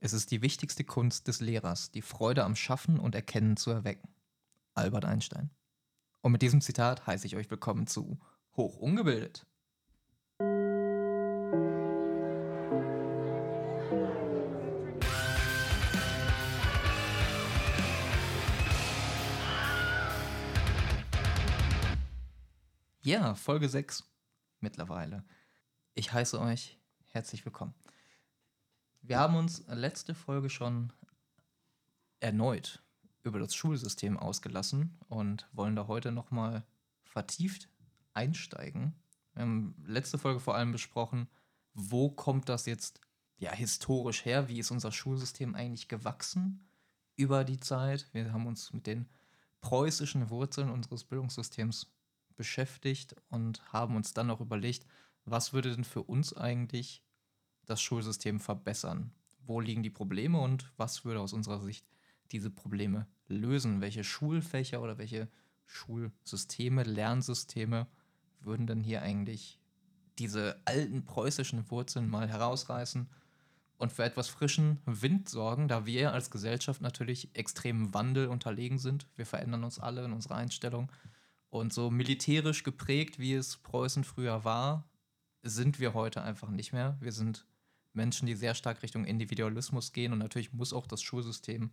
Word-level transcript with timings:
Es 0.00 0.12
ist 0.12 0.30
die 0.30 0.42
wichtigste 0.42 0.84
Kunst 0.84 1.26
des 1.26 1.40
Lehrers, 1.40 1.90
die 1.90 2.02
Freude 2.02 2.44
am 2.44 2.54
Schaffen 2.54 3.00
und 3.00 3.16
Erkennen 3.16 3.56
zu 3.56 3.72
erwecken. 3.72 4.08
Albert 4.74 5.04
Einstein. 5.04 5.50
Und 6.20 6.30
mit 6.30 6.40
diesem 6.40 6.60
Zitat 6.60 7.08
heiße 7.08 7.26
ich 7.26 7.34
euch 7.34 7.50
willkommen 7.50 7.88
zu 7.88 8.20
Hoch 8.56 8.76
ungebildet. 8.76 9.44
Ja, 23.00 23.34
Folge 23.34 23.68
6 23.68 24.04
mittlerweile. 24.60 25.24
Ich 25.94 26.12
heiße 26.12 26.40
euch 26.40 26.78
herzlich 27.06 27.44
willkommen. 27.44 27.74
Wir 29.08 29.18
haben 29.18 29.36
uns 29.36 29.64
letzte 29.68 30.14
Folge 30.14 30.50
schon 30.50 30.92
erneut 32.20 32.82
über 33.22 33.38
das 33.38 33.54
Schulsystem 33.54 34.18
ausgelassen 34.18 34.98
und 35.08 35.48
wollen 35.52 35.76
da 35.76 35.86
heute 35.86 36.12
nochmal 36.12 36.62
vertieft 37.04 37.70
einsteigen. 38.12 38.94
Wir 39.32 39.44
haben 39.44 39.74
letzte 39.86 40.18
Folge 40.18 40.40
vor 40.40 40.56
allem 40.56 40.72
besprochen, 40.72 41.26
wo 41.72 42.10
kommt 42.10 42.50
das 42.50 42.66
jetzt 42.66 43.00
ja 43.38 43.50
historisch 43.50 44.26
her? 44.26 44.50
Wie 44.50 44.58
ist 44.58 44.70
unser 44.70 44.92
Schulsystem 44.92 45.54
eigentlich 45.54 45.88
gewachsen 45.88 46.68
über 47.16 47.44
die 47.44 47.60
Zeit? 47.60 48.10
Wir 48.12 48.30
haben 48.34 48.46
uns 48.46 48.74
mit 48.74 48.86
den 48.86 49.08
preußischen 49.62 50.28
Wurzeln 50.28 50.68
unseres 50.68 51.04
Bildungssystems 51.04 51.94
beschäftigt 52.36 53.16
und 53.30 53.72
haben 53.72 53.96
uns 53.96 54.12
dann 54.12 54.30
auch 54.30 54.42
überlegt, 54.42 54.84
was 55.24 55.54
würde 55.54 55.74
denn 55.74 55.84
für 55.84 56.02
uns 56.02 56.36
eigentlich 56.36 57.02
das 57.68 57.80
Schulsystem 57.80 58.40
verbessern? 58.40 59.12
Wo 59.46 59.60
liegen 59.60 59.82
die 59.82 59.90
Probleme 59.90 60.38
und 60.38 60.72
was 60.76 61.04
würde 61.04 61.20
aus 61.20 61.32
unserer 61.32 61.60
Sicht 61.60 61.86
diese 62.32 62.50
Probleme 62.50 63.06
lösen? 63.28 63.80
Welche 63.80 64.04
Schulfächer 64.04 64.82
oder 64.82 64.98
welche 64.98 65.28
Schulsysteme, 65.66 66.82
Lernsysteme 66.82 67.86
würden 68.40 68.66
denn 68.66 68.80
hier 68.80 69.02
eigentlich 69.02 69.58
diese 70.18 70.60
alten 70.64 71.04
preußischen 71.04 71.70
Wurzeln 71.70 72.08
mal 72.08 72.28
herausreißen 72.28 73.08
und 73.76 73.92
für 73.92 74.04
etwas 74.04 74.28
frischen 74.28 74.78
Wind 74.84 75.28
sorgen, 75.28 75.68
da 75.68 75.86
wir 75.86 76.12
als 76.12 76.30
Gesellschaft 76.30 76.80
natürlich 76.80 77.34
extremem 77.34 77.94
Wandel 77.94 78.26
unterlegen 78.26 78.78
sind. 78.78 79.06
Wir 79.14 79.26
verändern 79.26 79.64
uns 79.64 79.78
alle 79.78 80.04
in 80.04 80.12
unserer 80.12 80.34
Einstellung. 80.34 80.90
Und 81.50 81.72
so 81.72 81.90
militärisch 81.90 82.64
geprägt, 82.64 83.18
wie 83.18 83.34
es 83.34 83.56
Preußen 83.56 84.04
früher 84.04 84.44
war, 84.44 84.88
sind 85.42 85.80
wir 85.80 85.94
heute 85.94 86.22
einfach 86.22 86.50
nicht 86.50 86.72
mehr. 86.72 86.98
Wir 87.00 87.12
sind 87.12 87.46
Menschen, 87.98 88.26
die 88.26 88.34
sehr 88.34 88.54
stark 88.54 88.82
Richtung 88.82 89.04
Individualismus 89.04 89.92
gehen 89.92 90.12
und 90.12 90.18
natürlich 90.18 90.54
muss 90.54 90.72
auch 90.72 90.86
das 90.86 91.02
Schulsystem 91.02 91.70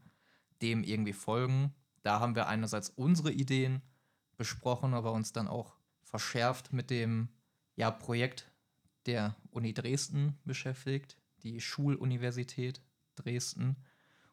dem 0.62 0.84
irgendwie 0.84 1.14
folgen. 1.14 1.74
Da 2.02 2.20
haben 2.20 2.36
wir 2.36 2.48
einerseits 2.48 2.90
unsere 2.90 3.32
Ideen 3.32 3.82
besprochen, 4.36 4.94
aber 4.94 5.14
uns 5.14 5.32
dann 5.32 5.48
auch 5.48 5.78
verschärft 6.04 6.74
mit 6.74 6.90
dem 6.90 7.30
ja, 7.76 7.92
Projekt 7.92 8.52
der 9.06 9.36
Uni 9.52 9.74
Dresden 9.74 10.38
beschäftigt, 10.44 11.18
die 11.44 11.62
Schuluniversität 11.62 12.82
Dresden 13.16 13.78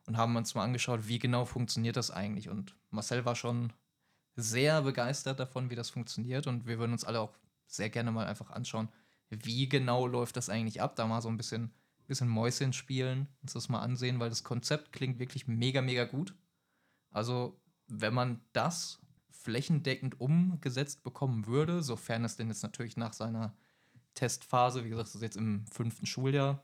und 0.06 0.16
haben 0.16 0.34
uns 0.34 0.54
mal 0.54 0.64
angeschaut, 0.64 1.06
wie 1.06 1.18
genau 1.18 1.44
funktioniert 1.44 1.96
das 1.96 2.10
eigentlich. 2.10 2.48
Und 2.48 2.74
Marcel 2.90 3.24
war 3.24 3.36
schon 3.36 3.72
sehr 4.34 4.82
begeistert 4.82 5.38
davon, 5.38 5.70
wie 5.70 5.76
das 5.76 5.90
funktioniert 5.90 6.46
und 6.46 6.66
wir 6.66 6.78
würden 6.78 6.92
uns 6.92 7.04
alle 7.04 7.20
auch 7.20 7.36
sehr 7.66 7.90
gerne 7.90 8.10
mal 8.10 8.26
einfach 8.26 8.50
anschauen, 8.50 8.88
wie 9.30 9.68
genau 9.68 10.06
läuft 10.06 10.36
das 10.36 10.48
eigentlich 10.48 10.82
ab? 10.82 10.96
Da 10.96 11.06
mal 11.06 11.22
so 11.22 11.28
ein 11.28 11.36
bisschen, 11.36 11.72
bisschen 12.06 12.28
Mäuschen 12.28 12.72
spielen, 12.72 13.28
uns 13.42 13.52
das 13.52 13.68
mal 13.68 13.80
ansehen, 13.80 14.20
weil 14.20 14.28
das 14.28 14.44
Konzept 14.44 14.92
klingt 14.92 15.18
wirklich 15.18 15.46
mega, 15.46 15.82
mega 15.82 16.04
gut. 16.04 16.34
Also, 17.10 17.60
wenn 17.88 18.14
man 18.14 18.40
das 18.52 19.00
flächendeckend 19.30 20.20
umgesetzt 20.20 21.02
bekommen 21.02 21.46
würde, 21.46 21.82
sofern 21.82 22.24
es 22.24 22.36
denn 22.36 22.48
jetzt 22.48 22.62
natürlich 22.62 22.96
nach 22.96 23.12
seiner 23.12 23.54
Testphase, 24.14 24.84
wie 24.84 24.90
gesagt, 24.90 25.08
das 25.08 25.14
ist 25.16 25.22
jetzt 25.22 25.36
im 25.36 25.66
fünften 25.66 26.06
Schuljahr 26.06 26.62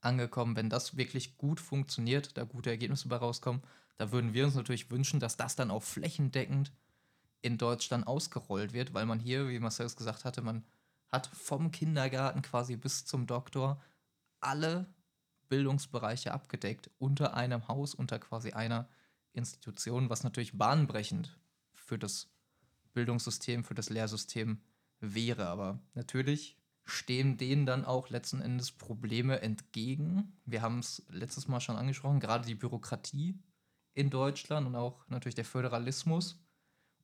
angekommen, 0.00 0.56
wenn 0.56 0.70
das 0.70 0.96
wirklich 0.96 1.36
gut 1.36 1.60
funktioniert, 1.60 2.36
da 2.36 2.44
gute 2.44 2.70
Ergebnisse 2.70 3.08
bei 3.08 3.16
rauskommen, 3.16 3.62
da 3.96 4.12
würden 4.12 4.32
wir 4.32 4.46
uns 4.46 4.54
natürlich 4.54 4.90
wünschen, 4.90 5.20
dass 5.20 5.36
das 5.36 5.56
dann 5.56 5.70
auch 5.70 5.82
flächendeckend 5.82 6.72
in 7.42 7.58
Deutschland 7.58 8.06
ausgerollt 8.06 8.72
wird, 8.72 8.94
weil 8.94 9.06
man 9.06 9.18
hier, 9.18 9.48
wie 9.48 9.58
Marcel 9.58 9.86
es 9.86 9.96
gesagt 9.96 10.24
hatte, 10.24 10.42
man 10.42 10.64
hat 11.08 11.26
vom 11.26 11.70
Kindergarten 11.70 12.42
quasi 12.42 12.76
bis 12.76 13.04
zum 13.04 13.26
Doktor 13.26 13.82
alle 14.40 14.92
Bildungsbereiche 15.48 16.32
abgedeckt 16.32 16.90
unter 16.98 17.34
einem 17.34 17.68
Haus, 17.68 17.94
unter 17.94 18.18
quasi 18.18 18.52
einer 18.52 18.88
Institution, 19.32 20.10
was 20.10 20.24
natürlich 20.24 20.56
bahnbrechend 20.56 21.38
für 21.72 21.98
das 21.98 22.30
Bildungssystem, 22.92 23.64
für 23.64 23.74
das 23.74 23.90
Lehrsystem 23.90 24.60
wäre. 25.00 25.48
Aber 25.48 25.80
natürlich 25.94 26.58
stehen 26.84 27.36
denen 27.36 27.66
dann 27.66 27.84
auch 27.84 28.10
letzten 28.10 28.40
Endes 28.40 28.72
Probleme 28.72 29.40
entgegen. 29.42 30.40
Wir 30.44 30.62
haben 30.62 30.80
es 30.80 31.04
letztes 31.08 31.48
Mal 31.48 31.60
schon 31.60 31.76
angesprochen, 31.76 32.20
gerade 32.20 32.46
die 32.46 32.54
Bürokratie 32.54 33.38
in 33.94 34.10
Deutschland 34.10 34.66
und 34.66 34.76
auch 34.76 35.06
natürlich 35.08 35.34
der 35.34 35.44
Föderalismus 35.44 36.40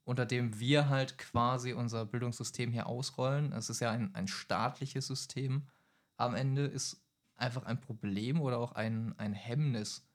unter 0.07 0.25
dem 0.25 0.61
wir 0.61 0.89
halt 0.89 1.19
quasi 1.19 1.73
unser 1.73 2.07
Bildungssystem 2.07 2.71
hier 2.71 2.87
ausrollen. 2.87 3.53
Es 3.53 3.69
ist 3.69 3.81
ja 3.81 3.91
ein, 3.91 4.15
ein 4.15 4.29
staatliches 4.29 5.09
System. 5.09 5.67
Am 6.17 6.37
Ende 6.37 6.65
ist 6.65 7.05
einfach 7.37 7.65
ein 7.65 7.81
Problem 7.81 8.41
oder 8.41 8.59
auch 8.59 8.73
ein, 8.73 9.15
ein 9.19 9.33
Hemmnis, 9.33 10.07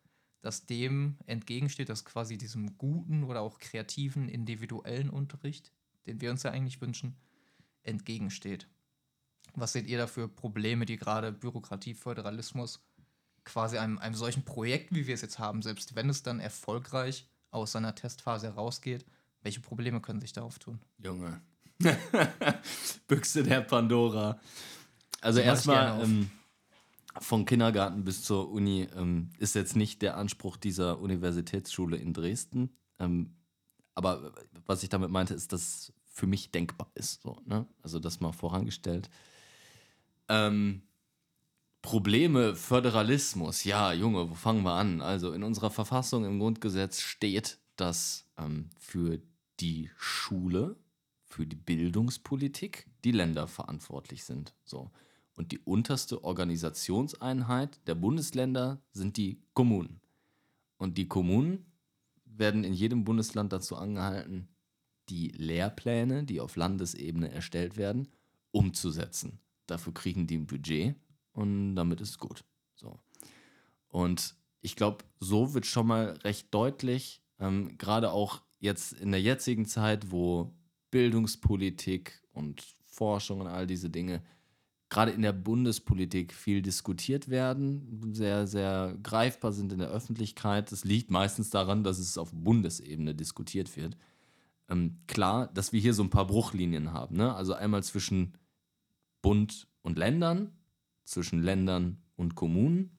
das 0.42 0.66
dem 0.66 1.18
entgegensteht, 1.26 1.90
dass 1.90 2.06
quasi 2.06 2.38
diesem 2.38 2.78
guten 2.78 3.24
oder 3.24 3.42
auch 3.42 3.60
kreativen, 3.60 4.28
individuellen 4.28 5.10
Unterricht, 5.10 5.72
den 6.08 6.20
wir 6.20 6.32
uns 6.32 6.44
ja 6.44 6.52
eigentlich 6.52 6.82
wünschen, 6.82 7.16
entgegensteht. 7.84 8.68
Was 9.54 9.74
seht 9.74 9.88
ihr 9.88 9.98
da 9.98 10.08
für 10.08 10.28
Probleme, 10.28 10.86
die 10.86 10.98
gerade 10.98 11.32
Bürokratie, 11.32 11.94
Föderalismus 11.94 12.84
quasi 13.44 13.78
einem, 13.78 13.98
einem 14.00 14.16
solchen 14.16 14.44
Projekt, 14.44 14.94
wie 14.94 15.08
wir 15.08 15.14
es 15.14 15.22
jetzt 15.22 15.40
haben, 15.40 15.62
selbst 15.62 15.96
wenn 15.96 16.10
es 16.10 16.24
dann 16.24 16.40
erfolgreich 16.40 17.28
aus 17.50 17.74
seiner 17.74 17.96
Testphase 17.96 18.48
herausgeht, 18.48 19.06
welche 19.42 19.60
Probleme 19.60 20.00
können 20.00 20.22
sich 20.22 20.34
da 20.34 20.44
auftun? 20.44 20.80
Junge. 20.98 21.42
Büchse 23.08 23.44
der 23.44 23.62
Pandora. 23.62 24.40
Also 25.20 25.40
erstmal 25.40 26.04
ähm, 26.04 26.32
vom 27.20 27.46
Kindergarten 27.46 28.04
bis 28.04 28.24
zur 28.24 28.52
Uni 28.52 28.88
ähm, 28.96 29.32
ist 29.38 29.56
jetzt 29.56 29.76
nicht 29.76 30.02
der 30.02 30.18
Anspruch 30.18 30.58
dieser 30.58 31.00
Universitätsschule 31.00 31.98
in 31.98 32.14
Dresden. 32.14 32.70
Ähm, 33.00 33.36
aber 33.96 34.34
was 34.66 34.84
ich 34.84 34.90
damit 34.90 35.12
meinte, 35.12 35.34
ist, 35.34 35.52
dass 35.52 35.94
für 36.08 36.28
mich 36.28 36.52
denkbar 36.52 36.90
ist. 36.96 37.22
So, 37.22 37.38
ne? 37.46 37.68
Also 37.82 38.00
das 38.00 38.20
mal 38.20 38.32
vorangestellt. 38.32 39.10
Ähm, 40.30 40.84
Probleme, 41.82 42.56
Föderalismus. 42.56 43.64
Ja, 43.64 43.92
Junge, 43.92 44.30
wo 44.30 44.36
fangen 44.36 44.64
wir 44.64 44.74
an? 44.74 45.02
Also 45.02 45.34
in 45.34 45.44
unserer 45.44 45.72
Verfassung 45.72 46.26
im 46.26 46.40
Grundgesetz 46.40 47.02
steht, 47.02 47.60
dass 47.76 48.28
ähm, 48.38 48.70
für 48.78 49.20
die 49.60 49.90
Schule, 49.98 50.78
für 51.26 51.46
die 51.46 51.56
Bildungspolitik 51.56 52.88
die 53.04 53.12
Länder 53.12 53.48
verantwortlich 53.48 54.24
sind. 54.24 54.54
So. 54.64 54.92
Und 55.36 55.52
die 55.52 55.60
unterste 55.60 56.24
Organisationseinheit 56.24 57.80
der 57.88 57.96
Bundesländer 57.96 58.82
sind 58.92 59.18
die 59.18 59.42
Kommunen. 59.54 60.02
Und 60.78 60.98
die 60.98 61.08
Kommunen 61.08 61.66
werden 62.26 62.64
in 62.64 62.74
jedem 62.74 63.04
Bundesland 63.04 63.54
dazu 63.54 63.76
angehalten, 63.76 64.48
die 65.10 65.30
Lehrpläne, 65.30 66.24
die 66.24 66.40
auf 66.40 66.56
Landesebene 66.56 67.32
erstellt 67.32 67.78
werden, 67.78 68.08
umzusetzen. 68.52 69.40
Dafür 69.68 69.94
kriegen 69.94 70.28
die 70.28 70.38
ein 70.38 70.48
Budget 70.48 70.96
und 71.34 71.76
damit 71.76 72.02
ist 72.02 72.10
es 72.10 72.18
gut. 72.18 72.44
So. 72.76 73.00
Und 73.88 74.36
ich 74.62 74.76
glaube, 74.76 75.04
so 75.20 75.54
wird 75.54 75.66
schon 75.66 75.88
mal 75.88 76.18
recht 76.24 76.54
deutlich, 76.54 77.22
ähm, 77.40 77.78
gerade 77.78 78.12
auch 78.12 78.42
jetzt 78.60 78.94
in 78.94 79.12
der 79.12 79.22
jetzigen 79.22 79.66
Zeit, 79.66 80.12
wo 80.12 80.54
Bildungspolitik 80.92 82.22
und 82.32 82.64
Forschung 82.86 83.42
und 83.42 83.48
all 83.48 83.66
diese 83.66 83.90
Dinge 83.90 84.24
gerade 84.92 85.12
in 85.12 85.22
der 85.22 85.32
Bundespolitik 85.32 86.34
viel 86.34 86.62
diskutiert 86.62 87.30
werden, 87.30 88.12
sehr, 88.14 88.46
sehr 88.46 88.98
greifbar 89.02 89.54
sind 89.54 89.72
in 89.72 89.80
der 89.80 89.90
Öffentlichkeit. 89.90 90.70
Das 90.72 90.84
liegt 90.84 91.10
meistens 91.10 91.50
daran, 91.50 91.86
dass 91.86 91.98
es 91.98 92.18
auf 92.18 92.32
Bundesebene 92.34 93.16
diskutiert 93.16 93.76
wird. 93.78 93.96
Ähm, 94.68 94.98
klar, 95.08 95.48
dass 95.54 95.72
wir 95.72 95.80
hier 95.80 95.94
so 95.94 96.04
ein 96.04 96.10
paar 96.10 96.28
Bruchlinien 96.28 96.92
haben. 96.92 97.16
Ne? 97.16 97.34
Also 97.34 97.54
einmal 97.54 97.84
zwischen 97.84 98.34
Bund 99.22 99.68
und 99.82 99.98
Ländern, 99.98 100.52
zwischen 101.06 101.42
Ländern 101.42 101.98
und 102.18 102.36
Kommunen. 102.36 102.92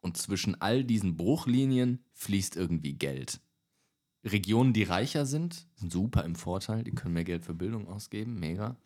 Und 0.00 0.16
zwischen 0.16 0.60
all 0.60 0.82
diesen 0.82 1.16
Bruchlinien 1.16 2.00
fließt 2.14 2.56
irgendwie 2.56 2.94
Geld. 2.94 3.40
Regionen, 4.24 4.72
die 4.72 4.82
reicher 4.82 5.24
sind, 5.24 5.68
sind 5.76 5.92
super 5.92 6.24
im 6.24 6.34
Vorteil, 6.34 6.82
die 6.82 6.92
können 6.92 7.14
mehr 7.14 7.24
Geld 7.24 7.44
für 7.44 7.54
Bildung 7.54 7.86
ausgeben, 7.86 8.40
mega. 8.40 8.76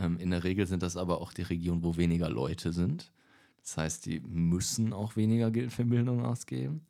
Ähm, 0.00 0.18
in 0.18 0.30
der 0.30 0.44
Regel 0.44 0.66
sind 0.66 0.82
das 0.82 0.96
aber 0.96 1.20
auch 1.20 1.32
die 1.32 1.42
Regionen, 1.42 1.84
wo 1.84 1.96
weniger 1.96 2.30
Leute 2.30 2.72
sind. 2.72 3.12
Das 3.62 3.76
heißt, 3.76 4.06
die 4.06 4.20
müssen 4.20 4.92
auch 4.92 5.16
weniger 5.16 5.50
Geld 5.50 5.72
für 5.72 5.84
Bildung 5.84 6.24
ausgeben, 6.24 6.86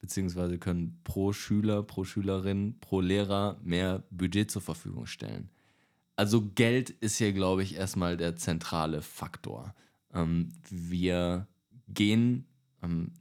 beziehungsweise 0.00 0.58
können 0.58 1.00
pro 1.02 1.32
Schüler, 1.32 1.82
pro 1.82 2.04
Schülerin, 2.04 2.78
pro 2.80 3.00
Lehrer 3.00 3.58
mehr 3.62 4.04
Budget 4.10 4.50
zur 4.50 4.62
Verfügung 4.62 5.06
stellen. 5.06 5.48
Also 6.16 6.50
Geld 6.54 6.90
ist 6.90 7.16
hier, 7.16 7.32
glaube 7.32 7.62
ich, 7.62 7.76
erstmal 7.76 8.18
der 8.18 8.36
zentrale 8.36 9.00
Faktor. 9.00 9.74
Ähm, 10.12 10.52
wir 10.68 11.46
gehen 11.88 12.44
ähm, 12.82 13.12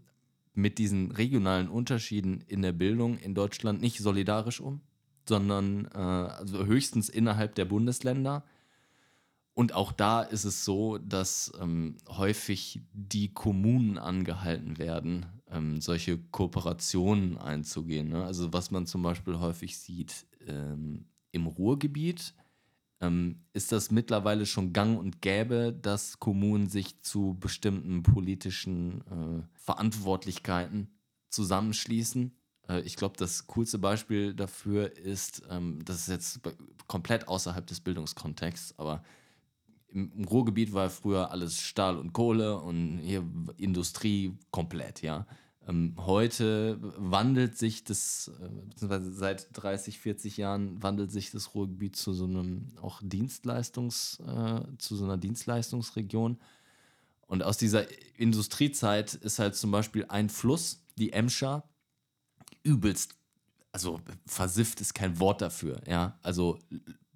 mit 0.53 0.77
diesen 0.77 1.11
regionalen 1.11 1.69
Unterschieden 1.69 2.41
in 2.47 2.61
der 2.61 2.73
Bildung 2.73 3.17
in 3.17 3.33
Deutschland 3.33 3.79
nicht 3.79 3.99
solidarisch 3.99 4.59
um, 4.59 4.81
sondern 5.27 5.85
äh, 5.85 5.97
also 5.97 6.65
höchstens 6.65 7.07
innerhalb 7.07 7.55
der 7.55 7.65
Bundesländer. 7.65 8.43
Und 9.59 9.73
auch 9.73 9.91
da 9.91 10.21
ist 10.21 10.45
es 10.45 10.63
so, 10.63 10.99
dass 10.99 11.51
ähm, 11.59 11.97
häufig 12.07 12.79
die 12.93 13.33
Kommunen 13.33 13.97
angehalten 13.97 14.77
werden, 14.77 15.25
ähm, 15.51 15.81
solche 15.81 16.17
Kooperationen 16.17 17.37
einzugehen. 17.37 18.07
Ne? 18.07 18.23
Also 18.23 18.53
was 18.53 18.71
man 18.71 18.85
zum 18.87 19.01
Beispiel 19.01 19.37
häufig 19.37 19.77
sieht 19.77 20.27
ähm, 20.47 21.09
im 21.33 21.45
Ruhrgebiet, 21.45 22.35
ähm, 23.01 23.41
ist 23.51 23.73
das 23.73 23.91
mittlerweile 23.91 24.45
schon 24.45 24.71
gang 24.71 24.97
und 24.97 25.21
gäbe, 25.21 25.73
dass 25.73 26.19
Kommunen 26.19 26.69
sich 26.69 27.01
zu 27.01 27.35
bestimmten 27.37 28.01
politischen 28.01 29.01
äh, 29.11 29.43
Verantwortlichkeiten 29.55 30.87
zusammenschließen. 31.31 32.33
Äh, 32.69 32.79
ich 32.83 32.95
glaube, 32.95 33.17
das 33.17 33.45
coolste 33.47 33.77
Beispiel 33.77 34.33
dafür 34.33 34.95
ist, 34.95 35.41
ähm, 35.49 35.83
das 35.83 35.97
ist 35.97 36.07
jetzt 36.07 36.39
komplett 36.87 37.27
außerhalb 37.27 37.67
des 37.67 37.81
Bildungskontexts, 37.81 38.79
aber 38.79 39.03
im, 39.91 40.25
Ruhrgebiet 40.25 40.73
war 40.73 40.89
früher 40.89 41.31
alles 41.31 41.61
Stahl 41.61 41.97
und 41.97 42.13
Kohle 42.13 42.59
und 42.59 42.99
hier 42.99 43.23
Industrie 43.57 44.37
komplett, 44.51 45.01
ja. 45.01 45.25
Ähm, 45.67 45.93
heute 45.97 46.77
wandelt 46.97 47.57
sich 47.57 47.83
das, 47.83 48.31
äh, 48.39 48.49
beziehungsweise 48.69 49.13
seit 49.13 49.47
30, 49.53 49.99
40 49.99 50.37
Jahren 50.37 50.81
wandelt 50.81 51.11
sich 51.11 51.31
das 51.31 51.53
Ruhrgebiet 51.53 51.95
zu 51.95 52.13
so 52.13 52.25
einem 52.25 52.67
auch 52.81 53.01
Dienstleistungs, 53.03 54.19
äh, 54.25 54.61
zu 54.77 54.95
so 54.95 55.05
einer 55.05 55.17
Dienstleistungsregion. 55.17 56.39
Und 57.27 57.43
aus 57.43 57.57
dieser 57.57 57.85
Industriezeit 58.17 59.13
ist 59.13 59.37
halt 59.37 59.55
zum 59.55 59.69
Beispiel 59.69 60.05
ein 60.07 60.29
Fluss, 60.29 60.83
die 60.97 61.13
Emscher, 61.13 61.63
übelst, 62.63 63.15
also 63.71 64.01
versifft 64.25 64.81
ist 64.81 64.95
kein 64.95 65.19
Wort 65.19 65.41
dafür, 65.41 65.81
ja. 65.87 66.17
Also 66.23 66.57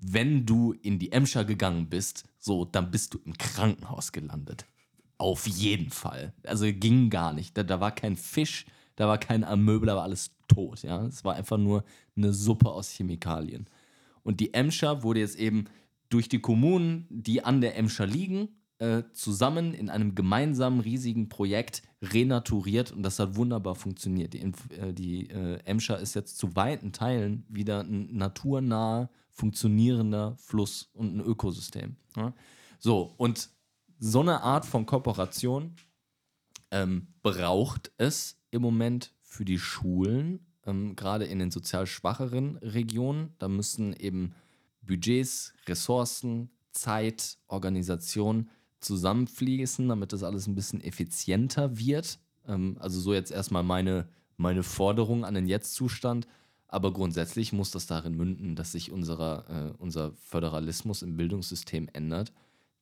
wenn 0.05 0.45
du 0.45 0.73
in 0.73 0.99
die 0.99 1.11
Emscher 1.11 1.45
gegangen 1.45 1.89
bist, 1.89 2.25
so, 2.39 2.65
dann 2.65 2.91
bist 2.91 3.13
du 3.13 3.19
im 3.25 3.37
Krankenhaus 3.37 4.11
gelandet. 4.11 4.65
Auf 5.17 5.47
jeden 5.47 5.89
Fall. 5.89 6.33
Also 6.45 6.65
ging 6.73 7.09
gar 7.09 7.33
nicht. 7.33 7.57
Da, 7.57 7.63
da 7.63 7.79
war 7.79 7.91
kein 7.91 8.15
Fisch, 8.15 8.65
da 8.95 9.07
war 9.07 9.17
kein 9.17 9.43
Amöbel, 9.43 9.87
da 9.87 9.95
war 9.95 10.03
alles 10.03 10.31
tot. 10.47 10.83
Ja? 10.83 11.05
Es 11.05 11.23
war 11.23 11.35
einfach 11.35 11.57
nur 11.57 11.83
eine 12.15 12.33
Suppe 12.33 12.69
aus 12.69 12.89
Chemikalien. 12.89 13.67
Und 14.23 14.39
die 14.39 14.53
Emscher 14.53 15.03
wurde 15.03 15.21
jetzt 15.21 15.37
eben 15.37 15.65
durch 16.09 16.29
die 16.29 16.39
Kommunen, 16.39 17.07
die 17.09 17.43
an 17.43 17.61
der 17.61 17.77
Emscher 17.77 18.05
liegen, 18.05 18.49
äh, 18.79 19.03
zusammen 19.13 19.73
in 19.73 19.89
einem 19.89 20.15
gemeinsamen 20.15 20.79
riesigen 20.79 21.29
Projekt 21.29 21.83
renaturiert 22.01 22.91
und 22.91 23.03
das 23.03 23.19
hat 23.19 23.35
wunderbar 23.35 23.75
funktioniert. 23.75 24.33
Die, 24.33 24.41
äh, 24.41 24.93
die 24.93 25.29
äh, 25.29 25.59
Emscher 25.63 25.99
ist 25.99 26.15
jetzt 26.15 26.37
zu 26.37 26.55
weiten 26.55 26.91
Teilen 26.91 27.45
wieder 27.47 27.81
ein 27.81 28.15
naturnah 28.15 29.09
funktionierender 29.33 30.35
Fluss 30.37 30.89
und 30.93 31.17
ein 31.17 31.19
Ökosystem. 31.19 31.97
Ja? 32.15 32.33
So, 32.79 33.13
und 33.17 33.49
so 33.99 34.21
eine 34.21 34.41
Art 34.41 34.65
von 34.65 34.85
Kooperation 34.85 35.75
ähm, 36.71 37.07
braucht 37.21 37.91
es 37.97 38.39
im 38.51 38.61
Moment 38.61 39.13
für 39.21 39.45
die 39.45 39.59
Schulen, 39.59 40.45
ähm, 40.65 40.95
gerade 40.95 41.25
in 41.25 41.39
den 41.39 41.51
sozial 41.51 41.87
schwacheren 41.87 42.57
Regionen. 42.57 43.33
Da 43.39 43.47
müssen 43.47 43.93
eben 43.93 44.33
Budgets, 44.81 45.53
Ressourcen, 45.67 46.51
Zeit, 46.71 47.37
Organisation 47.47 48.49
zusammenfließen, 48.79 49.87
damit 49.87 50.13
das 50.13 50.23
alles 50.23 50.47
ein 50.47 50.55
bisschen 50.55 50.81
effizienter 50.81 51.77
wird. 51.77 52.19
Ähm, 52.47 52.77
also 52.79 52.99
so 52.99 53.13
jetzt 53.13 53.31
erstmal 53.31 53.63
meine, 53.63 54.09
meine 54.37 54.63
Forderung 54.63 55.25
an 55.25 55.33
den 55.33 55.47
Jetzt-Zustand. 55.47 56.27
Aber 56.73 56.91
grundsätzlich 56.91 57.53
muss 57.53 57.69
das 57.69 57.85
darin 57.85 58.17
münden, 58.17 58.55
dass 58.55 58.71
sich 58.71 58.91
unserer, 58.91 59.45
äh, 59.47 59.73
unser 59.77 60.11
Föderalismus 60.13 61.03
im 61.03 61.15
Bildungssystem 61.15 61.87
ändert. 61.93 62.33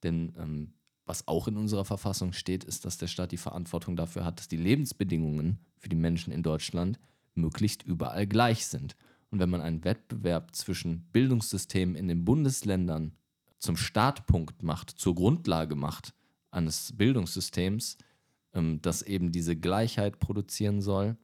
Denn 0.01 0.31
ähm, 0.37 0.73
was 1.05 1.27
auch 1.27 1.49
in 1.49 1.57
unserer 1.57 1.83
Verfassung 1.83 2.31
steht, 2.31 2.63
ist, 2.63 2.85
dass 2.85 2.97
der 2.97 3.07
Staat 3.07 3.33
die 3.33 3.37
Verantwortung 3.37 3.97
dafür 3.97 4.23
hat, 4.23 4.39
dass 4.39 4.47
die 4.47 4.55
Lebensbedingungen 4.55 5.59
für 5.77 5.89
die 5.89 5.97
Menschen 5.97 6.31
in 6.31 6.41
Deutschland 6.41 7.01
möglichst 7.35 7.83
überall 7.83 8.27
gleich 8.27 8.65
sind. 8.65 8.95
Und 9.29 9.39
wenn 9.39 9.49
man 9.49 9.59
einen 9.59 9.83
Wettbewerb 9.83 10.55
zwischen 10.55 11.01
Bildungssystemen 11.11 11.95
in 11.95 12.07
den 12.07 12.23
Bundesländern 12.23 13.11
zum 13.59 13.75
Startpunkt 13.75 14.63
macht, 14.63 14.89
zur 14.91 15.15
Grundlage 15.15 15.75
macht 15.75 16.13
eines 16.49 16.95
Bildungssystems, 16.95 17.97
ähm, 18.53 18.81
das 18.81 19.01
eben 19.01 19.33
diese 19.33 19.57
Gleichheit 19.57 20.21
produzieren 20.21 20.79
soll, 20.79 21.17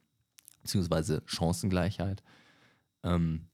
beziehungsweise 0.60 1.22
Chancengleichheit, 1.24 2.22
ähm, 3.02 3.48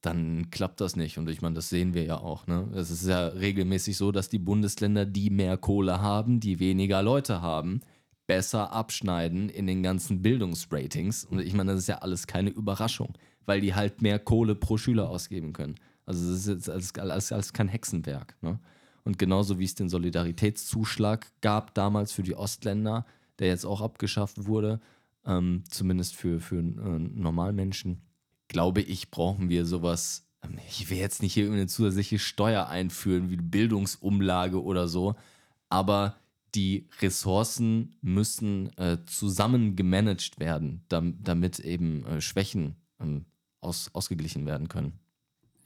dann 0.00 0.50
klappt 0.50 0.80
das 0.80 0.96
nicht. 0.96 1.18
Und 1.18 1.28
ich 1.28 1.42
meine, 1.42 1.56
das 1.56 1.68
sehen 1.68 1.94
wir 1.94 2.04
ja 2.04 2.18
auch. 2.18 2.46
Ne? 2.46 2.68
Es 2.74 2.90
ist 2.90 3.06
ja 3.06 3.28
regelmäßig 3.28 3.96
so, 3.96 4.12
dass 4.12 4.28
die 4.28 4.38
Bundesländer, 4.38 5.06
die 5.06 5.30
mehr 5.30 5.56
Kohle 5.56 6.00
haben, 6.00 6.40
die 6.40 6.60
weniger 6.60 7.02
Leute 7.02 7.42
haben, 7.42 7.80
besser 8.26 8.72
abschneiden 8.72 9.48
in 9.48 9.66
den 9.66 9.82
ganzen 9.82 10.22
Bildungsratings. 10.22 11.24
Und 11.24 11.40
ich 11.40 11.54
meine, 11.54 11.72
das 11.72 11.80
ist 11.80 11.88
ja 11.88 11.98
alles 11.98 12.26
keine 12.26 12.50
Überraschung, 12.50 13.14
weil 13.46 13.60
die 13.60 13.74
halt 13.74 14.02
mehr 14.02 14.18
Kohle 14.18 14.54
pro 14.54 14.76
Schüler 14.76 15.08
ausgeben 15.08 15.52
können. 15.52 15.76
Also 16.06 16.30
das 16.30 16.40
ist 16.40 16.48
jetzt 16.48 16.70
alles, 16.70 16.94
alles, 16.94 17.32
alles 17.32 17.52
kein 17.52 17.68
Hexenwerk. 17.68 18.36
Ne? 18.40 18.60
Und 19.04 19.18
genauso 19.18 19.58
wie 19.58 19.64
es 19.64 19.74
den 19.74 19.88
Solidaritätszuschlag 19.88 21.26
gab 21.40 21.74
damals 21.74 22.12
für 22.12 22.22
die 22.22 22.36
Ostländer, 22.36 23.04
der 23.38 23.48
jetzt 23.48 23.64
auch 23.64 23.80
abgeschafft 23.80 24.46
wurde, 24.46 24.80
ähm, 25.24 25.64
zumindest 25.68 26.14
für, 26.14 26.40
für 26.40 26.58
äh, 26.58 26.62
Normalmenschen, 26.62 28.02
glaube 28.48 28.80
ich, 28.80 29.10
brauchen 29.10 29.48
wir 29.48 29.64
sowas. 29.64 30.26
Ähm, 30.42 30.58
ich 30.68 30.90
will 30.90 30.98
jetzt 30.98 31.22
nicht 31.22 31.34
hier 31.34 31.50
eine 31.50 31.66
zusätzliche 31.66 32.18
Steuer 32.18 32.68
einführen, 32.68 33.30
wie 33.30 33.36
Bildungsumlage 33.36 34.62
oder 34.62 34.88
so, 34.88 35.14
aber 35.68 36.16
die 36.54 36.88
Ressourcen 37.00 37.96
müssen 38.00 38.76
äh, 38.78 38.98
zusammen 39.06 39.76
gemanagt 39.76 40.40
werden, 40.40 40.84
damit 40.88 41.58
eben 41.58 42.04
äh, 42.06 42.20
Schwächen 42.20 42.76
ähm, 43.00 43.26
aus, 43.60 43.90
ausgeglichen 43.92 44.46
werden 44.46 44.68
können. 44.68 44.98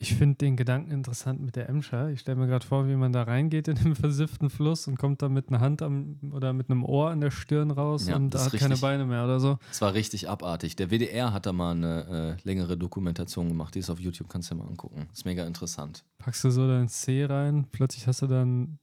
Ich 0.03 0.17
finde 0.17 0.35
den 0.35 0.57
Gedanken 0.57 0.91
interessant 0.91 1.41
mit 1.41 1.55
der 1.55 1.69
Emscher. 1.69 2.09
Ich 2.09 2.19
stelle 2.19 2.37
mir 2.37 2.49
gerade 2.49 2.67
vor, 2.67 2.89
wie 2.89 2.97
man 2.97 3.13
da 3.13 3.23
reingeht 3.23 3.69
in 3.69 3.77
den 3.77 3.95
versifften 3.95 4.51
Fluss 4.51 4.89
und 4.89 4.99
kommt 4.99 5.23
da 5.23 5.29
mit 5.29 5.49
einer 5.49 5.61
Hand 5.61 5.81
am, 5.81 6.19
oder 6.33 6.53
mit 6.53 6.71
einem 6.71 6.85
Ohr 6.85 7.11
an 7.11 7.21
der 7.21 7.31
Stirn 7.31 7.71
raus 7.71 8.09
ja, 8.09 8.17
und 8.17 8.31
da 8.31 8.41
hat 8.41 8.47
richtig, 8.47 8.63
keine 8.63 8.77
Beine 8.79 9.05
mehr 9.05 9.23
oder 9.23 9.39
so. 9.39 9.59
Es 9.71 9.81
war 9.81 9.95
richtig 9.95 10.29
abartig. 10.29 10.75
Der 10.75 10.91
WDR 10.91 11.33
hat 11.33 11.47
da 11.47 11.53
mal 11.53 11.71
eine 11.71 12.37
äh, 12.37 12.43
längere 12.43 12.77
Dokumentation 12.77 13.47
gemacht. 13.47 13.77
Die 13.77 13.79
ist 13.79 13.91
auf 13.91 14.01
YouTube, 14.01 14.29
kannst 14.29 14.51
du 14.51 14.57
dir 14.57 14.63
mal 14.63 14.69
angucken. 14.69 15.07
Ist 15.13 15.25
mega 15.25 15.47
interessant. 15.47 16.05
Packst 16.19 16.43
du 16.43 16.51
so 16.51 16.67
dein 16.67 16.89
C 16.89 17.25
rein, 17.25 17.69
plötzlich 17.71 18.09
hast 18.09 18.23
du 18.23 18.27
dann 18.27 18.81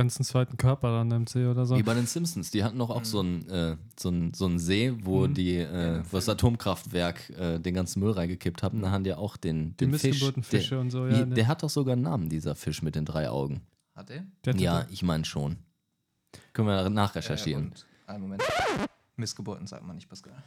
ganzen 0.00 0.24
zweiten 0.24 0.56
Körper 0.56 0.88
an 0.88 1.10
deinem 1.10 1.26
See 1.26 1.46
oder 1.46 1.66
so. 1.66 1.76
Wie 1.76 1.82
bei 1.82 1.92
den 1.92 2.06
Simpsons, 2.06 2.50
die 2.50 2.64
hatten 2.64 2.78
doch 2.78 2.88
auch 2.88 3.00
mhm. 3.00 3.04
so 3.04 3.20
einen 3.20 3.50
äh, 3.50 3.76
so 3.98 4.08
ein, 4.08 4.32
so 4.32 4.46
ein 4.46 4.58
See, 4.58 4.94
wo 5.02 5.26
mhm. 5.26 5.34
die 5.34 5.56
äh, 5.58 6.02
wo 6.10 6.16
das 6.16 6.28
Atomkraftwerk 6.28 7.30
äh, 7.30 7.58
den 7.58 7.74
ganzen 7.74 8.00
Müll 8.00 8.12
reingekippt 8.12 8.62
haben. 8.62 8.80
Da 8.80 8.90
haben 8.90 9.04
die 9.04 9.12
auch 9.12 9.36
den, 9.36 9.76
den 9.76 9.92
die 9.92 9.98
Fisch. 9.98 10.24
Fische 10.42 10.70
der, 10.70 10.80
und 10.80 10.90
so, 10.90 11.06
ja. 11.06 11.18
Der, 11.18 11.26
der 11.26 11.48
hat 11.48 11.62
doch 11.62 11.68
sogar 11.68 11.92
einen 11.92 12.02
Namen, 12.02 12.30
dieser 12.30 12.54
Fisch 12.54 12.82
mit 12.82 12.94
den 12.94 13.04
drei 13.04 13.28
Augen. 13.28 13.60
Hat 13.94 14.10
er? 14.10 14.24
Ja, 14.54 14.86
ich 14.90 15.02
meine 15.02 15.26
schon. 15.26 15.58
Können 16.54 16.68
wir 16.68 16.88
nachrecherchieren. 16.88 17.74
Äh, 18.06 18.12
einen 18.12 18.22
Moment. 18.22 18.42
Missgeburten 19.16 19.66
sagt 19.66 19.84
man 19.84 19.96
nicht, 19.96 20.08
Pascal. 20.08 20.42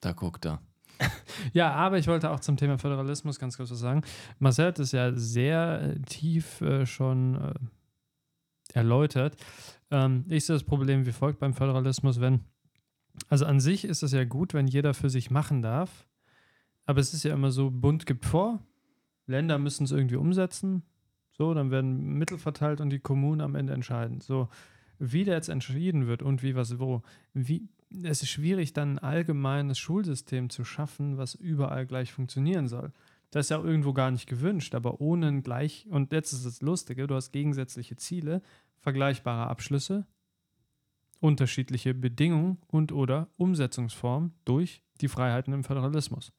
Da 0.00 0.12
guckt 0.12 0.44
er 0.44 0.60
ja, 1.52 1.72
aber 1.72 1.98
ich 1.98 2.06
wollte 2.06 2.30
auch 2.30 2.40
zum 2.40 2.56
Thema 2.56 2.78
Föderalismus 2.78 3.38
ganz 3.38 3.56
kurz 3.56 3.70
was 3.70 3.78
sagen. 3.78 4.02
Marcel 4.38 4.66
hat 4.66 4.78
es 4.78 4.92
ja 4.92 5.12
sehr 5.14 5.82
äh, 5.82 6.00
tief 6.00 6.60
äh, 6.60 6.86
schon 6.86 7.34
äh, 7.36 7.54
erläutert. 8.74 9.36
Ähm, 9.90 10.24
ich 10.28 10.46
sehe 10.46 10.56
das 10.56 10.64
Problem 10.64 11.06
wie 11.06 11.12
folgt 11.12 11.38
beim 11.38 11.54
Föderalismus, 11.54 12.20
wenn, 12.20 12.40
also 13.28 13.46
an 13.46 13.60
sich 13.60 13.84
ist 13.84 14.02
es 14.02 14.12
ja 14.12 14.24
gut, 14.24 14.54
wenn 14.54 14.66
jeder 14.66 14.94
für 14.94 15.10
sich 15.10 15.30
machen 15.30 15.62
darf, 15.62 16.06
aber 16.86 17.00
es 17.00 17.14
ist 17.14 17.24
ja 17.24 17.34
immer 17.34 17.50
so, 17.50 17.70
Bund 17.70 18.06
gibt 18.06 18.24
vor, 18.24 18.60
Länder 19.26 19.58
müssen 19.58 19.84
es 19.84 19.92
irgendwie 19.92 20.16
umsetzen, 20.16 20.82
so, 21.32 21.52
dann 21.52 21.70
werden 21.70 22.14
Mittel 22.14 22.38
verteilt 22.38 22.80
und 22.80 22.90
die 22.90 22.98
Kommunen 22.98 23.42
am 23.42 23.56
Ende 23.56 23.74
entscheiden. 23.74 24.20
So, 24.20 24.48
wie 24.98 25.24
der 25.24 25.34
jetzt 25.34 25.50
entschieden 25.50 26.06
wird 26.06 26.22
und 26.22 26.42
wie 26.42 26.54
was 26.54 26.78
wo, 26.78 27.02
wie, 27.34 27.68
es 28.02 28.22
ist 28.22 28.28
schwierig, 28.28 28.72
dann 28.72 28.98
ein 28.98 28.98
allgemeines 28.98 29.78
Schulsystem 29.78 30.50
zu 30.50 30.64
schaffen, 30.64 31.18
was 31.18 31.34
überall 31.34 31.86
gleich 31.86 32.12
funktionieren 32.12 32.68
soll. 32.68 32.92
Das 33.30 33.46
ist 33.46 33.50
ja 33.50 33.58
auch 33.58 33.64
irgendwo 33.64 33.92
gar 33.92 34.10
nicht 34.10 34.28
gewünscht, 34.28 34.74
aber 34.74 35.00
ohne 35.00 35.28
ein 35.28 35.42
gleich, 35.42 35.86
und 35.90 36.12
jetzt 36.12 36.32
ist 36.32 36.46
das 36.46 36.62
Lustige, 36.62 37.06
du 37.06 37.14
hast 37.14 37.32
gegensätzliche 37.32 37.96
Ziele, 37.96 38.42
vergleichbare 38.78 39.48
Abschlüsse, 39.48 40.06
unterschiedliche 41.20 41.94
Bedingungen 41.94 42.58
und 42.68 42.92
oder 42.92 43.28
Umsetzungsformen 43.36 44.32
durch 44.44 44.82
die 45.00 45.08
Freiheiten 45.08 45.52
im 45.52 45.64
Föderalismus. 45.64 46.32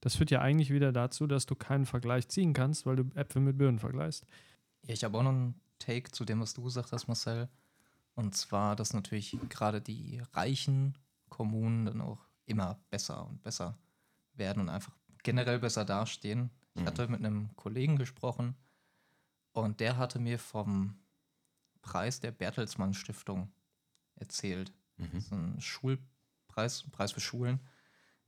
Das 0.00 0.16
führt 0.16 0.30
ja 0.30 0.40
eigentlich 0.40 0.70
wieder 0.70 0.92
dazu, 0.92 1.26
dass 1.26 1.46
du 1.46 1.54
keinen 1.54 1.86
Vergleich 1.86 2.28
ziehen 2.28 2.52
kannst, 2.52 2.84
weil 2.84 2.96
du 2.96 3.04
Äpfel 3.14 3.40
mit 3.40 3.56
Birnen 3.56 3.78
vergleichst. 3.78 4.26
Ja, 4.82 4.92
ich 4.92 5.04
habe 5.04 5.16
auch 5.16 5.22
noch 5.22 5.30
einen 5.30 5.54
Take 5.78 6.10
zu 6.10 6.24
dem, 6.24 6.40
was 6.40 6.52
du 6.52 6.62
gesagt 6.62 6.92
hast, 6.92 7.06
Marcel. 7.08 7.48
Und 8.14 8.36
zwar, 8.36 8.76
dass 8.76 8.94
natürlich 8.94 9.36
gerade 9.48 9.80
die 9.80 10.22
reichen 10.32 10.96
Kommunen 11.28 11.86
dann 11.86 12.00
auch 12.00 12.20
immer 12.46 12.78
besser 12.90 13.26
und 13.26 13.42
besser 13.42 13.78
werden 14.34 14.62
und 14.62 14.68
einfach 14.68 14.96
generell 15.22 15.58
besser 15.58 15.84
dastehen. 15.84 16.50
Ich 16.74 16.82
mhm. 16.82 16.86
hatte 16.86 17.08
mit 17.08 17.20
einem 17.20 17.54
Kollegen 17.56 17.96
gesprochen 17.96 18.54
und 19.52 19.80
der 19.80 19.96
hatte 19.96 20.18
mir 20.18 20.38
vom 20.38 20.96
Preis 21.82 22.20
der 22.20 22.30
Bertelsmann 22.30 22.94
Stiftung 22.94 23.52
erzählt. 24.16 24.72
Mhm. 24.96 25.10
Das 25.12 25.24
ist 25.24 25.32
ein 25.32 25.60
Schulpreis, 25.60 26.84
Preis 26.90 27.12
für 27.12 27.20
Schulen, 27.20 27.60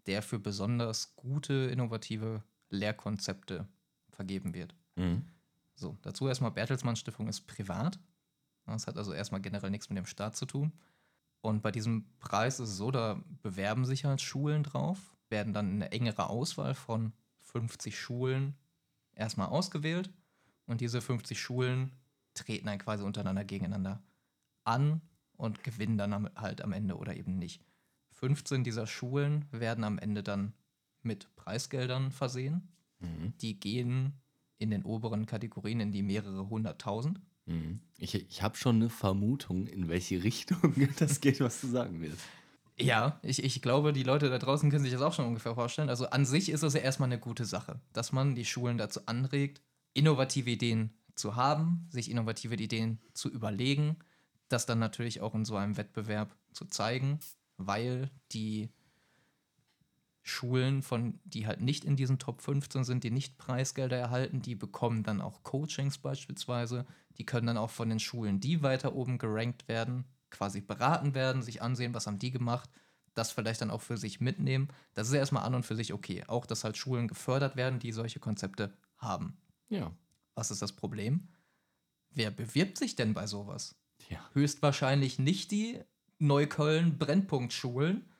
der 0.06 0.22
für 0.22 0.38
besonders 0.38 1.14
gute, 1.16 1.52
innovative 1.52 2.42
Lehrkonzepte 2.70 3.68
vergeben 4.10 4.54
wird. 4.54 4.74
Mhm. 4.96 5.26
So, 5.74 5.96
dazu 6.02 6.26
erstmal 6.26 6.52
Bertelsmann 6.52 6.96
Stiftung 6.96 7.28
ist 7.28 7.46
privat. 7.46 7.98
Das 8.66 8.86
hat 8.86 8.96
also 8.96 9.12
erstmal 9.12 9.40
generell 9.40 9.70
nichts 9.70 9.88
mit 9.88 9.98
dem 9.98 10.06
Staat 10.06 10.36
zu 10.36 10.46
tun. 10.46 10.72
Und 11.40 11.62
bei 11.62 11.70
diesem 11.70 12.06
Preis 12.18 12.58
ist 12.58 12.70
es 12.70 12.76
so, 12.76 12.90
da 12.90 13.22
bewerben 13.42 13.84
sich 13.84 14.04
halt 14.04 14.20
Schulen 14.20 14.64
drauf, 14.64 15.16
werden 15.28 15.52
dann 15.52 15.74
eine 15.74 15.92
engere 15.92 16.28
Auswahl 16.28 16.74
von 16.74 17.12
50 17.40 17.98
Schulen 17.98 18.56
erstmal 19.12 19.48
ausgewählt. 19.48 20.10
Und 20.66 20.80
diese 20.80 21.00
50 21.00 21.40
Schulen 21.40 21.92
treten 22.34 22.66
dann 22.66 22.78
quasi 22.78 23.04
untereinander 23.04 23.44
gegeneinander 23.44 24.02
an 24.64 25.00
und 25.36 25.62
gewinnen 25.62 25.98
dann 25.98 26.28
halt 26.34 26.62
am 26.62 26.72
Ende 26.72 26.96
oder 26.96 27.16
eben 27.16 27.38
nicht. 27.38 27.64
15 28.12 28.64
dieser 28.64 28.86
Schulen 28.86 29.44
werden 29.52 29.84
am 29.84 29.98
Ende 29.98 30.22
dann 30.22 30.54
mit 31.02 31.34
Preisgeldern 31.36 32.10
versehen. 32.10 32.68
Mhm. 32.98 33.34
Die 33.38 33.60
gehen 33.60 34.20
in 34.58 34.70
den 34.70 34.84
oberen 34.84 35.26
Kategorien 35.26 35.80
in 35.80 35.92
die 35.92 36.02
mehrere 36.02 36.48
hunderttausend. 36.48 37.20
Mhm. 37.46 37.80
Ich, 37.98 38.14
ich 38.14 38.42
habe 38.42 38.56
schon 38.56 38.76
eine 38.76 38.90
Vermutung, 38.90 39.66
in 39.66 39.88
welche 39.88 40.22
Richtung 40.24 40.74
das 40.98 41.20
geht, 41.20 41.40
was 41.40 41.60
du 41.60 41.68
sagen 41.68 42.00
willst. 42.00 42.24
Ja, 42.78 43.18
ich, 43.22 43.42
ich 43.42 43.62
glaube, 43.62 43.94
die 43.94 44.02
Leute 44.02 44.28
da 44.28 44.38
draußen 44.38 44.70
können 44.70 44.84
sich 44.84 44.92
das 44.92 45.00
auch 45.00 45.14
schon 45.14 45.24
ungefähr 45.24 45.54
vorstellen. 45.54 45.88
Also 45.88 46.10
an 46.10 46.26
sich 46.26 46.50
ist 46.50 46.62
es 46.62 46.74
ja 46.74 46.80
erstmal 46.80 47.08
eine 47.08 47.18
gute 47.18 47.46
Sache, 47.46 47.80
dass 47.94 48.12
man 48.12 48.34
die 48.34 48.44
Schulen 48.44 48.76
dazu 48.76 49.00
anregt, 49.06 49.62
innovative 49.94 50.50
Ideen 50.50 50.92
zu 51.14 51.36
haben, 51.36 51.86
sich 51.88 52.10
innovative 52.10 52.54
Ideen 52.54 53.00
zu 53.14 53.30
überlegen, 53.30 53.96
das 54.48 54.66
dann 54.66 54.78
natürlich 54.78 55.22
auch 55.22 55.34
in 55.34 55.46
so 55.46 55.56
einem 55.56 55.78
Wettbewerb 55.78 56.36
zu 56.52 56.66
zeigen, 56.66 57.18
weil 57.56 58.10
die 58.32 58.68
Schulen, 60.28 60.82
von, 60.82 61.20
die 61.24 61.46
halt 61.46 61.60
nicht 61.60 61.84
in 61.84 61.94
diesen 61.94 62.18
Top 62.18 62.42
15 62.42 62.82
sind, 62.82 63.04
die 63.04 63.12
nicht 63.12 63.38
Preisgelder 63.38 63.96
erhalten, 63.96 64.42
die 64.42 64.56
bekommen 64.56 65.04
dann 65.04 65.20
auch 65.20 65.44
Coachings 65.44 65.98
beispielsweise. 65.98 66.84
Die 67.16 67.24
können 67.24 67.46
dann 67.46 67.56
auch 67.56 67.70
von 67.70 67.88
den 67.88 68.00
Schulen, 68.00 68.40
die 68.40 68.60
weiter 68.60 68.96
oben 68.96 69.18
gerankt 69.18 69.68
werden, 69.68 70.04
quasi 70.30 70.60
beraten 70.60 71.14
werden, 71.14 71.42
sich 71.42 71.62
ansehen, 71.62 71.94
was 71.94 72.08
haben 72.08 72.18
die 72.18 72.32
gemacht, 72.32 72.68
das 73.14 73.30
vielleicht 73.30 73.60
dann 73.60 73.70
auch 73.70 73.82
für 73.82 73.96
sich 73.96 74.20
mitnehmen. 74.20 74.66
Das 74.94 75.06
ist 75.06 75.14
ja 75.14 75.20
erstmal 75.20 75.44
an 75.44 75.54
und 75.54 75.64
für 75.64 75.76
sich 75.76 75.92
okay. 75.92 76.24
Auch, 76.26 76.44
dass 76.44 76.64
halt 76.64 76.76
Schulen 76.76 77.06
gefördert 77.06 77.54
werden, 77.54 77.78
die 77.78 77.92
solche 77.92 78.18
Konzepte 78.18 78.76
haben. 78.98 79.36
Ja. 79.68 79.92
Was 80.34 80.50
ist 80.50 80.60
das 80.60 80.72
Problem? 80.72 81.28
Wer 82.10 82.32
bewirbt 82.32 82.78
sich 82.78 82.96
denn 82.96 83.14
bei 83.14 83.28
sowas? 83.28 83.76
Ja. 84.08 84.28
Höchstwahrscheinlich 84.32 85.20
nicht 85.20 85.52
die 85.52 85.80
Neukölln-Brennpunktschulen, 86.18 88.10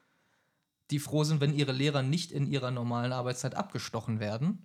die 0.91 0.99
froh 0.99 1.25
sind, 1.25 1.41
wenn 1.41 1.55
ihre 1.55 1.73
Lehrer 1.73 2.03
nicht 2.03 2.33
in 2.33 2.47
ihrer 2.47 2.71
normalen 2.71 3.13
Arbeitszeit 3.13 3.55
abgestochen 3.55 4.21
werden, 4.21 4.65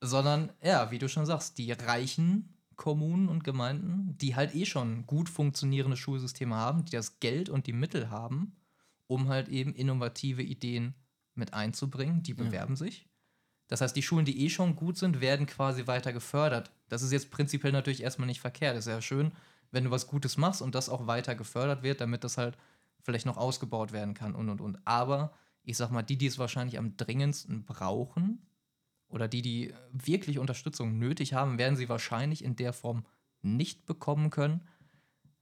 sondern, 0.00 0.50
ja, 0.62 0.90
wie 0.90 0.98
du 0.98 1.08
schon 1.08 1.26
sagst, 1.26 1.58
die 1.58 1.72
reichen 1.72 2.56
Kommunen 2.76 3.28
und 3.28 3.44
Gemeinden, 3.44 4.16
die 4.18 4.34
halt 4.34 4.54
eh 4.54 4.66
schon 4.66 5.06
gut 5.06 5.28
funktionierende 5.28 5.96
Schulsysteme 5.96 6.56
haben, 6.56 6.84
die 6.84 6.92
das 6.92 7.20
Geld 7.20 7.48
und 7.48 7.66
die 7.66 7.72
Mittel 7.72 8.10
haben, 8.10 8.56
um 9.06 9.28
halt 9.28 9.48
eben 9.48 9.74
innovative 9.74 10.42
Ideen 10.42 10.94
mit 11.34 11.54
einzubringen, 11.54 12.22
die 12.22 12.34
bewerben 12.34 12.74
ja. 12.74 12.78
sich. 12.78 13.06
Das 13.68 13.80
heißt, 13.80 13.96
die 13.96 14.02
Schulen, 14.02 14.24
die 14.24 14.44
eh 14.44 14.50
schon 14.50 14.76
gut 14.76 14.98
sind, 14.98 15.20
werden 15.20 15.46
quasi 15.46 15.86
weiter 15.86 16.12
gefördert. 16.12 16.70
Das 16.88 17.02
ist 17.02 17.12
jetzt 17.12 17.30
prinzipiell 17.30 17.72
natürlich 17.72 18.02
erstmal 18.02 18.26
nicht 18.26 18.40
verkehrt. 18.40 18.76
Es 18.76 18.86
ist 18.86 18.92
ja 18.92 19.00
schön, 19.00 19.32
wenn 19.70 19.84
du 19.84 19.90
was 19.90 20.08
Gutes 20.08 20.36
machst 20.36 20.60
und 20.60 20.74
das 20.74 20.88
auch 20.88 21.06
weiter 21.06 21.34
gefördert 21.34 21.82
wird, 21.82 22.00
damit 22.00 22.24
das 22.24 22.36
halt 22.36 22.58
vielleicht 23.02 23.26
noch 23.26 23.36
ausgebaut 23.36 23.92
werden 23.92 24.14
kann 24.14 24.34
und 24.34 24.48
und 24.48 24.60
und. 24.60 24.78
Aber 24.86 25.32
ich 25.62 25.76
sag 25.76 25.90
mal, 25.90 26.02
die, 26.02 26.16
die 26.16 26.26
es 26.26 26.38
wahrscheinlich 26.38 26.78
am 26.78 26.96
dringendsten 26.96 27.64
brauchen 27.64 28.46
oder 29.08 29.28
die, 29.28 29.42
die 29.42 29.74
wirklich 29.92 30.38
Unterstützung 30.38 30.98
nötig 30.98 31.34
haben, 31.34 31.58
werden 31.58 31.76
sie 31.76 31.88
wahrscheinlich 31.88 32.44
in 32.44 32.56
der 32.56 32.72
Form 32.72 33.04
nicht 33.42 33.86
bekommen 33.86 34.30
können, 34.30 34.62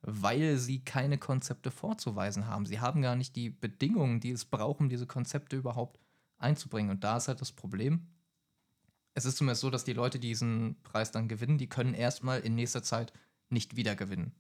weil 0.03 0.57
sie 0.57 0.85
keine 0.85 1.19
Konzepte 1.19 1.71
vorzuweisen 1.71 2.47
haben. 2.47 2.67
Sie 2.67 2.81
haben 2.81 3.03
gar 3.03 3.17
nicht 3.17 3.37
die 3.37 3.51
Bedingungen, 3.51 4.21
die 4.21 4.31
es 4.31 4.45
brauchen, 4.45 4.89
diese 4.89 5.07
Konzepte 5.07 5.57
überhaupt 5.57 6.01
einzubringen. 6.39 6.91
Und 6.91 7.05
da 7.05 7.19
ist 7.19 7.29
halt 7.29 7.41
das 7.41 7.53
Problem. 7.53 8.09
Es 9.15 9.25
ist 9.25 9.37
zumindest 9.37 9.61
so, 9.61 9.71
dass 9.71 9.85
die 9.85 9.93
Leute, 9.93 10.19
die 10.19 10.29
diesen 10.29 10.77
Preis 10.83 11.11
dann 11.11 11.29
gewinnen, 11.29 11.59
die 11.59 11.69
können 11.69 11.95
erstmal 11.95 12.41
in 12.41 12.55
nächster 12.55 12.83
Zeit 12.83 13.13
nicht 13.51 13.77
wieder 13.77 13.95
gewinnen. 13.97 14.33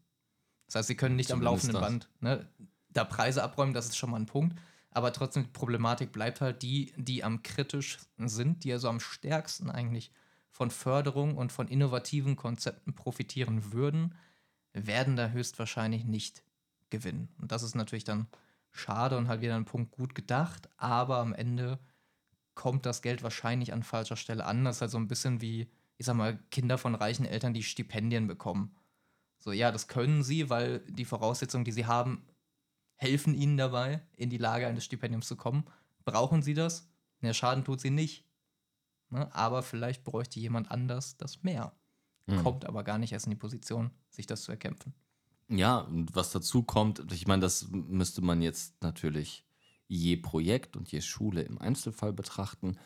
Das 0.66 0.76
heißt, 0.76 0.88
sie 0.88 0.96
können 0.96 1.16
nicht 1.16 1.28
Zumindest 1.28 1.48
am 1.48 1.52
laufenden 1.52 1.80
das. 1.80 1.90
Band 1.90 2.08
ne, 2.20 2.48
da 2.92 3.04
Preise 3.04 3.42
abräumen, 3.42 3.74
das 3.74 3.86
ist 3.86 3.96
schon 3.96 4.10
mal 4.10 4.20
ein 4.20 4.26
Punkt. 4.26 4.58
Aber 4.90 5.12
trotzdem, 5.12 5.44
die 5.44 5.50
Problematik 5.50 6.12
bleibt 6.12 6.40
halt 6.40 6.62
die, 6.62 6.92
die 6.96 7.22
am 7.22 7.42
kritischsten 7.42 8.28
sind, 8.28 8.64
die 8.64 8.72
also 8.72 8.88
am 8.88 9.00
stärksten 9.00 9.70
eigentlich 9.70 10.10
von 10.50 10.70
Förderung 10.70 11.36
und 11.36 11.52
von 11.52 11.68
innovativen 11.68 12.36
Konzepten 12.36 12.94
profitieren 12.94 13.72
würden, 13.72 14.14
werden 14.72 15.16
da 15.16 15.28
höchstwahrscheinlich 15.28 16.04
nicht 16.04 16.42
gewinnen. 16.90 17.28
Und 17.40 17.52
das 17.52 17.62
ist 17.62 17.76
natürlich 17.76 18.04
dann 18.04 18.26
schade 18.72 19.16
und 19.16 19.28
halt 19.28 19.40
wieder 19.40 19.56
ein 19.56 19.64
Punkt 19.64 19.92
gut 19.92 20.14
gedacht, 20.14 20.68
aber 20.76 21.18
am 21.18 21.32
Ende 21.32 21.78
kommt 22.54 22.84
das 22.84 23.00
Geld 23.00 23.22
wahrscheinlich 23.22 23.72
an 23.72 23.82
falscher 23.82 24.16
Stelle 24.16 24.44
an. 24.44 24.64
Das 24.64 24.76
ist 24.76 24.80
halt 24.82 24.90
so 24.90 24.98
ein 24.98 25.08
bisschen 25.08 25.40
wie, 25.40 25.70
ich 25.96 26.06
sag 26.06 26.16
mal, 26.16 26.38
Kinder 26.50 26.78
von 26.78 26.94
reichen 26.94 27.24
Eltern, 27.24 27.54
die 27.54 27.62
Stipendien 27.62 28.26
bekommen. 28.26 28.76
So, 29.38 29.52
ja, 29.52 29.72
das 29.72 29.88
können 29.88 30.22
sie, 30.22 30.50
weil 30.50 30.80
die 30.80 31.06
Voraussetzungen, 31.06 31.64
die 31.64 31.72
sie 31.72 31.86
haben, 31.86 32.26
helfen 33.00 33.34
ihnen 33.34 33.56
dabei, 33.56 34.02
in 34.16 34.28
die 34.28 34.36
Lage 34.36 34.66
eines 34.66 34.84
Stipendiums 34.84 35.26
zu 35.26 35.34
kommen. 35.34 35.64
Brauchen 36.04 36.42
sie 36.42 36.54
das? 36.54 36.86
Der 37.22 37.32
Schaden 37.32 37.64
tut 37.64 37.80
sie 37.80 37.90
nicht. 37.90 38.26
Ne? 39.08 39.34
Aber 39.34 39.62
vielleicht 39.62 40.04
bräuchte 40.04 40.38
jemand 40.38 40.70
anders 40.70 41.16
das 41.16 41.42
mehr. 41.42 41.72
Mhm. 42.26 42.42
Kommt 42.42 42.66
aber 42.66 42.84
gar 42.84 42.98
nicht 42.98 43.12
erst 43.12 43.26
in 43.26 43.30
die 43.30 43.36
Position, 43.36 43.90
sich 44.10 44.26
das 44.26 44.42
zu 44.42 44.52
erkämpfen. 44.52 44.92
Ja, 45.48 45.78
und 45.78 46.14
was 46.14 46.30
dazu 46.30 46.62
kommt, 46.62 47.10
ich 47.10 47.26
meine, 47.26 47.40
das 47.40 47.68
müsste 47.70 48.20
man 48.20 48.42
jetzt 48.42 48.82
natürlich 48.82 49.44
je 49.88 50.16
Projekt 50.16 50.76
und 50.76 50.92
je 50.92 51.00
Schule 51.00 51.42
im 51.42 51.58
Einzelfall 51.58 52.12
betrachten, 52.12 52.76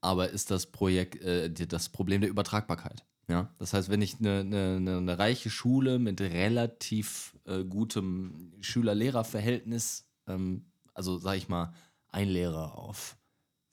aber 0.00 0.30
ist 0.30 0.50
das 0.50 0.66
Projekt 0.66 1.20
äh, 1.22 1.50
das 1.50 1.88
Problem 1.88 2.20
der 2.20 2.30
Übertragbarkeit. 2.30 3.04
Ja, 3.28 3.52
das 3.58 3.72
heißt, 3.72 3.88
wenn 3.88 4.02
ich 4.02 4.18
eine, 4.20 4.40
eine, 4.40 4.98
eine 4.98 5.18
reiche 5.18 5.50
Schule 5.50 5.98
mit 5.98 6.20
relativ 6.20 7.36
äh, 7.44 7.64
gutem 7.64 8.52
Schüler-Lehrer-Verhältnis, 8.60 10.06
ähm, 10.28 10.66
also 10.94 11.18
sag 11.18 11.36
ich 11.36 11.48
mal, 11.48 11.72
ein 12.08 12.28
Lehrer 12.28 12.78
auf 12.78 13.16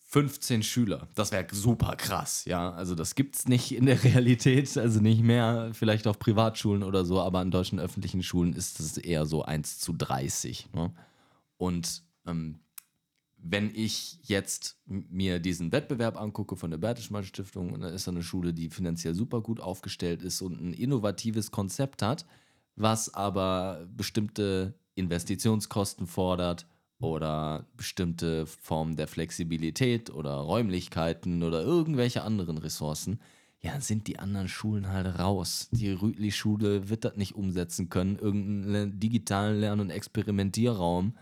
15 0.08 0.64
Schüler, 0.64 1.08
das 1.14 1.32
wäre 1.32 1.46
super 1.52 1.96
krass, 1.96 2.46
ja. 2.46 2.72
Also 2.72 2.96
das 2.96 3.14
gibt 3.14 3.36
es 3.36 3.48
nicht 3.48 3.76
in 3.76 3.86
der 3.86 4.04
Realität, 4.04 4.76
also 4.76 5.00
nicht 5.00 5.22
mehr, 5.22 5.70
vielleicht 5.74 6.08
auf 6.08 6.18
Privatschulen 6.18 6.82
oder 6.82 7.06
so, 7.06 7.22
aber 7.22 7.40
an 7.40 7.52
deutschen 7.52 7.80
öffentlichen 7.80 8.24
Schulen 8.24 8.54
ist 8.54 8.80
es 8.80 8.98
eher 8.98 9.28
so 9.28 9.44
1 9.44 9.80
zu 9.80 9.94
30. 9.94 10.70
Ne? 10.74 10.92
Und 11.58 12.04
ähm, 12.26 12.60
wenn 13.46 13.76
ich 13.76 14.20
jetzt 14.24 14.78
mir 14.86 15.40
diesen 15.40 15.72
Wettbewerb 15.74 16.20
angucke 16.20 16.56
von 16.56 16.72
der 16.72 16.78
Bertelsmann 16.78 17.26
Stiftung, 17.26 17.74
und 17.74 17.82
da 17.82 17.90
ist 17.90 18.08
eine 18.08 18.24
Schule, 18.24 18.54
die 18.54 18.70
finanziell 18.70 19.14
super 19.14 19.42
gut 19.42 19.60
aufgestellt 19.60 20.24
ist 20.24 20.42
und 20.42 20.62
ein 20.62 20.74
innovatives 20.74 21.52
Konzept 21.52 22.02
hat, 22.02 22.26
was 22.76 23.14
aber 23.14 23.86
bestimmte 23.96 24.76
Investitionskosten 24.96 26.08
fordert 26.08 26.66
oder 27.00 27.68
bestimmte 27.76 28.46
Formen 28.46 28.96
der 28.96 29.08
Flexibilität 29.08 30.10
oder 30.10 30.36
Räumlichkeiten 30.36 31.44
oder 31.44 31.62
irgendwelche 31.62 32.24
anderen 32.24 32.58
Ressourcen, 32.58 33.20
ja, 33.62 33.80
sind 33.82 34.08
die 34.08 34.20
anderen 34.20 34.48
Schulen 34.48 34.88
halt 34.90 35.20
raus. 35.20 35.68
Die 35.72 35.92
Rütli-Schule 35.92 36.90
wird 36.90 37.04
das 37.06 37.18
nicht 37.18 37.36
umsetzen 37.36 37.90
können. 37.90 38.18
Irgendeinen 38.18 39.00
digitalen 39.00 39.60
Lern- 39.60 39.80
und 39.80 39.90
Experimentierraum 39.90 41.14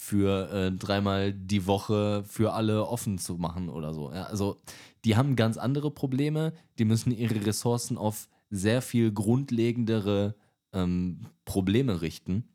für 0.00 0.50
äh, 0.50 0.72
dreimal 0.72 1.34
die 1.34 1.66
Woche 1.66 2.24
für 2.24 2.54
alle 2.54 2.86
offen 2.86 3.18
zu 3.18 3.34
machen 3.34 3.68
oder 3.68 3.92
so. 3.92 4.10
Ja, 4.10 4.22
also 4.24 4.62
die 5.04 5.14
haben 5.14 5.36
ganz 5.36 5.58
andere 5.58 5.90
Probleme, 5.90 6.54
die 6.78 6.86
müssen 6.86 7.12
ihre 7.12 7.44
Ressourcen 7.44 7.98
auf 7.98 8.26
sehr 8.48 8.80
viel 8.80 9.12
grundlegendere 9.12 10.34
ähm, 10.72 11.26
Probleme 11.44 12.00
richten 12.00 12.48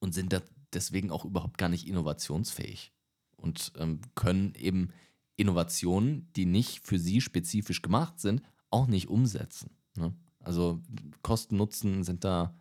und 0.00 0.14
sind 0.14 0.36
deswegen 0.72 1.12
auch 1.12 1.24
überhaupt 1.24 1.58
gar 1.58 1.68
nicht 1.68 1.86
innovationsfähig 1.86 2.92
und 3.36 3.72
ähm, 3.78 4.00
können 4.16 4.52
eben 4.56 4.88
Innovationen, 5.36 6.28
die 6.34 6.44
nicht 6.44 6.84
für 6.84 6.98
sie 6.98 7.20
spezifisch 7.20 7.82
gemacht 7.82 8.18
sind, 8.18 8.42
auch 8.70 8.88
nicht 8.88 9.08
umsetzen. 9.08 9.70
Ne? 9.96 10.12
Also 10.40 10.80
Kosten-Nutzen 11.22 12.02
sind 12.02 12.24
da 12.24 12.52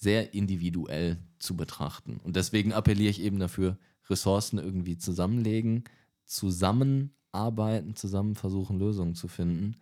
sehr 0.00 0.32
individuell 0.32 1.18
zu 1.38 1.56
betrachten. 1.56 2.20
Und 2.24 2.36
deswegen 2.36 2.72
appelliere 2.72 3.10
ich 3.10 3.20
eben 3.20 3.38
dafür, 3.38 3.78
Ressourcen 4.08 4.58
irgendwie 4.58 4.96
zusammenlegen, 4.96 5.84
zusammenarbeiten, 6.24 7.94
zusammen 7.94 8.34
versuchen, 8.34 8.78
Lösungen 8.78 9.14
zu 9.14 9.28
finden. 9.28 9.76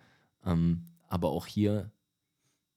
Ähm, 0.45 0.89
aber 1.09 1.31
auch 1.31 1.47
hier 1.47 1.93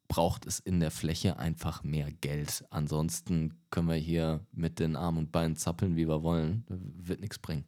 braucht 0.07 0.45
es 0.45 0.60
in 0.60 0.79
der 0.79 0.91
Fläche 0.91 1.39
einfach 1.39 1.83
mehr 1.83 2.12
Geld. 2.12 2.63
Ansonsten 2.69 3.55
können 3.71 3.88
wir 3.89 3.95
hier 3.95 4.45
mit 4.51 4.79
den 4.79 4.95
Armen 4.95 5.17
und 5.17 5.31
Beinen 5.31 5.55
zappeln, 5.55 5.95
wie 5.95 6.07
wir 6.07 6.21
wollen. 6.21 6.63
Das 6.67 6.79
wird 6.83 7.21
nichts 7.21 7.39
bringen. 7.39 7.65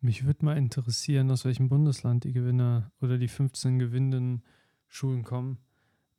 Mich 0.00 0.24
würde 0.24 0.44
mal 0.44 0.58
interessieren, 0.58 1.30
aus 1.30 1.44
welchem 1.44 1.68
Bundesland 1.68 2.24
die 2.24 2.32
Gewinner 2.32 2.90
oder 3.00 3.16
die 3.16 3.28
15 3.28 3.78
gewinnenden 3.78 4.42
Schulen 4.88 5.22
kommen. 5.24 5.58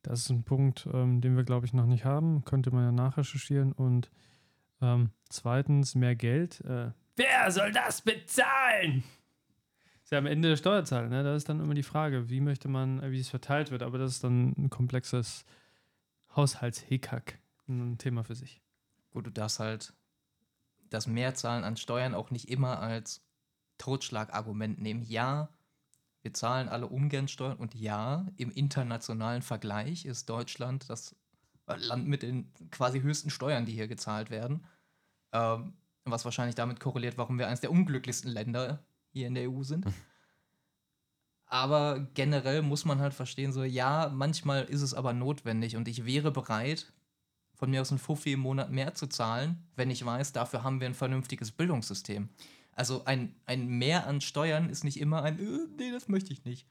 Das 0.07 0.21
ist 0.21 0.29
ein 0.29 0.43
Punkt, 0.43 0.87
ähm, 0.93 1.21
den 1.21 1.35
wir, 1.35 1.43
glaube 1.43 1.65
ich, 1.65 1.73
noch 1.73 1.85
nicht 1.85 2.05
haben. 2.05 2.45
Könnte 2.45 2.71
man 2.71 2.83
ja 2.83 2.91
nachrecherchieren. 2.91 3.71
Und 3.71 4.11
ähm, 4.81 5.09
zweitens, 5.29 5.95
mehr 5.95 6.15
Geld. 6.15 6.61
Äh, 6.61 6.91
wer 7.15 7.51
soll 7.51 7.71
das 7.71 8.01
bezahlen? 8.01 9.03
Ist 10.03 10.11
ja 10.11 10.19
am 10.19 10.27
Ende 10.27 10.49
der 10.49 10.57
Steuerzahler. 10.57 11.09
Ne? 11.09 11.23
Da 11.23 11.35
ist 11.35 11.49
dann 11.49 11.59
immer 11.59 11.73
die 11.73 11.81
Frage, 11.81 12.29
wie 12.29 12.39
möchte 12.39 12.67
man, 12.67 13.01
äh, 13.01 13.11
wie 13.11 13.19
es 13.19 13.29
verteilt 13.29 13.71
wird. 13.71 13.81
Aber 13.81 13.97
das 13.97 14.11
ist 14.11 14.23
dann 14.23 14.53
ein 14.57 14.69
komplexes 14.69 15.45
Haushaltshickhack. 16.35 17.39
Ein 17.67 17.97
Thema 17.97 18.23
für 18.23 18.35
sich. 18.35 18.61
Gut, 19.09 19.25
du 19.25 19.31
darfst 19.31 19.59
halt 19.59 19.93
das 20.91 21.07
Mehrzahlen 21.07 21.63
an 21.63 21.77
Steuern 21.77 22.13
auch 22.13 22.29
nicht 22.29 22.49
immer 22.49 22.79
als 22.79 23.25
Totschlagargument 23.79 24.79
nehmen. 24.79 25.01
Ja, 25.01 25.49
wir 26.25 26.33
zahlen 26.33 26.69
alle 26.69 26.87
ungern 26.87 27.27
Steuern 27.27 27.57
und 27.57 27.75
ja, 27.75 28.25
im 28.35 28.49
internationalen 28.49 29.43
Vergleich 29.43 30.05
ist 30.05 30.27
Deutschland 30.27 30.89
das 30.89 31.15
Land 31.67 32.07
mit 32.07 32.23
den 32.23 32.51
quasi 32.71 33.01
höchsten 33.01 33.29
Steuern, 33.29 33.67
die 33.67 33.73
hier 33.73 33.87
gezahlt 33.87 34.31
werden. 34.31 34.65
Ähm, 35.31 35.73
was 36.03 36.25
wahrscheinlich 36.25 36.55
damit 36.55 36.79
korreliert, 36.79 37.19
warum 37.19 37.37
wir 37.37 37.45
eines 37.45 37.61
der 37.61 37.71
unglücklichsten 37.71 38.31
Länder 38.31 38.83
hier 39.11 39.27
in 39.27 39.35
der 39.35 39.51
EU 39.51 39.61
sind. 39.61 39.85
Aber 41.45 41.99
generell 42.15 42.63
muss 42.63 42.85
man 42.85 42.99
halt 42.99 43.13
verstehen, 43.13 43.53
so 43.53 43.63
ja, 43.63 44.09
manchmal 44.11 44.63
ist 44.63 44.81
es 44.81 44.95
aber 44.95 45.13
notwendig 45.13 45.75
und 45.75 45.87
ich 45.87 46.03
wäre 46.03 46.31
bereit, 46.31 46.91
von 47.55 47.69
mir 47.69 47.81
aus 47.81 47.91
ein 47.91 47.97
Fuffi 47.97 48.33
im 48.33 48.41
Monat 48.41 48.71
mehr 48.71 48.93
zu 48.93 49.07
zahlen, 49.07 49.63
wenn 49.75 49.89
ich 49.89 50.05
weiß, 50.05 50.33
dafür 50.33 50.63
haben 50.63 50.79
wir 50.79 50.87
ein 50.87 50.93
vernünftiges 50.93 51.51
Bildungssystem. 51.51 52.29
Also 52.73 53.05
ein, 53.05 53.35
ein 53.45 53.67
Mehr 53.67 54.05
an 54.05 54.21
Steuern 54.21 54.69
ist 54.69 54.83
nicht 54.83 54.99
immer 54.99 55.23
ein, 55.23 55.39
äh, 55.39 55.67
nee, 55.77 55.91
das 55.91 56.09
möchte 56.09 56.33
ich 56.33 56.43
nicht. 56.43 56.67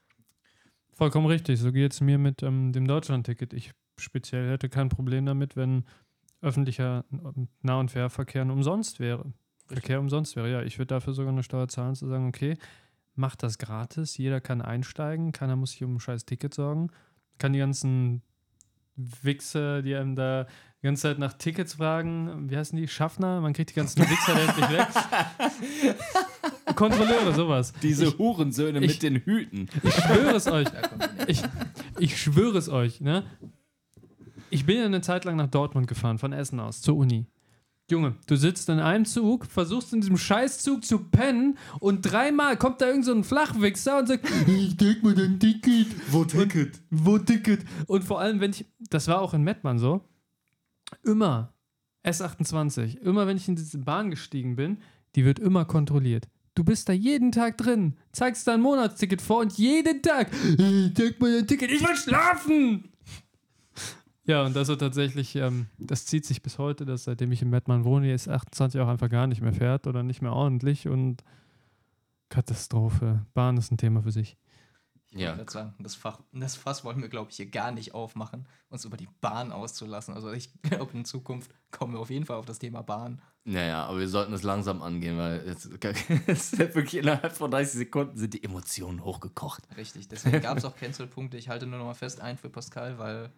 Vollkommen 0.93 1.25
richtig. 1.25 1.59
So 1.59 1.71
geht 1.71 1.93
es 1.93 2.01
mir 2.01 2.17
mit 2.17 2.43
ähm, 2.43 2.71
dem 2.71 2.87
Deutschland-Ticket. 2.87 3.53
Ich 3.53 3.71
speziell 3.97 4.49
hätte 4.51 4.69
kein 4.69 4.89
Problem 4.89 5.25
damit, 5.25 5.55
wenn 5.55 5.83
öffentlicher 6.41 7.05
Nah- 7.61 7.79
und 7.79 7.91
Fährverkehr 7.91 8.43
umsonst 8.43 8.99
wäre. 8.99 9.25
Richtig. 9.25 9.79
Verkehr 9.79 9.99
umsonst 9.99 10.35
wäre. 10.35 10.51
Ja, 10.51 10.61
ich 10.61 10.77
würde 10.77 10.87
dafür 10.87 11.13
sogar 11.13 11.33
eine 11.33 11.43
Steuer 11.43 11.67
zahlen, 11.67 11.95
zu 11.95 12.07
sagen, 12.07 12.27
okay, 12.27 12.55
macht 13.15 13.43
das 13.43 13.57
gratis, 13.57 14.17
jeder 14.17 14.41
kann 14.41 14.61
einsteigen, 14.61 15.31
keiner 15.31 15.55
muss 15.55 15.71
sich 15.71 15.83
um 15.83 15.95
ein 15.95 15.99
scheiß 15.99 16.25
Ticket 16.25 16.53
sorgen, 16.53 16.91
kann 17.39 17.53
die 17.53 17.59
ganzen 17.59 18.21
Wichser, 18.95 19.81
die 19.81 19.95
einem 19.95 20.15
da 20.15 20.47
die 20.85 20.89
ganze 20.89 21.01
Zeit 21.01 21.17
nach 21.17 21.33
Tickets 21.33 21.73
fragen. 21.73 22.47
Wie 22.47 22.55
heißen 22.55 22.77
die? 22.77 22.87
Schaffner? 22.87 23.41
Man 23.41 23.53
kriegt 23.53 23.71
die 23.71 23.73
ganzen 23.73 24.03
Wichser 24.03 24.39
endlich 24.39 24.69
weg. 24.69 25.95
Kontrolleure, 26.75 27.33
sowas. 27.33 27.73
Diese 27.81 28.05
ich, 28.05 28.17
Hurensöhne 28.19 28.79
ich, 28.81 28.91
mit 28.91 29.01
den 29.01 29.15
Hüten. 29.15 29.67
Ich 29.81 29.95
schwöre 29.95 30.35
es 30.35 30.45
euch. 30.45 30.67
Ich, 31.25 31.41
ich 31.97 32.21
schwöre 32.21 32.59
es 32.59 32.69
euch. 32.69 33.01
Ne? 33.01 33.23
Ich 34.51 34.67
bin 34.67 34.77
ja 34.77 34.85
eine 34.85 35.01
Zeit 35.01 35.25
lang 35.25 35.37
nach 35.37 35.47
Dortmund 35.47 35.87
gefahren, 35.87 36.19
von 36.19 36.33
Essen 36.33 36.59
aus, 36.59 36.81
zur 36.81 36.97
Uni. 36.97 37.25
Junge, 37.89 38.13
du 38.27 38.35
sitzt 38.35 38.69
in 38.69 38.79
einem 38.79 39.05
Zug, 39.05 39.47
versuchst 39.47 39.91
in 39.91 40.01
diesem 40.01 40.17
Scheißzug 40.17 40.85
zu 40.85 40.99
pennen 40.99 41.57
und 41.79 42.01
dreimal 42.01 42.57
kommt 42.57 42.81
da 42.81 42.87
irgend 42.87 43.05
so 43.05 43.11
ein 43.11 43.23
Flachwichser 43.23 43.97
und 43.97 44.07
sagt, 44.07 44.27
ich 44.47 44.77
denk 44.77 45.01
mal 45.01 45.15
dein 45.15 45.39
Ticket. 45.39 45.87
Wo 46.11 46.25
Ticket? 46.25 46.79
Und, 46.91 47.05
wo 47.05 47.17
Ticket? 47.17 47.65
Und 47.87 48.03
vor 48.03 48.19
allem, 48.19 48.39
wenn 48.39 48.51
ich, 48.51 48.65
das 48.91 49.07
war 49.07 49.21
auch 49.21 49.33
in 49.33 49.41
Mettmann 49.41 49.79
so, 49.79 50.03
immer 51.03 51.53
S28, 52.05 52.99
immer 52.99 53.27
wenn 53.27 53.37
ich 53.37 53.47
in 53.47 53.55
diese 53.55 53.79
Bahn 53.79 54.11
gestiegen 54.11 54.55
bin, 54.55 54.77
die 55.15 55.25
wird 55.25 55.39
immer 55.39 55.65
kontrolliert. 55.65 56.27
Du 56.53 56.63
bist 56.63 56.87
da 56.87 56.93
jeden 56.93 57.31
Tag 57.31 57.57
drin, 57.57 57.97
zeigst 58.11 58.47
dein 58.47 58.61
Monatsticket 58.61 59.21
vor 59.21 59.41
und 59.41 59.57
jeden 59.57 60.01
Tag, 60.01 60.31
ich 60.33 60.95
zeig 60.95 61.19
mal 61.19 61.33
dein 61.33 61.47
Ticket, 61.47 61.71
ich 61.71 61.81
will 61.81 61.95
schlafen! 61.95 62.89
Ja, 64.27 64.43
und 64.43 64.55
das 64.55 64.69
ist 64.69 64.79
tatsächlich, 64.79 65.35
ähm, 65.35 65.67
das 65.77 66.07
zieht 66.07 66.25
sich 66.25 66.41
bis 66.41 66.57
heute, 66.57 66.83
dass 66.83 67.03
seitdem 67.03 67.31
ich 67.31 67.43
in 67.43 67.51
Mettmann 67.51 67.83
wohne, 67.83 68.11
ist 68.11 68.27
28 68.27 68.81
auch 68.81 68.87
einfach 68.87 69.07
gar 69.07 69.27
nicht 69.27 69.41
mehr 69.41 69.53
fährt 69.53 69.85
oder 69.85 70.01
nicht 70.01 70.23
mehr 70.23 70.33
ordentlich 70.33 70.87
und 70.87 71.23
Katastrophe. 72.29 73.23
Bahn 73.35 73.55
ist 73.57 73.71
ein 73.71 73.77
Thema 73.77 74.01
für 74.01 74.11
sich. 74.11 74.35
Ich 75.15 75.21
ja. 75.21 75.37
wollte 75.37 75.53
sagen, 75.53 75.73
das, 75.79 75.95
Fach, 75.95 76.19
das 76.33 76.57
Fass 76.57 76.83
wollen 76.83 77.01
wir, 77.01 77.07
glaube 77.07 77.31
ich, 77.31 77.37
hier 77.37 77.45
gar 77.45 77.71
nicht 77.71 77.93
aufmachen, 77.93 78.45
uns 78.67 78.83
über 78.83 78.97
die 78.97 79.07
Bahn 79.21 79.53
auszulassen. 79.53 80.13
Also 80.13 80.29
ich 80.33 80.49
glaube, 80.61 80.91
in 80.93 81.05
Zukunft 81.05 81.51
kommen 81.71 81.93
wir 81.93 82.01
auf 82.01 82.09
jeden 82.09 82.25
Fall 82.25 82.35
auf 82.35 82.45
das 82.45 82.59
Thema 82.59 82.81
Bahn. 82.81 83.21
Naja, 83.45 83.85
aber 83.85 83.99
wir 83.99 84.09
sollten 84.09 84.33
es 84.33 84.43
langsam 84.43 84.81
angehen, 84.81 85.17
weil 85.17 85.47
jetzt, 85.47 85.69
jetzt 86.27 86.57
wirklich 86.57 86.95
innerhalb 86.95 87.31
von 87.31 87.49
30 87.49 87.77
Sekunden 87.77 88.17
sind 88.17 88.33
die 88.33 88.43
Emotionen 88.43 89.05
hochgekocht. 89.05 89.63
Richtig, 89.77 90.09
deswegen 90.09 90.41
gab 90.41 90.57
es 90.57 90.65
auch 90.65 90.75
Cancel-Punkte. 90.75 91.37
Ich 91.37 91.47
halte 91.47 91.65
nur 91.65 91.79
noch 91.79 91.85
mal 91.85 91.93
fest 91.93 92.19
ein 92.19 92.37
für 92.37 92.49
Pascal, 92.49 92.99
weil 92.99 93.31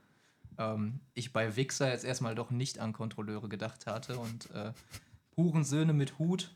ähm, 0.58 1.02
ich 1.14 1.32
bei 1.32 1.56
Wixer 1.56 1.92
jetzt 1.92 2.06
erstmal 2.06 2.34
doch 2.34 2.50
nicht 2.50 2.80
an 2.80 2.92
Kontrolleure 2.92 3.50
gedacht 3.50 3.86
hatte 3.86 4.18
und 4.18 4.50
äh, 4.50 4.72
Hurensöhne 5.36 5.94
mit 5.94 6.18
Hut 6.18 6.56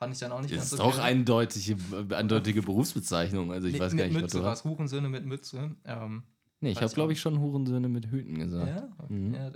fand 0.00 0.14
ich 0.14 0.20
dann 0.20 0.32
auch 0.32 0.40
nicht 0.40 0.52
das 0.52 0.60
ganz 0.60 0.70
so 0.70 0.76
ist 0.76 0.80
auch 0.80 0.98
eindeutige, 0.98 1.76
eindeutige 2.16 2.62
Berufsbezeichnung. 2.62 3.52
Also 3.52 3.68
ich 3.68 3.74
nee, 3.74 3.80
weiß 3.80 3.94
gar 3.94 4.04
nicht, 4.04 4.14
Mütze 4.14 4.38
was 4.38 4.42
du 4.42 4.44
hast. 4.44 4.64
Hurensöhne 4.64 5.10
mit 5.10 5.26
Mütze. 5.26 5.76
Ähm, 5.84 6.22
nee, 6.60 6.70
ich 6.70 6.80
habe, 6.80 6.92
glaube 6.94 7.12
ich, 7.12 7.20
schon 7.20 7.38
Hurensöhne 7.38 7.88
mit 7.90 8.10
Hüten 8.10 8.38
gesagt. 8.38 8.66
Ja? 8.66 9.06
Mhm. 9.08 9.34
ja 9.34 9.52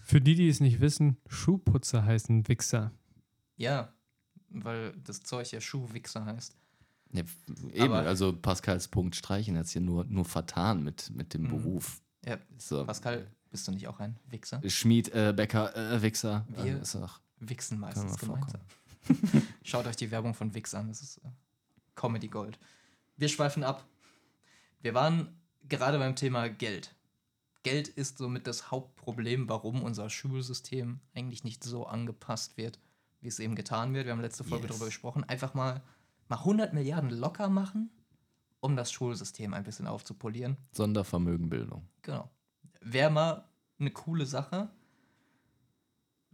Für 0.00 0.22
die, 0.22 0.34
die 0.34 0.48
es 0.48 0.60
nicht 0.60 0.80
wissen, 0.80 1.18
Schuhputzer 1.28 2.06
heißen 2.06 2.48
Wichser. 2.48 2.90
Ja, 3.56 3.92
weil 4.48 4.92
das 5.04 5.22
Zeug 5.22 5.52
ja 5.52 5.60
Schuhwichser 5.60 6.24
heißt. 6.24 6.56
Ja, 7.12 7.22
eben, 7.74 7.92
Aber 7.92 8.08
also 8.08 8.32
Pascals 8.32 8.88
Punkt 8.88 9.14
streichen 9.14 9.58
hat 9.58 9.66
es 9.66 9.72
hier 9.72 9.82
nur, 9.82 10.04
nur 10.04 10.24
vertan 10.24 10.82
mit, 10.84 11.10
mit 11.14 11.34
dem 11.34 11.42
mhm. 11.42 11.48
Beruf. 11.48 12.00
Ja, 12.24 12.38
so. 12.56 12.82
Pascal, 12.86 13.30
bist 13.50 13.68
du 13.68 13.72
nicht 13.72 13.88
auch 13.88 14.00
ein 14.00 14.18
Wichser? 14.30 14.62
Schmied, 14.70 15.10
äh, 15.14 15.34
Bäcker, 15.36 15.76
äh, 15.76 16.00
Wichser. 16.00 16.46
Wir 16.48 16.80
äh, 16.80 17.08
wichsen 17.40 17.78
meistens 17.78 18.16
gemeinsam. 18.16 18.62
Schaut 19.66 19.86
euch 19.86 19.96
die 19.96 20.10
Werbung 20.10 20.34
von 20.34 20.54
Wix 20.54 20.74
an, 20.74 20.88
das 20.88 21.02
ist 21.02 21.18
äh, 21.18 21.28
Comedy 21.94 22.28
Gold. 22.28 22.58
Wir 23.16 23.28
schweifen 23.28 23.64
ab. 23.64 23.84
Wir 24.80 24.94
waren 24.94 25.40
gerade 25.68 25.98
beim 25.98 26.16
Thema 26.16 26.48
Geld. 26.48 26.94
Geld 27.62 27.88
ist 27.88 28.18
somit 28.18 28.46
das 28.46 28.70
Hauptproblem, 28.70 29.48
warum 29.48 29.82
unser 29.82 30.08
Schulsystem 30.08 31.00
eigentlich 31.14 31.42
nicht 31.42 31.64
so 31.64 31.86
angepasst 31.86 32.56
wird, 32.56 32.78
wie 33.20 33.28
es 33.28 33.40
eben 33.40 33.56
getan 33.56 33.92
wird. 33.92 34.06
Wir 34.06 34.12
haben 34.12 34.20
letzte 34.20 34.44
Folge 34.44 34.64
yes. 34.64 34.72
darüber 34.72 34.86
gesprochen. 34.86 35.24
Einfach 35.24 35.54
mal, 35.54 35.82
mal 36.28 36.36
100 36.36 36.72
Milliarden 36.72 37.10
locker 37.10 37.48
machen 37.48 37.90
um 38.60 38.76
das 38.76 38.90
Schulsystem 38.92 39.54
ein 39.54 39.64
bisschen 39.64 39.86
aufzupolieren. 39.86 40.56
Sondervermögenbildung. 40.72 41.88
Genau. 42.02 42.28
Wäre 42.80 43.10
mal 43.10 43.44
eine 43.78 43.90
coole 43.90 44.26
Sache. 44.26 44.68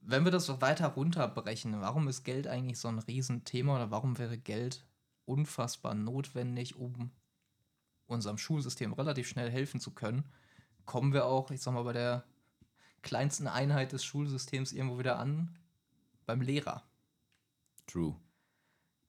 Wenn 0.04 0.24
wir 0.24 0.32
das 0.32 0.46
so 0.46 0.60
weiter 0.60 0.88
runterbrechen, 0.88 1.80
warum 1.80 2.08
ist 2.08 2.24
Geld 2.24 2.46
eigentlich 2.46 2.78
so 2.78 2.88
ein 2.88 2.98
Riesenthema 2.98 3.76
oder 3.76 3.90
warum 3.90 4.18
wäre 4.18 4.36
Geld 4.36 4.84
unfassbar 5.24 5.94
notwendig, 5.94 6.76
um 6.76 7.10
unserem 8.06 8.36
Schulsystem 8.36 8.92
relativ 8.92 9.28
schnell 9.28 9.50
helfen 9.50 9.80
zu 9.80 9.92
können, 9.92 10.24
kommen 10.84 11.12
wir 11.12 11.26
auch, 11.26 11.50
ich 11.50 11.62
sag 11.62 11.72
mal, 11.72 11.84
bei 11.84 11.92
der 11.92 12.24
kleinsten 13.02 13.46
Einheit 13.46 13.92
des 13.92 14.04
Schulsystems 14.04 14.72
irgendwo 14.72 14.98
wieder 14.98 15.18
an, 15.18 15.56
beim 16.26 16.40
Lehrer. 16.40 16.82
True. 17.86 18.16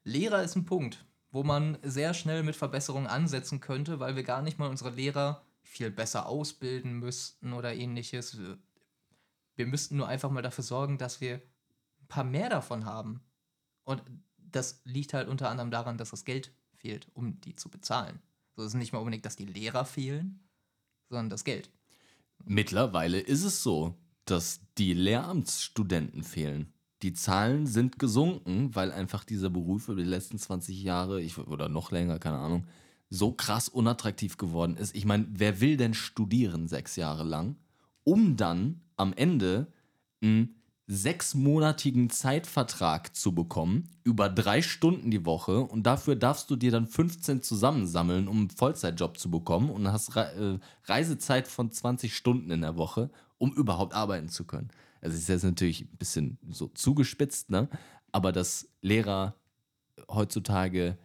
Lehrer 0.03 0.43
ist 0.43 0.55
ein 0.55 0.65
Punkt 0.65 1.05
wo 1.33 1.43
man 1.43 1.79
sehr 1.81 2.13
schnell 2.13 2.43
mit 2.43 2.55
Verbesserungen 2.55 3.07
ansetzen 3.07 3.59
könnte, 3.59 3.99
weil 3.99 4.15
wir 4.15 4.23
gar 4.23 4.43
nicht 4.43 4.59
mal 4.59 4.69
unsere 4.69 4.91
Lehrer 4.91 5.41
viel 5.63 5.89
besser 5.89 6.27
ausbilden 6.27 6.99
müssten 6.99 7.53
oder 7.53 7.73
ähnliches. 7.73 8.37
Wir 9.55 9.67
müssten 9.67 9.97
nur 9.97 10.07
einfach 10.07 10.29
mal 10.31 10.41
dafür 10.41 10.63
sorgen, 10.63 10.97
dass 10.97 11.21
wir 11.21 11.35
ein 11.35 12.07
paar 12.07 12.23
mehr 12.23 12.49
davon 12.49 12.85
haben. 12.85 13.21
Und 13.83 14.01
das 14.37 14.81
liegt 14.85 15.13
halt 15.13 15.27
unter 15.27 15.49
anderem 15.49 15.71
daran, 15.71 15.97
dass 15.97 16.11
das 16.11 16.25
Geld 16.25 16.51
fehlt, 16.75 17.07
um 17.13 17.39
die 17.41 17.55
zu 17.55 17.69
bezahlen. 17.69 18.19
So 18.55 18.63
ist 18.63 18.73
nicht 18.73 18.93
mal 18.93 18.99
unbedingt, 18.99 19.25
dass 19.25 19.35
die 19.35 19.45
Lehrer 19.45 19.85
fehlen, 19.85 20.39
sondern 21.09 21.29
das 21.29 21.43
Geld. 21.43 21.69
Mittlerweile 22.45 23.19
ist 23.19 23.43
es 23.43 23.63
so, 23.63 23.95
dass 24.25 24.61
die 24.77 24.93
Lehramtsstudenten 24.93 26.23
fehlen. 26.23 26.71
Die 27.01 27.13
Zahlen 27.13 27.67
sind 27.67 27.99
gesunken, 27.99 28.73
weil 28.75 28.91
einfach 28.91 29.23
dieser 29.23 29.49
Beruf 29.49 29.89
über 29.89 30.01
die 30.01 30.07
letzten 30.07 30.39
20 30.39 30.81
Jahre 30.81 31.21
ich, 31.21 31.37
oder 31.37 31.67
noch 31.67 31.91
länger, 31.91 32.19
keine 32.19 32.37
Ahnung, 32.37 32.65
so 33.09 33.31
krass 33.33 33.69
unattraktiv 33.69 34.37
geworden 34.37 34.77
ist. 34.77 34.95
Ich 34.95 35.05
meine, 35.05 35.25
wer 35.29 35.59
will 35.59 35.77
denn 35.77 35.93
studieren 35.93 36.67
sechs 36.67 36.95
Jahre 36.95 37.23
lang, 37.23 37.57
um 38.03 38.35
dann 38.35 38.81
am 38.95 39.13
Ende 39.13 39.67
ein 40.21 40.55
sechsmonatigen 40.87 42.09
Zeitvertrag 42.09 43.15
zu 43.15 43.33
bekommen, 43.33 43.89
über 44.03 44.29
drei 44.29 44.61
Stunden 44.61 45.11
die 45.11 45.25
Woche 45.25 45.61
und 45.61 45.83
dafür 45.83 46.15
darfst 46.15 46.49
du 46.49 46.55
dir 46.55 46.71
dann 46.71 46.87
15 46.87 47.41
zusammensammeln, 47.41 48.27
um 48.27 48.39
einen 48.39 48.49
Vollzeitjob 48.49 49.17
zu 49.17 49.31
bekommen 49.31 49.69
und 49.69 49.91
hast 49.91 50.15
Re 50.15 50.59
äh, 50.59 50.89
Reisezeit 50.91 51.47
von 51.47 51.71
20 51.71 52.13
Stunden 52.13 52.51
in 52.51 52.61
der 52.61 52.75
Woche, 52.75 53.09
um 53.37 53.53
überhaupt 53.53 53.93
arbeiten 53.93 54.27
zu 54.27 54.43
können. 54.43 54.69
Also 55.01 55.17
ist 55.17 55.29
jetzt 55.29 55.43
natürlich 55.43 55.81
ein 55.81 55.97
bisschen 55.97 56.37
so 56.49 56.67
zugespitzt, 56.67 57.49
ne? 57.49 57.69
aber 58.11 58.31
dass 58.31 58.67
Lehrer 58.81 59.35
heutzutage 60.09 60.97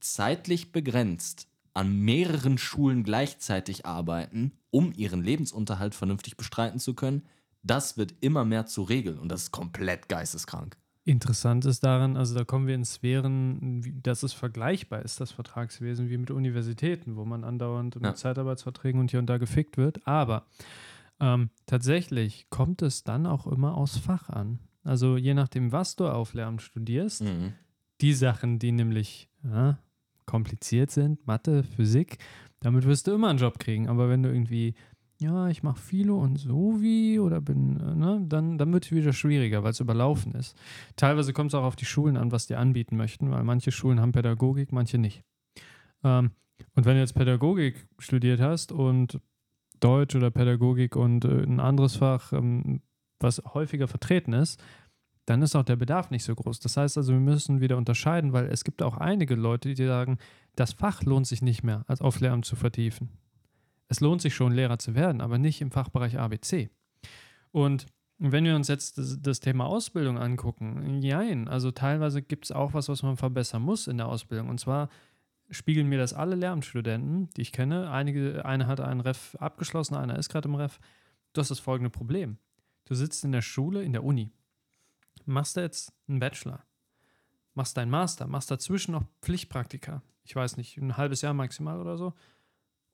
zeitlich 0.00 0.72
begrenzt 0.72 1.48
an 1.76 1.94
mehreren 1.94 2.56
Schulen 2.56 3.04
gleichzeitig 3.04 3.84
arbeiten, 3.84 4.52
um 4.70 4.92
ihren 4.96 5.22
Lebensunterhalt 5.22 5.94
vernünftig 5.94 6.36
bestreiten 6.38 6.78
zu 6.78 6.94
können, 6.94 7.22
das 7.62 7.98
wird 7.98 8.14
immer 8.20 8.44
mehr 8.44 8.66
zur 8.66 8.88
Regel 8.88 9.18
und 9.18 9.28
das 9.30 9.44
ist 9.44 9.50
komplett 9.50 10.08
geisteskrank. 10.08 10.78
Interessant 11.04 11.66
ist 11.66 11.84
daran, 11.84 12.16
also 12.16 12.34
da 12.34 12.44
kommen 12.44 12.66
wir 12.66 12.74
in 12.74 12.84
Sphären, 12.84 14.00
dass 14.02 14.22
es 14.22 14.32
vergleichbar 14.32 15.02
ist, 15.02 15.20
das 15.20 15.32
Vertragswesen, 15.32 16.08
wie 16.08 16.16
mit 16.16 16.30
Universitäten, 16.30 17.14
wo 17.14 17.24
man 17.24 17.44
andauernd 17.44 17.96
ja. 17.96 18.08
mit 18.08 18.18
Zeitarbeitsverträgen 18.18 19.00
und 19.00 19.10
hier 19.10 19.20
und 19.20 19.26
da 19.26 19.36
gefickt 19.36 19.76
wird. 19.76 20.04
Aber 20.06 20.46
ähm, 21.20 21.50
tatsächlich 21.66 22.48
kommt 22.48 22.82
es 22.82 23.04
dann 23.04 23.26
auch 23.26 23.46
immer 23.46 23.76
aus 23.76 23.98
Fach 23.98 24.30
an. 24.30 24.60
Also 24.82 25.16
je 25.16 25.34
nachdem, 25.34 25.72
was 25.72 25.94
du 25.94 26.08
auf 26.08 26.32
Lehramt 26.32 26.62
studierst, 26.62 27.22
mhm. 27.22 27.52
die 28.00 28.14
Sachen, 28.14 28.58
die 28.58 28.72
nämlich 28.72 29.28
ja, 29.44 29.78
kompliziert 30.26 30.90
sind, 30.90 31.26
Mathe, 31.26 31.62
Physik, 31.62 32.18
damit 32.60 32.84
wirst 32.84 33.06
du 33.06 33.12
immer 33.14 33.28
einen 33.28 33.38
Job 33.38 33.58
kriegen. 33.58 33.88
Aber 33.88 34.08
wenn 34.08 34.22
du 34.22 34.28
irgendwie 34.28 34.74
ja, 35.18 35.48
ich 35.48 35.62
mache 35.62 35.80
Philo 35.80 36.18
und 36.18 36.36
so 36.36 36.80
wie 36.80 37.18
oder 37.18 37.40
bin, 37.40 37.80
äh, 37.80 37.94
ne, 37.94 38.22
dann, 38.26 38.58
dann 38.58 38.72
wird 38.72 38.84
es 38.84 38.92
wieder 38.92 39.12
schwieriger, 39.12 39.62
weil 39.64 39.70
es 39.70 39.80
überlaufen 39.80 40.34
ist. 40.34 40.56
Teilweise 40.96 41.32
kommt 41.32 41.52
es 41.52 41.54
auch 41.54 41.64
auf 41.64 41.76
die 41.76 41.86
Schulen 41.86 42.16
an, 42.16 42.32
was 42.32 42.46
die 42.46 42.54
anbieten 42.54 42.96
möchten, 42.96 43.30
weil 43.30 43.42
manche 43.42 43.72
Schulen 43.72 44.00
haben 44.00 44.12
Pädagogik, 44.12 44.72
manche 44.72 44.98
nicht. 44.98 45.22
Ähm, 46.04 46.32
und 46.74 46.84
wenn 46.84 46.94
du 46.94 47.00
jetzt 47.00 47.14
Pädagogik 47.14 47.86
studiert 47.98 48.40
hast 48.40 48.72
und 48.72 49.20
Deutsch 49.80 50.14
oder 50.14 50.30
Pädagogik 50.30 50.96
und 50.96 51.24
äh, 51.24 51.42
ein 51.42 51.60
anderes 51.60 51.96
Fach, 51.96 52.32
ähm, 52.32 52.82
was 53.18 53.42
häufiger 53.54 53.88
vertreten 53.88 54.34
ist, 54.34 54.62
dann 55.26 55.42
ist 55.42 55.54
auch 55.54 55.64
der 55.64 55.76
Bedarf 55.76 56.10
nicht 56.10 56.24
so 56.24 56.34
groß. 56.34 56.60
Das 56.60 56.76
heißt 56.76 56.96
also, 56.96 57.12
wir 57.12 57.20
müssen 57.20 57.60
wieder 57.60 57.76
unterscheiden, 57.76 58.32
weil 58.32 58.46
es 58.46 58.64
gibt 58.64 58.82
auch 58.82 58.96
einige 58.96 59.34
Leute, 59.34 59.74
die 59.74 59.86
sagen, 59.86 60.18
das 60.54 60.72
Fach 60.72 61.02
lohnt 61.02 61.26
sich 61.26 61.42
nicht 61.42 61.62
mehr, 61.62 61.84
als 61.86 62.00
auf 62.00 62.20
Lehramt 62.20 62.46
zu 62.46 62.56
vertiefen 62.56 63.10
es 63.88 64.00
lohnt 64.00 64.22
sich 64.22 64.34
schon, 64.34 64.52
Lehrer 64.52 64.78
zu 64.78 64.94
werden, 64.94 65.20
aber 65.20 65.38
nicht 65.38 65.60
im 65.60 65.70
Fachbereich 65.70 66.18
ABC. 66.18 66.70
Und 67.52 67.86
wenn 68.18 68.44
wir 68.44 68.56
uns 68.56 68.68
jetzt 68.68 68.98
das, 68.98 69.40
Thema 69.40 69.66
Ausbildung 69.66 70.18
angucken, 70.18 71.00
jein, 71.02 71.48
also 71.48 71.70
teilweise 71.70 72.22
gibt 72.22 72.46
es 72.46 72.52
auch 72.52 72.72
was, 72.72 72.88
was 72.88 73.02
man 73.02 73.16
verbessern 73.16 73.62
muss 73.62 73.86
in 73.86 73.98
der 73.98 74.08
Ausbildung. 74.08 74.48
Und 74.48 74.58
zwar 74.58 74.88
spiegeln 75.50 75.88
mir 75.88 75.98
das 75.98 76.14
alle 76.14 76.34
Lehramtsstudenten, 76.34 77.28
die 77.36 77.42
ich 77.42 77.52
kenne. 77.52 77.90
Einige, 77.90 78.44
einer 78.44 78.66
hat 78.66 78.80
einen 78.80 79.00
Ref 79.00 79.36
abgeschlossen, 79.36 79.94
einer 79.94 80.18
ist 80.18 80.30
gerade 80.30 80.48
im 80.48 80.54
Ref. 80.54 80.78
Du 81.34 81.40
hast 81.40 81.50
das 81.50 81.60
folgende 81.60 81.90
Problem. 81.90 82.38
Du 82.86 82.94
sitzt 82.94 83.24
in 83.24 83.32
der 83.32 83.42
Schule, 83.42 83.82
in 83.82 83.92
der 83.92 84.02
Uni, 84.02 84.32
machst 85.26 85.56
da 85.56 85.62
jetzt 85.62 85.92
einen 86.08 86.20
Bachelor, 86.20 86.64
machst 87.54 87.76
deinen 87.76 87.90
Master, 87.90 88.26
machst 88.26 88.50
dazwischen 88.50 88.92
noch 88.92 89.04
Pflichtpraktika. 89.22 90.02
Ich 90.24 90.34
weiß 90.34 90.56
nicht, 90.56 90.76
ein 90.78 90.96
halbes 90.96 91.22
Jahr 91.22 91.34
maximal 91.34 91.80
oder 91.80 91.96
so. 91.96 92.14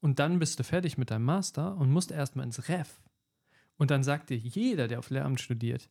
Und 0.01 0.19
dann 0.19 0.39
bist 0.39 0.59
du 0.59 0.65
fertig 0.65 0.99
mit 0.99 1.11
deinem 1.11 1.25
Master 1.25 1.77
und 1.77 1.91
musst 1.91 2.11
erstmal 2.11 2.45
ins 2.45 2.69
Ref. 2.69 3.01
Und 3.77 3.91
dann 3.91 4.03
sagt 4.03 4.31
dir 4.31 4.37
jeder, 4.37 4.89
der 4.89 4.99
auf 4.99 5.11
Lehramt 5.11 5.41
studiert, 5.41 5.89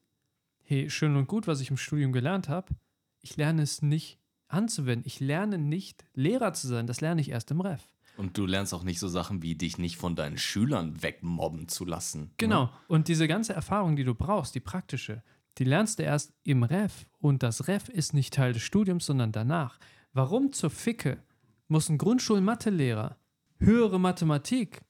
hey, 0.64 0.90
schön 0.90 1.16
und 1.16 1.28
gut, 1.28 1.48
was 1.48 1.62
ich 1.62 1.70
im 1.70 1.78
Studium 1.78 2.12
gelernt 2.12 2.50
habe, 2.50 2.74
ich 3.22 3.38
lerne 3.38 3.62
es 3.62 3.82
nicht 3.82 4.20
anzuwenden. 4.48 5.08
Ich 5.08 5.20
lerne 5.20 5.58
nicht 5.58 6.04
Lehrer 6.14 6.54
zu 6.54 6.68
sein, 6.68 6.88
das 6.88 7.02
lerne 7.02 7.22
ich 7.22 7.30
erst 7.30 7.52
im 7.52 7.62
Ref. 7.62 7.88
Und 8.18 8.38
du 8.38 8.46
lernst 8.46 8.74
auch 8.74 8.84
nicht 8.84 9.00
so 9.00 9.08
Sachen 9.08 9.42
wie 9.42 9.56
dich 9.56 9.78
nicht 9.78 9.98
von 9.98 10.16
deinen 10.16 10.38
Schülern 10.38 11.02
wegmobben 11.02 11.68
zu 11.68 11.86
lassen. 11.86 12.22
Ne? 12.22 12.30
Genau. 12.38 12.66
Ne? 12.66 12.72
Und 12.88 13.08
diese 13.08 13.28
ganze 13.28 13.54
Erfahrung, 13.54 13.96
die 13.96 14.04
du 14.04 14.14
brauchst, 14.14 14.54
die 14.54 14.60
praktische, 14.60 15.24
die 15.58 15.64
lernst 15.64 16.00
du 16.00 16.04
erst 16.04 16.34
im 16.44 16.64
Ref. 16.64 17.08
Und 17.20 17.44
das 17.44 17.68
Ref 17.68 17.90
ist 17.90 18.14
nicht 18.14 18.34
Teil 18.34 18.54
des 18.54 18.62
Studiums, 18.62 19.06
sondern 19.06 19.32
danach. 19.32 19.80
Warum 20.14 20.52
zur 20.52 20.70
Ficke 20.70 21.24
muss 21.68 21.90
ein 21.90 21.98
Grundschulmathelehrer 21.98 23.18
höhere 23.60 24.00
Mathematik, 24.00 24.82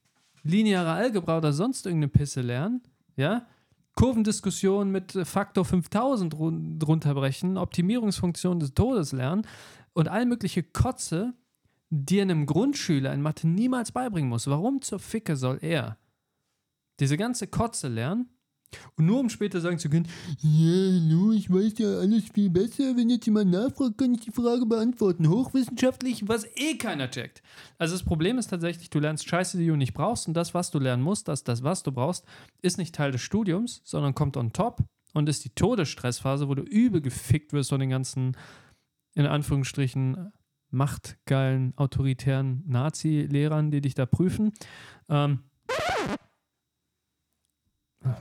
lineare 0.43 0.91
Algebra 0.91 1.37
oder 1.37 1.53
sonst 1.53 1.85
irgendeine 1.85 2.09
Pisse 2.09 2.41
lernen, 2.41 2.81
ja, 3.15 3.45
Kurvendiskussionen 3.95 4.91
mit 4.91 5.11
Faktor 5.23 5.65
5000 5.65 6.33
drunter 6.33 7.13
brechen, 7.13 7.57
Optimierungsfunktionen 7.57 8.59
des 8.59 8.73
Todes 8.73 9.11
lernen 9.11 9.45
und 9.93 10.07
all 10.07 10.25
mögliche 10.25 10.63
Kotze, 10.63 11.33
die 11.89 12.21
einem 12.21 12.45
Grundschüler 12.45 13.13
in 13.13 13.21
Mathe 13.21 13.47
niemals 13.47 13.91
beibringen 13.91 14.29
muss. 14.29 14.47
Warum 14.47 14.81
zur 14.81 14.99
Ficke 14.99 15.35
soll 15.35 15.59
er 15.61 15.97
diese 16.99 17.17
ganze 17.17 17.47
Kotze 17.47 17.89
lernen 17.89 18.29
und 18.95 19.05
nur 19.05 19.19
um 19.19 19.29
später 19.29 19.61
sagen 19.61 19.79
zu 19.79 19.89
können, 19.89 20.07
ja, 20.41 20.91
hallo, 20.93 21.31
ich 21.31 21.49
weiß 21.49 21.77
ja 21.77 21.99
alles 21.99 22.29
viel 22.33 22.49
besser. 22.49 22.95
Wenn 22.95 23.09
jetzt 23.09 23.25
jemand 23.25 23.51
nachfragt, 23.51 23.97
kann 23.97 24.13
ich 24.13 24.21
die 24.21 24.31
Frage 24.31 24.65
beantworten. 24.65 25.27
Hochwissenschaftlich, 25.27 26.27
was 26.27 26.45
eh 26.55 26.77
keiner 26.77 27.09
checkt. 27.09 27.41
Also 27.77 27.95
das 27.95 28.03
Problem 28.03 28.37
ist 28.37 28.47
tatsächlich, 28.47 28.89
du 28.89 28.99
lernst 28.99 29.27
Scheiße, 29.27 29.57
die 29.57 29.67
du 29.67 29.75
nicht 29.75 29.93
brauchst. 29.93 30.27
Und 30.27 30.33
das, 30.33 30.53
was 30.53 30.71
du 30.71 30.79
lernen 30.79 31.03
musst, 31.03 31.27
das, 31.27 31.43
das, 31.43 31.63
was 31.63 31.83
du 31.83 31.91
brauchst, 31.91 32.25
ist 32.61 32.77
nicht 32.77 32.95
Teil 32.95 33.11
des 33.11 33.21
Studiums, 33.21 33.81
sondern 33.83 34.15
kommt 34.15 34.37
on 34.37 34.53
top 34.53 34.83
und 35.13 35.29
ist 35.29 35.45
die 35.45 35.49
Todesstressphase, 35.49 36.47
wo 36.47 36.55
du 36.55 36.63
übel 36.63 37.01
gefickt 37.01 37.53
wirst 37.53 37.69
von 37.69 37.79
den 37.79 37.89
ganzen, 37.89 38.37
in 39.15 39.25
Anführungsstrichen, 39.25 40.31
machtgeilen, 40.69 41.73
autoritären 41.75 42.63
Nazi-Lehrern, 42.65 43.71
die 43.71 43.81
dich 43.81 43.93
da 43.93 44.05
prüfen. 44.05 44.53
Ähm, 45.09 45.39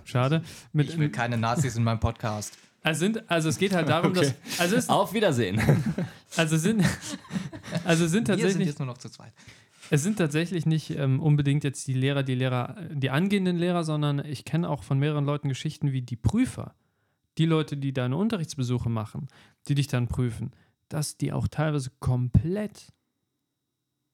Schade. 0.04 0.42
Mit, 0.72 0.90
ich 0.90 0.98
will 0.98 1.10
keine 1.10 1.36
Nazis 1.36 1.76
in 1.76 1.84
meinem 1.84 2.00
Podcast. 2.00 2.56
Also, 2.82 3.00
sind, 3.00 3.30
also 3.30 3.48
es 3.48 3.58
geht 3.58 3.74
halt 3.74 3.88
darum, 3.88 4.12
okay. 4.12 4.32
dass. 4.32 4.60
Also 4.60 4.76
es, 4.76 4.88
Auf 4.88 5.12
Wiedersehen. 5.12 5.60
Also 6.36 6.56
sind, 6.56 6.84
also 7.84 8.06
sind 8.06 8.26
tatsächlich. 8.26 8.58
Wir 8.58 8.58
sind 8.58 8.66
jetzt 8.66 8.78
nur 8.78 8.86
noch 8.86 8.98
zu 8.98 9.08
zweit. 9.10 9.32
Es 9.90 10.04
sind 10.04 10.16
tatsächlich 10.16 10.64
nicht 10.64 10.90
ähm, 10.90 11.20
unbedingt 11.20 11.64
jetzt 11.64 11.88
die 11.88 11.94
Lehrer, 11.94 12.22
die 12.22 12.36
Lehrer, 12.36 12.76
die 12.92 13.10
angehenden 13.10 13.56
Lehrer, 13.56 13.82
sondern 13.82 14.24
ich 14.24 14.44
kenne 14.44 14.70
auch 14.70 14.84
von 14.84 15.00
mehreren 15.00 15.24
Leuten 15.24 15.48
Geschichten 15.48 15.90
wie 15.90 16.02
die 16.02 16.16
Prüfer. 16.16 16.74
Die 17.38 17.46
Leute, 17.46 17.76
die 17.76 17.92
deine 17.92 18.16
Unterrichtsbesuche 18.16 18.88
machen, 18.88 19.26
die 19.66 19.74
dich 19.74 19.88
dann 19.88 20.06
prüfen, 20.06 20.52
dass 20.88 21.16
die 21.16 21.32
auch 21.32 21.48
teilweise 21.48 21.90
komplett 21.98 22.92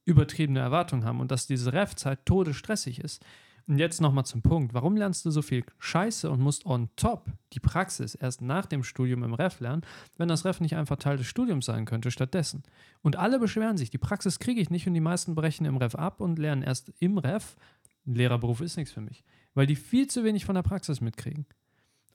übertriebene 0.07 0.61
Erwartungen 0.61 1.05
haben 1.05 1.21
und 1.21 1.31
dass 1.31 1.47
diese 1.47 1.73
Ref-Zeit 1.73 2.25
todesstressig 2.25 3.01
ist. 3.01 3.23
Und 3.69 3.79
jetzt 3.79 4.01
nochmal 4.01 4.25
zum 4.25 4.43
Punkt. 4.43 4.75
Warum 4.75 4.97
lernst 4.97 5.25
du 5.25 5.31
so 5.33 5.43
viel 5.43 5.65
Scheiße 5.79 6.31
und 6.31 6.41
musst 6.41 6.67
on 6.67 6.89
top 6.95 7.33
die 7.53 7.59
Praxis 7.59 8.15
erst 8.15 8.41
nach 8.41 8.67
dem 8.67 8.85
Studium 8.85 9.25
im 9.25 9.35
Ref 9.35 9.59
lernen, 9.59 9.83
wenn 10.17 10.29
das 10.29 10.45
Ref 10.45 10.61
nicht 10.61 10.77
einfach 10.77 10.97
Teil 10.97 11.17
des 11.17 11.27
Studiums 11.27 11.67
sein 11.67 11.85
könnte 11.85 12.13
stattdessen? 12.13 12.63
Und 13.03 13.17
alle 13.17 13.41
beschweren 13.41 13.77
sich, 13.77 13.91
die 13.91 13.99
Praxis 13.99 14.39
kriege 14.39 14.61
ich 14.61 14.71
nicht 14.71 14.87
und 14.87 14.95
die 14.95 15.01
meisten 15.01 15.35
brechen 15.35 15.67
im 15.67 15.79
Ref 15.79 15.97
ab 15.97 16.21
und 16.21 16.39
lernen 16.39 16.63
erst 16.63 16.93
im 17.01 17.19
Ref. 17.19 17.57
Lehrerberuf 18.05 18.61
ist 18.61 18.77
nichts 18.77 18.93
für 18.93 19.01
mich, 19.01 19.25
weil 19.55 19.67
die 19.67 19.75
viel 19.75 20.07
zu 20.07 20.23
wenig 20.23 20.45
von 20.45 20.55
der 20.55 20.63
Praxis 20.63 21.01
mitkriegen. 21.01 21.45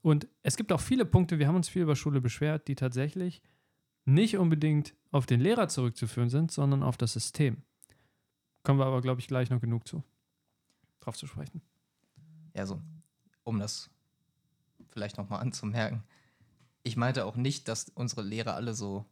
Und 0.00 0.28
es 0.42 0.56
gibt 0.56 0.72
auch 0.72 0.80
viele 0.80 1.04
Punkte, 1.04 1.38
wir 1.38 1.48
haben 1.48 1.56
uns 1.56 1.68
viel 1.68 1.82
über 1.82 1.96
Schule 1.96 2.22
beschwert, 2.22 2.66
die 2.66 2.76
tatsächlich 2.76 3.42
nicht 4.06 4.38
unbedingt 4.38 4.94
auf 5.10 5.26
den 5.26 5.40
Lehrer 5.40 5.68
zurückzuführen 5.68 6.30
sind, 6.30 6.50
sondern 6.50 6.82
auf 6.82 6.96
das 6.96 7.12
System. 7.12 7.58
Kommen 8.62 8.78
wir 8.80 8.86
aber, 8.86 9.02
glaube 9.02 9.20
ich, 9.20 9.28
gleich 9.28 9.50
noch 9.50 9.60
genug 9.60 9.86
zu 9.86 10.02
drauf 11.04 11.16
zu 11.16 11.26
sprechen. 11.26 11.62
Ja, 12.54 12.66
so, 12.66 12.80
um 13.44 13.58
das 13.58 13.90
vielleicht 14.90 15.18
nochmal 15.18 15.40
anzumerken. 15.40 16.02
Ich 16.82 16.96
meinte 16.96 17.24
auch 17.24 17.36
nicht, 17.36 17.68
dass 17.68 17.88
unsere 17.94 18.22
Lehrer 18.22 18.54
alle 18.54 18.74
so 18.74 19.06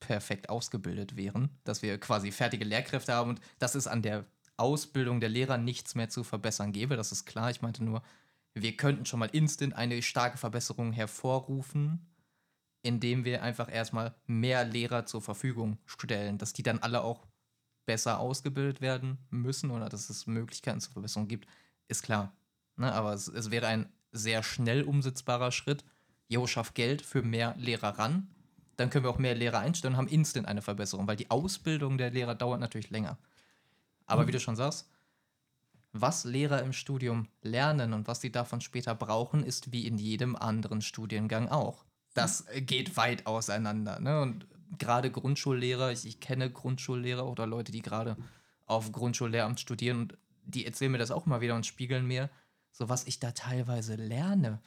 perfekt 0.00 0.48
ausgebildet 0.48 1.16
wären, 1.16 1.50
dass 1.64 1.82
wir 1.82 1.98
quasi 1.98 2.32
fertige 2.32 2.64
Lehrkräfte 2.64 3.12
haben 3.12 3.30
und 3.30 3.40
dass 3.58 3.74
es 3.74 3.86
an 3.86 4.02
der 4.02 4.24
Ausbildung 4.56 5.20
der 5.20 5.28
Lehrer 5.28 5.58
nichts 5.58 5.94
mehr 5.94 6.08
zu 6.08 6.24
verbessern 6.24 6.72
gäbe. 6.72 6.96
Das 6.96 7.12
ist 7.12 7.24
klar. 7.24 7.50
Ich 7.50 7.62
meinte 7.62 7.84
nur, 7.84 8.02
wir 8.54 8.76
könnten 8.76 9.06
schon 9.06 9.20
mal 9.20 9.30
instant 9.32 9.74
eine 9.74 10.02
starke 10.02 10.38
Verbesserung 10.38 10.92
hervorrufen, 10.92 12.06
indem 12.82 13.24
wir 13.24 13.42
einfach 13.42 13.72
erstmal 13.72 14.14
mehr 14.26 14.64
Lehrer 14.64 15.06
zur 15.06 15.22
Verfügung 15.22 15.78
stellen, 15.86 16.38
dass 16.38 16.52
die 16.52 16.62
dann 16.62 16.80
alle 16.80 17.02
auch 17.02 17.26
besser 17.86 18.18
ausgebildet 18.18 18.80
werden 18.80 19.18
müssen 19.30 19.70
oder 19.70 19.88
dass 19.88 20.10
es 20.10 20.26
Möglichkeiten 20.26 20.80
zur 20.80 20.92
Verbesserung 20.92 21.28
gibt, 21.28 21.48
ist 21.88 22.02
klar. 22.02 22.32
Ne? 22.76 22.92
Aber 22.92 23.12
es, 23.12 23.28
es 23.28 23.50
wäre 23.50 23.66
ein 23.66 23.92
sehr 24.12 24.42
schnell 24.42 24.82
umsetzbarer 24.82 25.52
Schritt. 25.52 25.84
Jo, 26.28 26.46
schaff 26.46 26.74
Geld 26.74 27.02
für 27.02 27.22
mehr 27.22 27.54
Lehrer 27.58 27.98
ran. 27.98 28.28
Dann 28.76 28.90
können 28.90 29.04
wir 29.04 29.10
auch 29.10 29.18
mehr 29.18 29.34
Lehrer 29.34 29.58
einstellen 29.58 29.94
und 29.94 29.98
haben 29.98 30.08
instant 30.08 30.46
eine 30.46 30.62
Verbesserung, 30.62 31.06
weil 31.06 31.16
die 31.16 31.30
Ausbildung 31.30 31.98
der 31.98 32.10
Lehrer 32.10 32.34
dauert 32.34 32.60
natürlich 32.60 32.90
länger. 32.90 33.18
Aber 34.06 34.22
mhm. 34.22 34.28
wie 34.28 34.32
du 34.32 34.40
schon 34.40 34.56
sagst, 34.56 34.88
was 35.92 36.24
Lehrer 36.24 36.62
im 36.62 36.72
Studium 36.72 37.28
lernen 37.42 37.92
und 37.92 38.08
was 38.08 38.22
sie 38.22 38.32
davon 38.32 38.60
später 38.60 38.94
brauchen, 38.94 39.44
ist 39.44 39.72
wie 39.72 39.86
in 39.86 39.98
jedem 39.98 40.36
anderen 40.36 40.80
Studiengang 40.80 41.48
auch. 41.48 41.84
Das 42.14 42.46
geht 42.54 42.96
weit 42.96 43.26
auseinander. 43.26 44.00
Ne? 44.00 44.20
Und 44.20 44.46
gerade 44.78 45.10
Grundschullehrer, 45.10 45.92
ich, 45.92 46.06
ich 46.06 46.20
kenne 46.20 46.50
Grundschullehrer 46.50 47.26
oder 47.26 47.46
Leute, 47.46 47.72
die 47.72 47.82
gerade 47.82 48.16
auf 48.66 48.92
Grundschullehramt 48.92 49.60
studieren 49.60 50.00
und 50.00 50.18
die 50.44 50.66
erzählen 50.66 50.92
mir 50.92 50.98
das 50.98 51.10
auch 51.10 51.26
mal 51.26 51.40
wieder 51.40 51.54
und 51.54 51.66
spiegeln 51.66 52.06
mir, 52.06 52.30
so 52.72 52.88
was 52.88 53.06
ich 53.06 53.20
da 53.20 53.32
teilweise 53.32 53.94
lerne. 53.96 54.60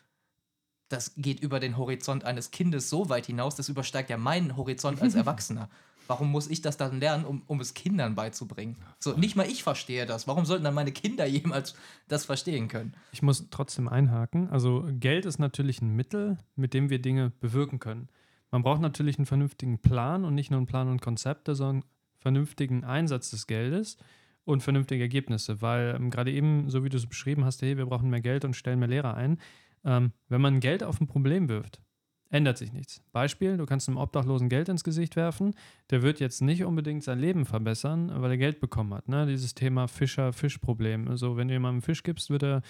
Das 0.89 1.13
geht 1.17 1.39
über 1.39 1.59
den 1.59 1.77
Horizont 1.77 2.23
eines 2.23 2.51
Kindes 2.51 2.89
so 2.89 3.09
weit 3.09 3.25
hinaus, 3.25 3.55
das 3.55 3.69
übersteigt 3.69 4.09
ja 4.09 4.17
meinen 4.17 4.55
Horizont 4.55 5.01
als 5.01 5.15
Erwachsener. 5.15 5.69
Warum 6.07 6.29
muss 6.29 6.47
ich 6.47 6.61
das 6.61 6.77
dann 6.77 6.99
lernen, 6.99 7.25
um, 7.25 7.41
um 7.47 7.59
es 7.59 7.73
Kindern 7.73 8.13
beizubringen? 8.13 8.75
So, 8.99 9.13
nicht 9.13 9.35
mal 9.35 9.47
ich 9.47 9.63
verstehe 9.63 10.05
das. 10.05 10.27
Warum 10.27 10.45
sollten 10.45 10.63
dann 10.63 10.75
meine 10.75 10.91
Kinder 10.91 11.25
jemals 11.25 11.73
das 12.07 12.25
verstehen 12.25 12.67
können? 12.67 12.93
Ich 13.11 13.23
muss 13.23 13.47
trotzdem 13.49 13.87
einhaken. 13.87 14.49
Also 14.49 14.87
Geld 14.99 15.25
ist 15.25 15.39
natürlich 15.39 15.81
ein 15.81 15.95
Mittel, 15.95 16.37
mit 16.55 16.73
dem 16.73 16.89
wir 16.89 17.01
Dinge 17.01 17.31
bewirken 17.39 17.79
können. 17.79 18.09
Man 18.55 18.63
braucht 18.63 18.79
natürlich 18.79 19.17
einen 19.17 19.25
vernünftigen 19.25 19.79
Plan 19.79 20.23
und 20.23 20.33
nicht 20.33 20.49
nur 20.49 20.59
einen 20.59 20.65
Plan 20.65 20.87
und 20.87 21.01
Konzepte, 21.01 21.55
sondern 21.55 21.83
vernünftigen 22.19 22.85
Einsatz 22.85 23.29
des 23.31 23.47
Geldes 23.47 23.97
und 24.45 24.63
vernünftige 24.63 25.03
Ergebnisse, 25.03 25.61
weil 25.61 25.93
ähm, 25.93 26.09
gerade 26.09 26.31
eben, 26.31 26.69
so 26.69 26.85
wie 26.85 26.87
du 26.87 26.95
es 26.95 27.05
beschrieben 27.05 27.43
hast, 27.43 27.61
hey, 27.61 27.75
wir 27.75 27.85
brauchen 27.85 28.09
mehr 28.09 28.21
Geld 28.21 28.45
und 28.45 28.55
stellen 28.55 28.79
mehr 28.79 28.87
Lehrer 28.87 29.13
ein. 29.13 29.39
Ähm, 29.83 30.13
wenn 30.29 30.39
man 30.39 30.61
Geld 30.61 30.85
auf 30.85 31.01
ein 31.01 31.07
Problem 31.07 31.49
wirft, 31.49 31.81
ändert 32.29 32.57
sich 32.57 32.71
nichts. 32.71 33.03
Beispiel, 33.11 33.57
du 33.57 33.65
kannst 33.65 33.89
einem 33.89 33.97
Obdachlosen 33.97 34.47
Geld 34.47 34.69
ins 34.69 34.85
Gesicht 34.85 35.17
werfen, 35.17 35.53
der 35.89 36.01
wird 36.01 36.21
jetzt 36.21 36.41
nicht 36.41 36.63
unbedingt 36.63 37.03
sein 37.03 37.19
Leben 37.19 37.43
verbessern, 37.45 38.09
weil 38.21 38.31
er 38.31 38.37
Geld 38.37 38.61
bekommen 38.61 38.93
hat. 38.93 39.09
Ne? 39.09 39.25
Dieses 39.25 39.53
Thema 39.53 39.89
Fischer-Fisch-Problem. 39.89 41.09
Also 41.09 41.35
wenn 41.35 41.49
du 41.49 41.55
jemandem 41.55 41.81
Fisch 41.81 42.03
gibst, 42.03 42.29
wird 42.29 42.43
er 42.43 42.61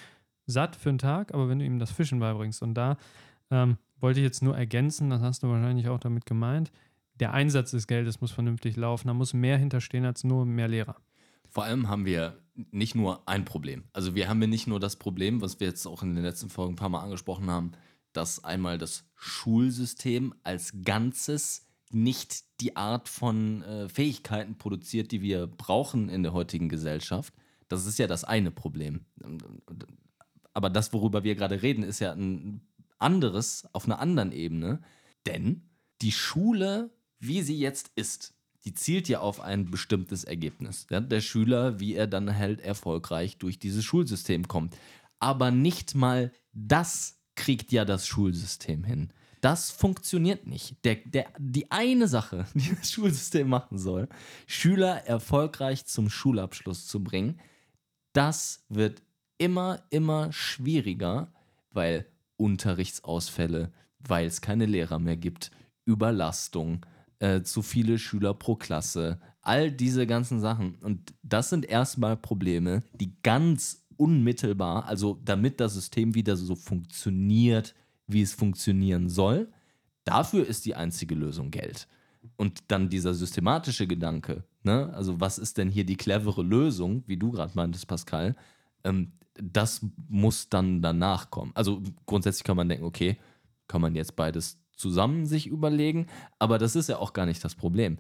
satt 0.47 0.75
für 0.75 0.89
einen 0.89 0.97
Tag, 0.97 1.31
aber 1.31 1.47
wenn 1.47 1.59
du 1.59 1.65
ihm 1.65 1.77
das 1.77 1.91
Fischen 1.91 2.19
beibringst 2.19 2.63
und 2.63 2.73
da 2.73 2.97
ähm, 3.51 3.77
wollte 4.05 4.19
ich 4.19 4.23
jetzt 4.23 4.43
nur 4.43 4.55
ergänzen, 4.55 5.09
das 5.09 5.21
hast 5.21 5.41
du 5.41 5.49
wahrscheinlich 5.49 5.89
auch 5.89 5.99
damit 5.99 6.27
gemeint, 6.27 6.71
der 7.15 7.33
Einsatz 7.33 7.71
des 7.71 7.87
Geldes 7.87 8.21
muss 8.21 8.31
vernünftig 8.31 8.75
laufen, 8.75 9.07
da 9.07 9.15
muss 9.15 9.33
mehr 9.33 9.57
hinterstehen 9.57 10.05
als 10.05 10.23
nur 10.23 10.45
mehr 10.45 10.67
Lehrer. 10.67 10.97
Vor 11.49 11.63
allem 11.63 11.89
haben 11.89 12.05
wir 12.05 12.37
nicht 12.53 12.93
nur 12.93 13.27
ein 13.27 13.45
Problem. 13.45 13.85
Also 13.93 14.13
wir 14.13 14.29
haben 14.29 14.39
ja 14.41 14.47
nicht 14.47 14.67
nur 14.67 14.79
das 14.79 14.97
Problem, 14.97 15.41
was 15.41 15.59
wir 15.59 15.65
jetzt 15.65 15.87
auch 15.87 16.03
in 16.03 16.13
den 16.13 16.23
letzten 16.23 16.51
Folgen 16.51 16.73
ein 16.73 16.75
paar 16.75 16.89
Mal 16.89 17.01
angesprochen 17.01 17.49
haben, 17.49 17.71
dass 18.13 18.43
einmal 18.43 18.77
das 18.77 19.05
Schulsystem 19.15 20.35
als 20.43 20.71
Ganzes 20.83 21.65
nicht 21.89 22.61
die 22.61 22.75
Art 22.75 23.09
von 23.09 23.63
äh, 23.63 23.89
Fähigkeiten 23.89 24.59
produziert, 24.59 25.11
die 25.13 25.23
wir 25.23 25.47
brauchen 25.47 26.09
in 26.09 26.21
der 26.21 26.33
heutigen 26.33 26.69
Gesellschaft. 26.69 27.33
Das 27.69 27.87
ist 27.87 27.97
ja 27.97 28.05
das 28.05 28.23
eine 28.23 28.51
Problem. 28.51 29.03
Aber 30.53 30.69
das, 30.69 30.93
worüber 30.93 31.23
wir 31.23 31.33
gerade 31.33 31.63
reden, 31.63 31.81
ist 31.81 32.01
ja 32.01 32.11
ein 32.11 32.61
anderes 32.99 33.67
auf 33.73 33.85
einer 33.85 33.99
anderen 33.99 34.31
Ebene. 34.31 34.81
Denn 35.25 35.69
die 36.01 36.11
Schule, 36.11 36.91
wie 37.19 37.41
sie 37.41 37.57
jetzt 37.57 37.91
ist, 37.95 38.33
die 38.65 38.73
zielt 38.73 39.07
ja 39.07 39.19
auf 39.19 39.39
ein 39.39 39.69
bestimmtes 39.69 40.23
Ergebnis. 40.23 40.87
Ja? 40.89 40.99
Der 40.99 41.21
Schüler, 41.21 41.79
wie 41.79 41.93
er 41.93 42.07
dann 42.07 42.35
halt 42.37 42.61
erfolgreich 42.61 43.37
durch 43.37 43.59
dieses 43.59 43.85
Schulsystem 43.85 44.47
kommt. 44.47 44.75
Aber 45.19 45.51
nicht 45.51 45.95
mal 45.95 46.31
das 46.51 47.21
kriegt 47.35 47.71
ja 47.71 47.85
das 47.85 48.07
Schulsystem 48.07 48.83
hin. 48.83 49.11
Das 49.41 49.69
funktioniert 49.69 50.47
nicht. 50.47 50.83
Der, 50.83 50.95
der, 50.95 51.27
die 51.37 51.69
eine 51.69 52.07
Sache, 52.07 52.47
die 52.55 52.75
das 52.75 52.91
Schulsystem 52.91 53.47
machen 53.47 53.77
soll, 53.77 54.09
Schüler 54.47 55.05
erfolgreich 55.05 55.85
zum 55.85 56.09
Schulabschluss 56.09 56.87
zu 56.87 57.03
bringen, 57.03 57.39
das 58.13 58.65
wird 58.69 59.03
immer, 59.37 59.83
immer 59.89 60.31
schwieriger, 60.31 61.31
weil 61.71 62.07
Unterrichtsausfälle, 62.37 63.71
weil 63.99 64.27
es 64.27 64.41
keine 64.41 64.65
Lehrer 64.65 64.99
mehr 64.99 65.17
gibt, 65.17 65.51
Überlastung, 65.85 66.85
äh, 67.19 67.41
zu 67.41 67.61
viele 67.61 67.97
Schüler 67.97 68.33
pro 68.33 68.55
Klasse, 68.55 69.19
all 69.41 69.71
diese 69.71 70.07
ganzen 70.07 70.39
Sachen. 70.39 70.75
Und 70.81 71.13
das 71.23 71.49
sind 71.49 71.65
erstmal 71.65 72.17
Probleme, 72.17 72.83
die 72.93 73.13
ganz 73.23 73.85
unmittelbar, 73.97 74.85
also 74.85 75.19
damit 75.23 75.59
das 75.59 75.73
System 75.75 76.15
wieder 76.15 76.35
so 76.35 76.55
funktioniert, 76.55 77.73
wie 78.07 78.21
es 78.21 78.33
funktionieren 78.33 79.09
soll, 79.09 79.51
dafür 80.03 80.45
ist 80.45 80.65
die 80.65 80.75
einzige 80.75 81.15
Lösung 81.15 81.51
Geld. 81.51 81.87
Und 82.37 82.63
dann 82.69 82.89
dieser 82.89 83.13
systematische 83.13 83.87
Gedanke, 83.87 84.43
ne? 84.63 84.91
also 84.93 85.19
was 85.19 85.37
ist 85.37 85.57
denn 85.57 85.69
hier 85.69 85.85
die 85.85 85.95
clevere 85.95 86.41
Lösung, 86.41 87.03
wie 87.07 87.17
du 87.17 87.31
gerade 87.31 87.53
meintest, 87.55 87.87
Pascal, 87.87 88.35
ähm, 88.83 89.11
das 89.41 89.85
muss 90.07 90.49
dann 90.49 90.81
danach 90.81 91.29
kommen. 91.29 91.51
Also 91.55 91.81
grundsätzlich 92.05 92.43
kann 92.43 92.57
man 92.57 92.69
denken, 92.69 92.85
okay, 92.85 93.17
kann 93.67 93.81
man 93.81 93.95
jetzt 93.95 94.15
beides 94.15 94.59
zusammen 94.75 95.25
sich 95.25 95.47
überlegen, 95.47 96.07
aber 96.39 96.57
das 96.57 96.75
ist 96.75 96.89
ja 96.89 96.97
auch 96.97 97.13
gar 97.13 97.25
nicht 97.25 97.43
das 97.43 97.55
Problem. 97.55 97.97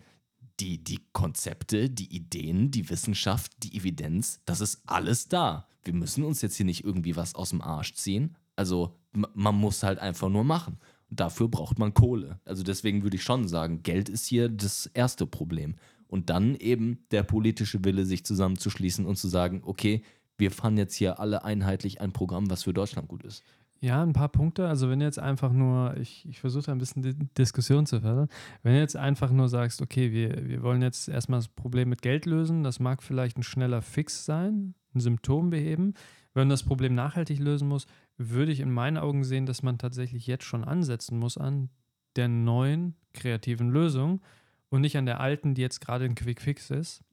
Die, 0.59 0.83
die 0.83 0.99
Konzepte, 1.11 1.89
die 1.89 2.13
Ideen, 2.15 2.71
die 2.71 2.89
Wissenschaft, 2.89 3.51
die 3.63 3.75
Evidenz, 3.75 4.39
das 4.45 4.61
ist 4.61 4.81
alles 4.85 5.27
da. 5.27 5.67
Wir 5.83 5.93
müssen 5.93 6.23
uns 6.23 6.41
jetzt 6.41 6.55
hier 6.55 6.65
nicht 6.65 6.83
irgendwie 6.83 7.15
was 7.15 7.35
aus 7.35 7.49
dem 7.49 7.61
Arsch 7.61 7.93
ziehen. 7.93 8.37
Also 8.55 8.97
man 9.11 9.55
muss 9.55 9.83
halt 9.83 9.99
einfach 9.99 10.29
nur 10.29 10.43
machen. 10.43 10.79
Und 11.09 11.19
dafür 11.19 11.49
braucht 11.49 11.77
man 11.77 11.93
Kohle. 11.93 12.39
Also 12.45 12.63
deswegen 12.63 13.03
würde 13.03 13.17
ich 13.17 13.23
schon 13.23 13.47
sagen, 13.47 13.83
Geld 13.83 14.09
ist 14.09 14.25
hier 14.25 14.49
das 14.49 14.87
erste 14.87 15.27
Problem. 15.27 15.75
Und 16.07 16.29
dann 16.29 16.55
eben 16.55 17.05
der 17.11 17.23
politische 17.23 17.83
Wille, 17.83 18.05
sich 18.05 18.25
zusammenzuschließen 18.25 19.05
und 19.05 19.17
zu 19.17 19.27
sagen, 19.27 19.61
okay, 19.65 20.03
wir 20.37 20.51
fahren 20.51 20.77
jetzt 20.77 20.95
hier 20.95 21.19
alle 21.19 21.43
einheitlich 21.43 22.01
ein 22.01 22.11
Programm, 22.11 22.49
was 22.49 22.63
für 22.63 22.73
Deutschland 22.73 23.07
gut 23.07 23.23
ist. 23.23 23.43
Ja, 23.81 24.01
ein 24.01 24.13
paar 24.13 24.29
Punkte. 24.29 24.67
Also 24.67 24.89
wenn 24.89 25.01
jetzt 25.01 25.19
einfach 25.19 25.51
nur, 25.51 25.95
ich, 25.97 26.27
ich 26.27 26.39
versuche 26.39 26.71
ein 26.71 26.77
bisschen 26.77 27.03
die 27.03 27.13
Diskussion 27.37 27.85
zu 27.85 28.01
fördern, 28.01 28.29
wenn 28.63 28.73
du 28.73 28.79
jetzt 28.79 28.95
einfach 28.95 29.31
nur 29.31 29.49
sagst, 29.49 29.81
okay, 29.81 30.11
wir, 30.11 30.47
wir 30.47 30.63
wollen 30.63 30.81
jetzt 30.81 31.07
erstmal 31.07 31.39
das 31.39 31.49
Problem 31.49 31.89
mit 31.89 32.01
Geld 32.01 32.25
lösen, 32.25 32.63
das 32.63 32.79
mag 32.79 33.03
vielleicht 33.03 33.37
ein 33.37 33.43
schneller 33.43 33.81
Fix 33.81 34.25
sein, 34.25 34.75
ein 34.93 34.99
Symptom 35.01 35.49
beheben. 35.49 35.93
Wenn 36.33 36.41
man 36.41 36.49
das 36.49 36.63
Problem 36.63 36.95
nachhaltig 36.95 37.39
lösen 37.39 37.67
muss, 37.67 37.85
würde 38.17 38.51
ich 38.51 38.59
in 38.59 38.71
meinen 38.71 38.97
Augen 38.97 39.23
sehen, 39.23 39.45
dass 39.45 39.61
man 39.61 39.77
tatsächlich 39.77 40.25
jetzt 40.25 40.45
schon 40.45 40.63
ansetzen 40.63 41.19
muss 41.19 41.37
an 41.37 41.69
der 42.15 42.27
neuen 42.27 42.95
kreativen 43.13 43.69
Lösung 43.69 44.21
und 44.69 44.81
nicht 44.81 44.97
an 44.97 45.05
der 45.05 45.19
alten, 45.19 45.53
die 45.53 45.61
jetzt 45.61 45.81
gerade 45.81 46.05
ein 46.05 46.15
Quick 46.15 46.41
Fix 46.41 46.71
ist 46.71 47.03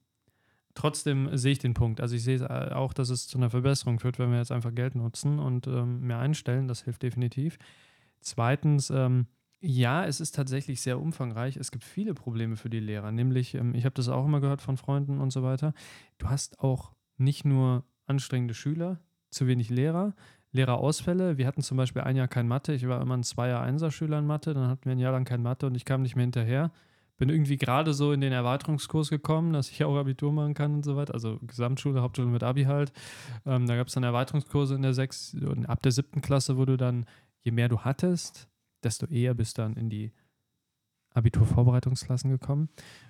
trotzdem 0.75 1.35
sehe 1.37 1.53
ich 1.53 1.59
den 1.59 1.73
Punkt. 1.73 2.01
Also 2.01 2.15
ich 2.15 2.23
sehe 2.23 2.39
äh, 2.39 2.73
auch, 2.73 2.93
dass 2.93 3.09
es 3.09 3.27
zu 3.27 3.37
einer 3.37 3.49
Verbesserung 3.49 3.99
führt, 3.99 4.19
wenn 4.19 4.31
wir 4.31 4.37
jetzt 4.37 4.51
einfach 4.51 4.73
Geld 4.73 4.95
nutzen 4.95 5.39
und 5.39 5.67
ähm, 5.67 6.01
mehr 6.01 6.19
einstellen. 6.19 6.67
Das 6.67 6.83
hilft 6.83 7.03
definitiv. 7.03 7.57
Zweitens, 8.21 8.89
ähm, 8.89 9.27
ja, 9.59 10.05
es 10.05 10.19
ist 10.19 10.35
tatsächlich 10.35 10.81
sehr 10.81 10.99
umfangreich. 10.99 11.57
Es 11.57 11.71
gibt 11.71 11.83
viele 11.83 12.13
Probleme 12.13 12.57
für 12.57 12.69
die 12.69 12.79
Lehrer. 12.79 13.11
Nämlich, 13.11 13.55
ähm, 13.55 13.75
ich 13.75 13.85
habe 13.85 13.95
das 13.95 14.09
auch 14.09 14.25
immer 14.25 14.41
gehört 14.41 14.61
von 14.61 14.77
Freunden 14.77 15.19
und 15.19 15.31
so 15.31 15.43
weiter. 15.43 15.73
Du 16.17 16.27
hast 16.27 16.59
auch 16.59 16.91
nicht 17.17 17.45
nur 17.45 17.85
anstrengende 18.05 18.53
Schüler, 18.53 18.99
zu 19.29 19.47
wenig 19.47 19.69
Lehrer, 19.69 20.15
Lehrerausfälle. 20.51 21.37
Wir 21.37 21.47
hatten 21.47 21.61
zum 21.61 21.77
Beispiel 21.77 22.01
ein 22.01 22.15
Jahr 22.15 22.27
kein 22.27 22.47
Mathe. 22.47 22.73
Ich 22.73 22.87
war 22.87 23.01
immer 23.01 23.17
ein 23.17 23.23
Zweier-Einser-Schüler 23.23 24.19
in 24.19 24.27
Mathe. 24.27 24.53
Dann 24.53 24.67
hatten 24.67 24.85
wir 24.85 24.91
ein 24.91 24.99
Jahr 24.99 25.13
lang 25.13 25.25
kein 25.25 25.41
Mathe 25.41 25.65
und 25.67 25.75
ich 25.75 25.85
kam 25.85 26.01
nicht 26.01 26.15
mehr 26.15 26.23
hinterher 26.23 26.71
bin 27.17 27.29
irgendwie 27.29 27.57
gerade 27.57 27.93
so 27.93 28.11
in 28.11 28.21
den 28.21 28.33
Erweiterungskurs 28.33 29.09
gekommen, 29.09 29.53
dass 29.53 29.69
ich 29.69 29.83
auch 29.83 29.95
Abitur 29.95 30.31
machen 30.31 30.53
kann 30.53 30.75
und 30.75 30.83
so 30.83 30.95
weiter. 30.95 31.13
Also 31.13 31.39
Gesamtschule, 31.41 32.01
Hauptschule 32.01 32.27
mit 32.27 32.43
Abi 32.43 32.63
halt. 32.63 32.91
Ähm, 33.45 33.67
da 33.67 33.75
gab 33.75 33.87
es 33.87 33.93
dann 33.93 34.03
Erweiterungskurse 34.03 34.75
in 34.75 34.81
der 34.81 34.93
sechs, 34.93 35.35
ab 35.67 35.81
der 35.83 35.91
siebten 35.91 36.21
Klasse, 36.21 36.57
wo 36.57 36.65
du 36.65 36.77
dann, 36.77 37.05
je 37.43 37.51
mehr 37.51 37.69
du 37.69 37.79
hattest, 37.79 38.49
desto 38.83 39.05
eher 39.05 39.33
bist 39.33 39.57
dann 39.57 39.75
in 39.75 39.89
die 39.89 40.11
Abiturvorbereitungsklassen 41.13 42.31
gekommen 42.31 42.69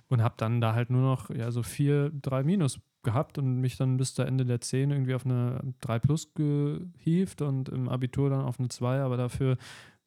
und 0.09 0.21
habe 0.21 0.35
dann 0.37 0.59
da 0.59 0.73
halt 0.73 0.89
nur 0.89 1.01
noch 1.01 1.29
ja 1.29 1.51
so 1.51 1.63
vier, 1.63 2.11
drei 2.11 2.43
Minus 2.43 2.81
gehabt 3.03 3.37
und 3.37 3.59
mich 3.59 3.77
dann 3.77 3.97
bis 3.97 4.13
zu 4.13 4.23
Ende 4.23 4.45
der 4.45 4.61
zehn 4.61 4.91
irgendwie 4.91 5.13
auf 5.13 5.25
eine 5.25 5.73
3 5.81 5.99
Plus 5.99 6.33
gehievt 6.33 7.41
und 7.41 7.69
im 7.69 7.89
Abitur 7.89 8.29
dann 8.29 8.41
auf 8.41 8.59
eine 8.59 8.69
2, 8.69 9.01
aber 9.01 9.17
dafür 9.17 9.57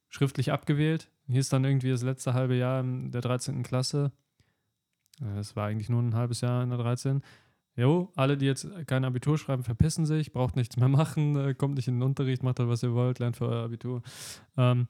schriftlich 0.08 0.52
abgewählt. 0.52 1.10
Hier 1.28 1.40
ist 1.40 1.52
dann 1.52 1.64
irgendwie 1.64 1.90
das 1.90 2.02
letzte 2.02 2.34
halbe 2.34 2.54
Jahr 2.56 2.80
in 2.80 3.10
der 3.10 3.20
13. 3.20 3.62
Klasse. 3.62 4.12
Es 5.38 5.56
war 5.56 5.66
eigentlich 5.66 5.88
nur 5.88 6.02
ein 6.02 6.14
halbes 6.14 6.40
Jahr 6.40 6.62
in 6.62 6.70
der 6.70 6.78
13. 6.78 7.22
Jo, 7.76 8.10
alle, 8.16 8.38
die 8.38 8.46
jetzt 8.46 8.68
kein 8.86 9.04
Abitur 9.04 9.36
schreiben, 9.36 9.62
verpissen 9.62 10.06
sich, 10.06 10.32
braucht 10.32 10.56
nichts 10.56 10.76
mehr 10.76 10.88
machen, 11.00 11.36
äh, 11.36 11.54
kommt 11.54 11.74
nicht 11.74 11.88
in 11.88 11.96
den 11.96 12.02
Unterricht, 12.02 12.42
macht 12.42 12.58
halt, 12.58 12.68
was 12.68 12.82
ihr 12.82 12.94
wollt, 12.94 13.18
lernt 13.18 13.36
für 13.36 13.48
euer 13.48 13.64
Abitur. 13.64 14.02
Ähm, 14.56 14.88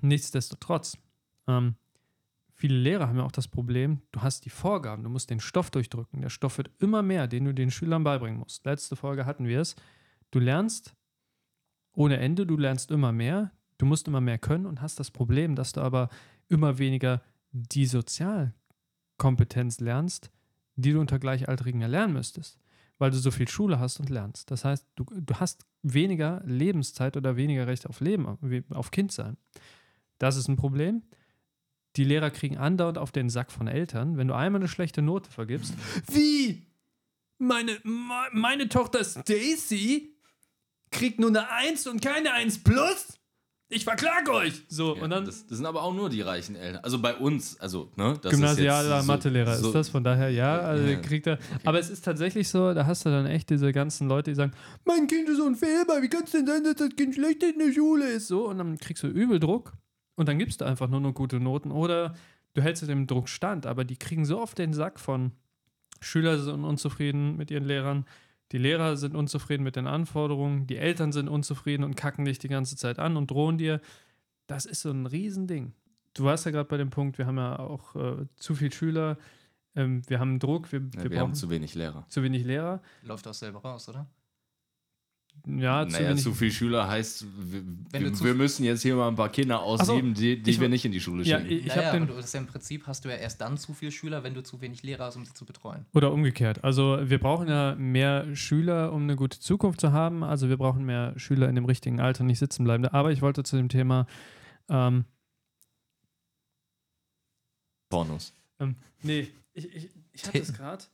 nichtsdestotrotz, 0.00 0.98
Ähm, 1.46 1.76
viele 2.54 2.76
Lehrer 2.76 3.08
haben 3.08 3.18
ja 3.18 3.24
auch 3.24 3.32
das 3.32 3.48
Problem, 3.48 4.00
du 4.12 4.22
hast 4.22 4.46
die 4.46 4.50
Vorgaben, 4.50 5.02
du 5.02 5.10
musst 5.10 5.28
den 5.28 5.40
Stoff 5.40 5.70
durchdrücken. 5.70 6.22
Der 6.22 6.30
Stoff 6.30 6.56
wird 6.56 6.70
immer 6.78 7.02
mehr, 7.02 7.26
den 7.26 7.44
du 7.44 7.52
den 7.52 7.70
Schülern 7.70 8.02
beibringen 8.04 8.38
musst. 8.38 8.64
Letzte 8.64 8.96
Folge 8.96 9.26
hatten 9.26 9.46
wir 9.46 9.60
es. 9.60 9.76
Du 10.30 10.38
lernst 10.38 10.94
ohne 11.92 12.16
Ende, 12.18 12.46
du 12.46 12.56
lernst 12.56 12.90
immer 12.90 13.12
mehr, 13.12 13.52
du 13.78 13.86
musst 13.86 14.08
immer 14.08 14.20
mehr 14.20 14.38
können 14.38 14.66
und 14.66 14.80
hast 14.80 15.00
das 15.00 15.10
Problem, 15.10 15.54
dass 15.54 15.72
du 15.72 15.80
aber 15.80 16.08
immer 16.48 16.78
weniger 16.78 17.22
die 17.52 17.86
Sozialkompetenz 17.86 19.80
lernst, 19.80 20.30
die 20.76 20.92
du 20.92 21.00
unter 21.00 21.18
Gleichaltrigen 21.18 21.82
erlernen 21.82 22.12
müsstest, 22.12 22.58
weil 22.98 23.10
du 23.10 23.16
so 23.16 23.30
viel 23.30 23.48
Schule 23.48 23.78
hast 23.78 24.00
und 24.00 24.10
lernst. 24.10 24.50
Das 24.50 24.64
heißt, 24.64 24.86
du, 24.96 25.04
du 25.04 25.34
hast 25.36 25.64
weniger 25.82 26.42
Lebenszeit 26.44 27.16
oder 27.16 27.36
weniger 27.36 27.66
Recht 27.66 27.86
auf 27.86 28.00
Leben, 28.00 28.26
auf 28.70 28.90
Kindsein. 28.90 29.36
Das 30.18 30.36
ist 30.36 30.48
ein 30.48 30.56
Problem. 30.56 31.02
Die 31.96 32.04
Lehrer 32.04 32.30
kriegen 32.30 32.56
andauernd 32.56 32.98
auf 32.98 33.12
den 33.12 33.30
Sack 33.30 33.52
von 33.52 33.68
Eltern, 33.68 34.16
wenn 34.16 34.26
du 34.28 34.34
einmal 34.34 34.60
eine 34.60 34.68
schlechte 34.68 35.00
Note 35.00 35.30
vergibst. 35.30 35.74
Wie? 36.10 36.66
Meine, 37.38 37.78
meine 37.84 38.68
Tochter 38.68 39.04
Stacy 39.04 40.16
kriegt 40.90 41.20
nur 41.20 41.28
eine 41.30 41.50
1 41.50 41.86
und 41.86 42.02
keine 42.02 42.32
1 42.32 42.64
plus? 42.64 43.18
Ich 43.70 43.84
verklag 43.84 44.28
euch! 44.28 44.62
So, 44.68 44.94
Ja, 44.94 45.02
und 45.02 45.10
dann. 45.10 45.24
das, 45.24 45.46
das 45.46 45.56
sind 45.56 45.66
aber 45.66 45.82
auch 45.82 45.94
nur 45.94 46.10
die 46.10 46.20
reichen 46.20 46.54
Eltern. 46.54 46.84
Also 46.84 47.00
bei 47.00 47.14
uns, 47.16 47.58
also, 47.58 47.90
ne? 47.96 48.16
Das 48.22 48.30
Gymnasialer 48.32 49.00
so- 49.00 49.06
Mathelehrer 49.06 49.56
so- 49.56 49.68
ist 49.68 49.74
das, 49.74 49.88
von 49.88 50.04
daher 50.04 50.28
ja, 50.30 50.58
also 50.58 50.84
Ja. 50.86 50.96
kriegt 51.00 51.26
er. 51.26 51.38
Aber 51.64 51.78
es 51.78 51.88
ist 51.90 52.04
tatsächlich 52.04 52.48
so, 52.48 52.74
da 52.74 52.86
hast 52.86 53.04
du 53.06 53.10
dann 53.10 53.26
echt 53.26 53.48
diese 53.50 53.72
ganzen 53.72 54.06
Leute, 54.06 54.30
die 54.30 54.34
sagen, 54.34 54.52
mein 54.84 55.06
Kind 55.06 55.28
ist 55.28 55.40
unfehlbar, 55.40 56.02
wie 56.02 56.08
kann 56.08 56.24
es 56.24 56.32
denn 56.32 56.46
sein, 56.46 56.62
dass 56.62 56.74
das 56.76 56.90
Kind 56.94 57.14
schlecht 57.14 57.42
in 57.42 57.58
der 57.58 57.72
Schule 57.72 58.04
ist? 58.10 58.28
So, 58.28 58.48
und 58.48 58.58
dann 58.58 58.76
kriegst 58.78 59.02
du 59.02 59.06
übel 59.08 59.40
Druck 59.40 59.72
und 60.16 60.28
dann 60.28 60.38
gibst 60.38 60.60
du 60.60 60.66
einfach 60.66 60.88
nur 60.88 61.00
noch 61.00 61.14
gute 61.14 61.40
Noten 61.40 61.72
oder 61.72 62.14
du 62.52 62.62
hältst 62.62 62.86
dem 62.86 63.06
Druck 63.06 63.28
stand, 63.30 63.66
aber 63.66 63.84
die 63.84 63.96
kriegen 63.96 64.24
so 64.26 64.40
oft 64.40 64.58
den 64.58 64.72
Sack 64.74 65.00
von 65.00 65.32
Schüler 66.00 66.38
sind 66.38 66.64
unzufrieden 66.64 67.36
mit 67.38 67.50
ihren 67.50 67.64
Lehrern, 67.64 68.04
die 68.52 68.58
Lehrer 68.58 68.96
sind 68.96 69.14
unzufrieden 69.16 69.64
mit 69.64 69.76
den 69.76 69.86
Anforderungen, 69.86 70.66
die 70.66 70.76
Eltern 70.76 71.12
sind 71.12 71.28
unzufrieden 71.28 71.82
und 71.84 71.96
kacken 71.96 72.24
dich 72.24 72.38
die 72.38 72.48
ganze 72.48 72.76
Zeit 72.76 72.98
an 72.98 73.16
und 73.16 73.30
drohen 73.30 73.58
dir. 73.58 73.80
Das 74.46 74.66
ist 74.66 74.82
so 74.82 74.90
ein 74.90 75.06
Riesending. 75.06 75.72
Du 76.12 76.24
warst 76.24 76.44
ja 76.44 76.52
gerade 76.52 76.68
bei 76.68 76.76
dem 76.76 76.90
Punkt, 76.90 77.18
wir 77.18 77.26
haben 77.26 77.38
ja 77.38 77.58
auch 77.58 77.96
äh, 77.96 78.26
zu 78.36 78.54
viel 78.54 78.72
Schüler, 78.72 79.16
ähm, 79.74 80.02
wir 80.08 80.20
haben 80.20 80.38
Druck, 80.38 80.70
wir, 80.70 80.80
Ja, 80.80 80.84
wir, 80.92 81.02
wir 81.04 81.10
brauchen 81.10 81.20
haben 81.20 81.34
zu 81.34 81.50
wenig 81.50 81.74
Lehrer. 81.74 82.06
zu 82.08 82.22
wenig 82.22 82.44
Lehrer. 82.44 82.80
Läuft 83.02 83.26
auch 83.26 83.34
selber 83.34 83.60
raus, 83.60 83.88
oder? 83.88 84.06
Ja, 85.46 85.86
zu 85.86 85.92
naja, 86.00 86.16
zu 86.16 86.32
viel 86.32 86.50
Schüler 86.50 86.88
heißt, 86.88 87.26
wir, 87.38 87.62
wir, 87.92 88.34
müssen 88.34 88.64
jetzt 88.64 88.80
hier 88.80 88.96
mal 88.96 89.08
ein 89.08 89.14
paar 89.14 89.28
Kinder 89.28 89.60
ausheben, 89.60 90.14
die, 90.14 90.42
die 90.42 90.52
ich- 90.52 90.60
wir 90.60 90.70
nicht 90.70 90.86
in 90.86 90.92
die 90.92 91.00
Schule 91.00 91.22
ja, 91.22 91.38
schicken. 91.38 91.52
ich, 91.52 91.58
ich 91.58 91.66
ja, 91.66 91.74
habe 91.74 91.82
ja, 91.82 91.92
den. 91.92 92.02
aber 92.04 92.12
du, 92.12 92.16
das 92.16 92.26
ist 92.26 92.34
ja 92.34 92.40
im 92.40 92.46
Prinzip 92.46 92.86
hast 92.86 93.04
du 93.04 93.10
ja 93.10 93.16
erst 93.16 93.42
dann 93.42 93.58
zu 93.58 93.74
viel 93.74 93.90
Schüler, 93.90 94.24
wenn 94.24 94.32
du 94.32 94.42
zu 94.42 94.62
wenig 94.62 94.82
Lehrer 94.82 95.04
hast, 95.04 95.16
um 95.16 95.24
sie 95.26 95.34
zu 95.34 95.44
betreuen. 95.44 95.84
Oder 95.92 96.12
umgekehrt. 96.12 96.64
Also 96.64 96.98
wir 97.02 97.18
brauchen 97.18 97.48
ja 97.48 97.74
mehr 97.74 98.34
Schüler, 98.34 98.90
um 98.94 99.02
eine 99.02 99.16
gute 99.16 99.38
Zukunft 99.38 99.82
zu 99.82 99.92
haben. 99.92 100.24
Also 100.24 100.48
wir 100.48 100.56
brauchen 100.56 100.86
mehr 100.86 101.12
Schüler 101.18 101.50
in 101.50 101.56
dem 101.56 101.66
richtigen 101.66 102.00
Alter, 102.00 102.24
nicht 102.24 102.38
sitzen 102.38 102.64
bleiben. 102.64 102.86
Aber 102.86 103.12
ich 103.12 103.20
wollte 103.20 103.42
zu 103.42 103.58
dem 103.58 103.68
Thema, 103.68 104.06
ähm, 104.70 105.04
Pornos. 107.90 108.32
ähm, 108.60 108.76
nee, 109.02 109.28
ich, 109.52 109.74
ich, 109.74 109.90
ich 110.12 110.26
hatte 110.26 110.38
es 110.38 110.54
gerade. 110.54 110.84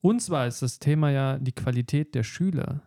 Und 0.00 0.20
zwar 0.20 0.48
ist 0.48 0.62
das 0.62 0.80
Thema 0.80 1.10
ja 1.10 1.38
die 1.38 1.52
Qualität 1.52 2.16
der 2.16 2.24
Schüler 2.24 2.82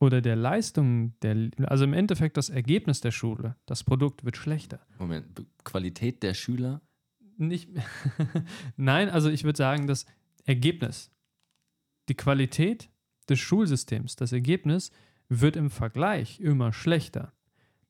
oder 0.00 0.20
der 0.20 0.36
Leistung 0.36 1.18
der, 1.20 1.50
also 1.66 1.84
im 1.84 1.92
Endeffekt 1.92 2.36
das 2.36 2.50
Ergebnis 2.50 3.00
der 3.00 3.10
Schule. 3.10 3.56
Das 3.66 3.84
Produkt 3.84 4.24
wird 4.24 4.36
schlechter. 4.36 4.80
Moment, 4.98 5.26
Qualität 5.64 6.22
der 6.22 6.34
Schüler? 6.34 6.80
Nicht, 7.36 7.68
nein, 8.76 9.08
also 9.08 9.28
ich 9.28 9.44
würde 9.44 9.56
sagen, 9.56 9.86
das 9.86 10.06
Ergebnis, 10.44 11.10
die 12.08 12.14
Qualität 12.14 12.90
des 13.28 13.38
Schulsystems, 13.40 14.16
das 14.16 14.32
Ergebnis 14.32 14.90
wird 15.28 15.56
im 15.56 15.70
Vergleich 15.70 16.38
immer 16.40 16.72
schlechter. 16.72 17.32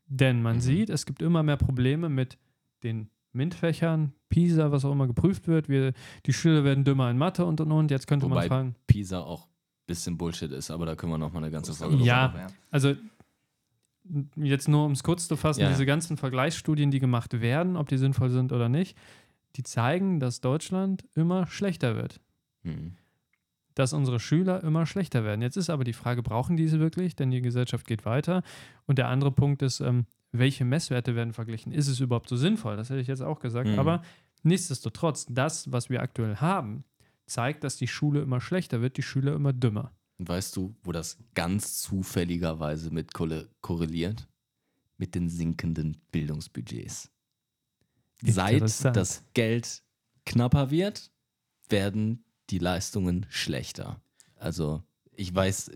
Denn 0.07 0.43
man 0.43 0.57
Mhm. 0.57 0.61
sieht, 0.61 0.91
es 0.91 1.07
gibt 1.07 1.21
immer 1.23 1.43
mehr 1.43 1.57
Probleme 1.57 2.09
mit 2.09 2.39
den 2.83 3.11
MINT-Fächern, 3.33 4.13
PISA, 4.29 4.71
was 4.71 4.85
auch 4.85 4.93
immer 4.93 5.07
geprüft 5.09 5.49
wird. 5.49 5.69
Wir, 5.69 5.93
die 6.27 6.33
Schüler 6.33 6.63
werden 6.63 6.85
dümmer 6.85 7.11
in 7.11 7.19
Mathe 7.19 7.45
und 7.45 7.61
und 7.61 7.73
und. 7.73 7.91
Jetzt 7.91 8.07
könnte 8.07 8.27
Wobei 8.27 8.35
man 8.43 8.49
fragen, 8.49 8.75
Pisa 8.87 9.21
auch 9.21 9.49
bisschen 9.87 10.17
Bullshit 10.17 10.51
ist, 10.53 10.71
aber 10.71 10.87
da 10.87 10.95
können 10.97 11.13
wir 11.13 11.19
nochmal 11.19 11.43
eine 11.43 11.53
ganze 11.53 11.75
Folge 11.75 11.97
Ja. 12.03 12.29
machen. 12.29 12.53
also 12.71 12.95
jetzt 14.37 14.69
nur 14.69 14.85
um 14.85 14.93
es 14.93 15.03
kurz 15.03 15.29
zu 15.29 15.37
fassen, 15.37 15.61
Ja, 15.61 15.67
ja. 15.67 15.73
diese 15.73 15.87
ganzen 15.87 16.17
Vergleichsstudien, 16.17 16.91
die 16.91 17.01
gemacht 17.01 17.41
werden, 17.41 17.77
ob 17.77 17.89
die 17.89 17.97
sinnvoll 17.99 18.31
sind 18.31 18.53
oder 18.53 18.69
nicht, 18.69 18.97
die 19.57 19.63
zeigen, 19.63 20.21
dass 20.21 20.41
Deutschland 20.41 21.05
immer 21.15 21.47
schlechter 21.47 21.97
wird. 21.97 22.21
Mhm. 22.63 22.97
dass 23.77 23.93
unsere 23.93 24.21
Schüler 24.21 24.63
immer 24.63 24.87
schlechter 24.87 25.25
werden. 25.25 25.43
Jetzt 25.43 25.57
ist 25.57 25.69
aber 25.69 25.83
die 25.83 25.95
Frage, 25.95 26.23
brauchen 26.23 26.57
diese 26.57 26.79
wirklich? 26.79 27.17
Denn 27.17 27.33
die 27.33 27.41
Gesellschaft 27.43 27.89
geht 27.89 28.05
weiter. 28.05 28.45
Und 28.87 28.99
der 28.99 29.09
andere 29.09 29.33
Punkt 29.33 29.63
ist, 29.63 29.81
ähm, 29.81 30.07
welche 30.31 30.65
Messwerte 30.65 31.17
werden 31.17 31.33
verglichen? 31.33 31.73
Ist 31.73 31.89
es 31.89 31.99
überhaupt 31.99 32.29
so 32.29 32.37
sinnvoll? 32.37 32.77
Das 32.77 32.89
hätte 32.89 33.01
ich 33.01 33.09
jetzt 33.09 33.21
auch 33.23 33.41
gesagt. 33.41 33.69
Mhm. 33.69 33.81
Aber 33.81 34.03
nichtsdestotrotz, 34.45 35.27
das, 35.29 35.73
was 35.73 35.91
wir 35.91 36.03
aktuell 36.03 36.37
haben, 36.37 36.85
zeigt, 37.27 37.65
dass 37.65 37.77
die 37.77 37.89
Schule 37.89 38.23
immer 38.23 38.41
schlechter 38.41 38.81
wird, 38.81 38.97
die 38.97 39.03
Schüler 39.03 39.35
immer 39.35 39.53
dümmer. 39.53 39.93
Und 40.19 40.29
weißt 40.29 40.57
du, 40.57 40.75
wo 40.83 40.93
das 40.93 41.19
ganz 41.35 41.81
zufälligerweise 41.81 42.91
mit 42.91 43.13
korreliert? 43.15 44.29
Mit 44.97 45.15
den 45.17 45.29
sinkenden 45.29 45.97
Bildungsbudgets. 46.13 47.11
Seit 48.23 48.63
das 48.85 49.25
Geld 49.35 49.83
knapper 50.25 50.71
wird, 50.71 51.11
werden 51.69 52.25
die 52.51 52.59
Leistungen 52.59 53.27
schlechter. 53.29 54.01
Also 54.37 54.83
ich 55.13 55.35
weiß, 55.35 55.73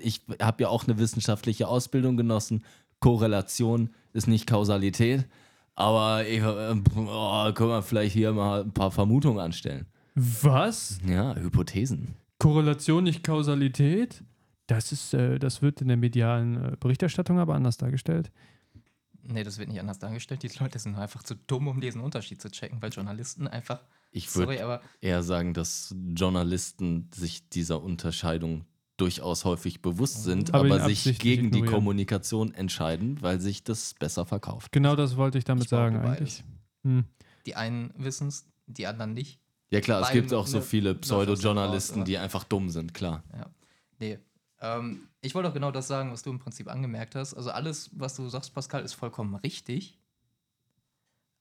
ich 0.00 0.22
habe 0.40 0.64
ja 0.64 0.68
auch 0.68 0.84
eine 0.84 0.98
wissenschaftliche 0.98 1.68
Ausbildung 1.68 2.16
genossen. 2.16 2.64
Korrelation 2.98 3.90
ist 4.12 4.26
nicht 4.26 4.46
Kausalität, 4.46 5.26
aber 5.74 6.26
ich, 6.26 6.40
äh, 6.40 6.74
oh, 6.96 7.52
können 7.52 7.70
wir 7.70 7.82
vielleicht 7.82 8.14
hier 8.14 8.32
mal 8.32 8.62
ein 8.62 8.72
paar 8.72 8.90
Vermutungen 8.90 9.38
anstellen. 9.38 9.86
Was? 10.16 10.98
Ja, 11.06 11.36
Hypothesen. 11.36 12.16
Korrelation, 12.38 13.04
nicht 13.04 13.22
Kausalität? 13.22 14.24
Das 14.66 14.90
ist, 14.90 15.14
äh, 15.14 15.38
das 15.38 15.60
wird 15.60 15.82
in 15.82 15.88
der 15.88 15.98
medialen 15.98 16.56
äh, 16.56 16.76
Berichterstattung 16.80 17.38
aber 17.38 17.54
anders 17.54 17.76
dargestellt. 17.76 18.32
Nee, 19.22 19.44
das 19.44 19.58
wird 19.58 19.68
nicht 19.68 19.80
anders 19.80 19.98
dargestellt. 19.98 20.42
Die 20.42 20.50
Leute 20.58 20.78
sind 20.78 20.96
einfach 20.96 21.22
zu 21.22 21.34
dumm, 21.34 21.68
um 21.68 21.80
diesen 21.80 22.00
Unterschied 22.00 22.40
zu 22.40 22.50
checken, 22.50 22.80
weil 22.80 22.90
Journalisten 22.90 23.46
einfach. 23.46 23.80
Ich 24.10 24.34
würde 24.34 24.62
aber 24.64 24.80
eher 25.00 25.22
sagen, 25.22 25.52
dass 25.52 25.94
Journalisten 26.14 27.10
sich 27.14 27.48
dieser 27.50 27.82
Unterscheidung 27.82 28.64
durchaus 28.96 29.44
häufig 29.44 29.82
bewusst 29.82 30.22
sind, 30.24 30.54
Aber 30.54 30.74
aber, 30.74 30.88
sich 30.88 31.18
gegen 31.18 31.50
die 31.50 31.58
ignorieren. 31.58 31.74
Kommunikation 31.74 32.54
entscheiden, 32.54 33.20
weil 33.20 33.40
sich 33.40 33.62
das 33.62 33.94
besser 33.94 34.24
verkauft. 34.24 34.72
Genau 34.72 34.96
das 34.96 35.16
wollte 35.16 35.36
ich 35.36 35.44
damit 35.44 35.64
Ich 35.64 35.70
sagen 35.70 35.98
eigentlich. 35.98 36.42
Hm. 36.84 37.04
die 37.44 37.56
einen 37.56 37.92
wissen 37.98 38.28
es, 38.28 38.46
die 38.66 38.86
anderen 38.86 39.12
nicht. 39.12 39.40
Ja 39.70 39.80
klar, 39.80 40.02
es 40.02 40.12
gibt 40.12 40.32
auch 40.32 40.46
so 40.46 40.58
ne- 40.58 40.62
viele 40.62 40.94
Pseudo-Journalisten, 40.94 42.04
die 42.04 42.18
einfach 42.18 42.44
dumm 42.44 42.70
sind, 42.70 42.94
klar. 42.94 43.24
Ja. 43.32 43.50
Nee. 43.98 44.18
Ähm, 44.60 45.08
ich 45.20 45.34
wollte 45.34 45.48
auch 45.48 45.54
genau 45.54 45.70
das 45.70 45.88
sagen, 45.88 46.12
was 46.12 46.22
du 46.22 46.30
im 46.30 46.38
Prinzip 46.38 46.68
angemerkt 46.68 47.14
hast. 47.14 47.34
Also 47.34 47.50
alles, 47.50 47.90
was 47.92 48.14
du 48.14 48.28
sagst, 48.28 48.54
Pascal, 48.54 48.82
ist 48.82 48.94
vollkommen 48.94 49.34
richtig. 49.34 49.98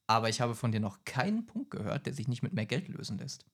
Aber 0.07 0.29
ich 0.29 0.41
habe 0.41 0.55
von 0.55 0.71
dir 0.71 0.79
noch 0.79 1.03
keinen 1.05 1.45
Punkt 1.45 1.71
gehört, 1.71 2.05
der 2.05 2.13
sich 2.13 2.27
nicht 2.27 2.43
mit 2.43 2.53
mehr 2.53 2.65
Geld 2.65 2.87
lösen 2.87 3.17
lässt. 3.17 3.45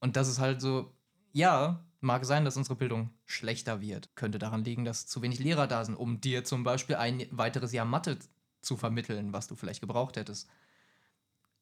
Und 0.00 0.16
das 0.16 0.28
ist 0.28 0.38
halt 0.38 0.60
so, 0.60 0.92
ja, 1.32 1.84
mag 2.00 2.24
sein, 2.24 2.44
dass 2.44 2.56
unsere 2.56 2.76
Bildung 2.76 3.10
schlechter 3.24 3.80
wird. 3.80 4.14
Könnte 4.14 4.38
daran 4.38 4.64
liegen, 4.64 4.84
dass 4.84 5.06
zu 5.06 5.22
wenig 5.22 5.38
Lehrer 5.38 5.66
da 5.66 5.84
sind, 5.84 5.96
um 5.96 6.20
dir 6.20 6.44
zum 6.44 6.62
Beispiel 6.62 6.96
ein 6.96 7.26
weiteres 7.30 7.72
Jahr 7.72 7.86
Mathe 7.86 8.18
zu 8.60 8.76
vermitteln, 8.76 9.32
was 9.32 9.46
du 9.46 9.56
vielleicht 9.56 9.80
gebraucht 9.80 10.16
hättest. 10.16 10.48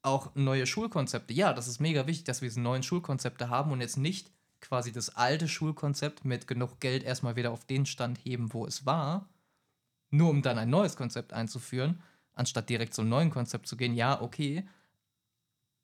Auch 0.03 0.35
neue 0.35 0.67
Schulkonzepte. 0.67 1.33
Ja, 1.33 1.53
das 1.53 1.69
ist 1.69 1.81
mega 1.81 2.07
wichtig, 2.07 2.25
dass 2.25 2.43
wir 2.43 2.49
diese 2.49 2.61
neuen 2.61 2.83
Schulkonzepte 2.83 3.49
haben 3.49 3.71
und 3.71 3.81
jetzt 3.81 3.97
nicht 3.97 4.31
quasi 4.61 4.93
das 4.93 5.11
alte 5.11 5.49
Schulkonzept 5.49 6.25
mit 6.25 6.47
genug 6.47 6.81
Geld 6.81 7.05
erstmal 7.05 7.37
wieder 7.37 7.53
auf 7.53 7.65
den 7.65 7.87
Stand 7.87 8.19
heben, 8.25 8.53
wo 8.53 8.67
es 8.67 8.85
war, 8.87 9.29
nur 10.11 10.31
um 10.31 10.43
dann 10.43 10.59
ein 10.59 10.71
neues 10.71 10.97
Konzept 10.97 11.33
einzuführen, 11.33 12.03
anstatt 12.35 12.69
direkt 12.69 12.95
zum 12.95 13.09
neuen 13.09 13.31
Konzept 13.31 13.67
zu 13.67 13.77
gehen. 13.77 13.95
Ja, 13.95 14.21
okay. 14.21 14.67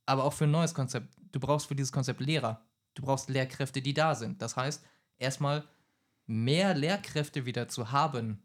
Aber 0.07 0.25
auch 0.25 0.33
für 0.33 0.45
ein 0.45 0.51
neues 0.51 0.75
Konzept. 0.75 1.15
Du 1.33 1.39
brauchst 1.39 1.67
für 1.67 1.75
dieses 1.75 1.93
Konzept 1.93 2.21
Lehrer. 2.21 2.63
Du 2.95 3.03
brauchst 3.03 3.29
Lehrkräfte, 3.29 3.83
die 3.83 3.95
da 3.95 4.15
sind. 4.15 4.43
Das 4.43 4.57
heißt, 4.57 4.85
erstmal 5.19 5.65
mehr 6.27 6.75
Lehrkräfte 6.75 7.47
wieder 7.47 7.69
zu 7.69 7.93
haben, 7.93 8.43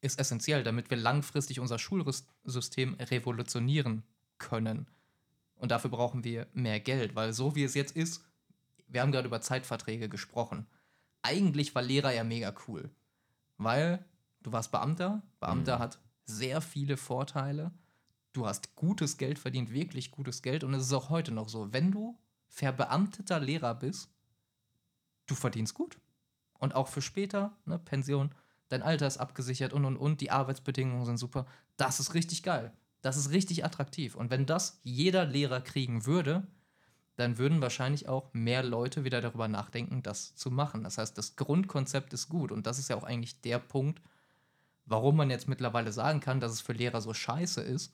ist 0.00 0.18
essentiell, 0.18 0.62
damit 0.62 0.90
wir 0.90 0.96
langfristig 0.96 1.60
unser 1.60 1.78
Schulsystem 1.78 2.94
revolutionieren 2.94 4.02
können. 4.44 4.86
Und 5.56 5.70
dafür 5.70 5.90
brauchen 5.90 6.24
wir 6.24 6.46
mehr 6.52 6.80
Geld, 6.80 7.14
weil 7.16 7.32
so 7.32 7.54
wie 7.54 7.64
es 7.64 7.74
jetzt 7.74 7.96
ist, 7.96 8.22
wir 8.86 9.00
haben 9.00 9.12
gerade 9.12 9.26
über 9.28 9.40
Zeitverträge 9.40 10.08
gesprochen. 10.08 10.66
Eigentlich 11.22 11.74
war 11.74 11.82
Lehrer 11.82 12.12
ja 12.12 12.22
mega 12.24 12.52
cool, 12.68 12.90
weil 13.56 14.04
du 14.42 14.52
warst 14.52 14.70
Beamter. 14.70 15.22
Beamter 15.40 15.76
Mhm. 15.76 15.82
hat 15.82 15.98
sehr 16.26 16.60
viele 16.60 16.96
Vorteile. 16.96 17.72
du 18.34 18.46
hast 18.46 18.74
gutes 18.74 19.16
Geld 19.16 19.38
verdient, 19.38 19.70
wirklich 19.72 20.10
gutes 20.10 20.42
Geld. 20.42 20.64
Und 20.64 20.74
es 20.74 20.82
ist 20.86 20.92
auch 20.92 21.08
heute 21.08 21.30
noch 21.30 21.48
so. 21.48 21.72
Wenn 21.72 21.92
du 21.92 22.18
verbeamteter 22.48 23.38
Lehrer 23.38 23.74
bist, 23.76 24.10
du 25.26 25.36
verdienst 25.36 25.74
gut. 25.74 25.98
Und 26.58 26.74
auch 26.74 26.88
für 26.88 27.00
später, 27.00 27.56
ne, 27.64 27.78
Pension, 27.78 28.34
dein 28.68 28.82
Alter 28.82 29.06
ist 29.06 29.18
abgesichert 29.18 29.72
und 29.72 29.84
und 29.84 29.96
und, 29.96 30.20
die 30.20 30.32
Arbeitsbedingungen 30.32 31.04
sind 31.04 31.18
super. 31.18 31.46
Das 31.76 32.00
ist 32.00 32.14
richtig 32.14 32.42
geil. 32.42 32.72
Das 33.04 33.18
ist 33.18 33.32
richtig 33.32 33.66
attraktiv. 33.66 34.14
Und 34.14 34.30
wenn 34.30 34.46
das 34.46 34.80
jeder 34.82 35.26
Lehrer 35.26 35.60
kriegen 35.60 36.06
würde, 36.06 36.46
dann 37.16 37.36
würden 37.36 37.60
wahrscheinlich 37.60 38.08
auch 38.08 38.32
mehr 38.32 38.62
Leute 38.62 39.04
wieder 39.04 39.20
darüber 39.20 39.46
nachdenken, 39.46 40.02
das 40.02 40.34
zu 40.36 40.50
machen. 40.50 40.84
Das 40.84 40.96
heißt, 40.96 41.18
das 41.18 41.36
Grundkonzept 41.36 42.14
ist 42.14 42.30
gut. 42.30 42.50
Und 42.50 42.66
das 42.66 42.78
ist 42.78 42.88
ja 42.88 42.96
auch 42.96 43.04
eigentlich 43.04 43.42
der 43.42 43.58
Punkt, 43.58 44.00
warum 44.86 45.16
man 45.16 45.28
jetzt 45.28 45.48
mittlerweile 45.48 45.92
sagen 45.92 46.20
kann, 46.20 46.40
dass 46.40 46.52
es 46.52 46.62
für 46.62 46.72
Lehrer 46.72 47.02
so 47.02 47.12
scheiße 47.12 47.60
ist. 47.60 47.92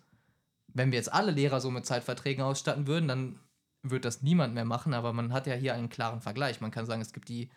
Wenn 0.69 0.93
wir 0.93 0.99
jetzt 0.99 1.13
alle 1.13 1.33
Lehrer 1.33 1.61
so 1.61 1.73
mit 1.73 1.87
Zeitverträgen 1.87 2.45
ausstatten 2.45 2.87
würden, 2.87 3.09
dann 3.09 3.41
würde 3.83 4.03
das 4.03 4.23
niemand 4.23 4.55
mehr 4.55 4.65
machen. 4.65 4.95
Aber 4.95 5.13
man 5.13 5.33
hat 5.33 5.49
ja 5.49 5.55
hier 5.55 5.75
einen 5.75 5.89
klaren 5.89 6.21
Vergleich. 6.21 6.61
Man 6.61 6.71
kann 6.71 6.87
sagen, 6.87 7.03
es 7.03 7.13
gibt 7.13 7.29
die, 7.29 7.51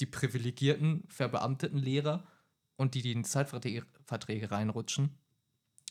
die 0.00 0.06
privilegierten, 0.06 1.04
verbeamteten 1.08 1.78
Lehrer 1.78 2.26
und 2.76 2.94
die, 2.94 3.02
die 3.02 3.12
in 3.12 3.24
Zeitverträge 3.24 4.50
reinrutschen, 4.50 5.18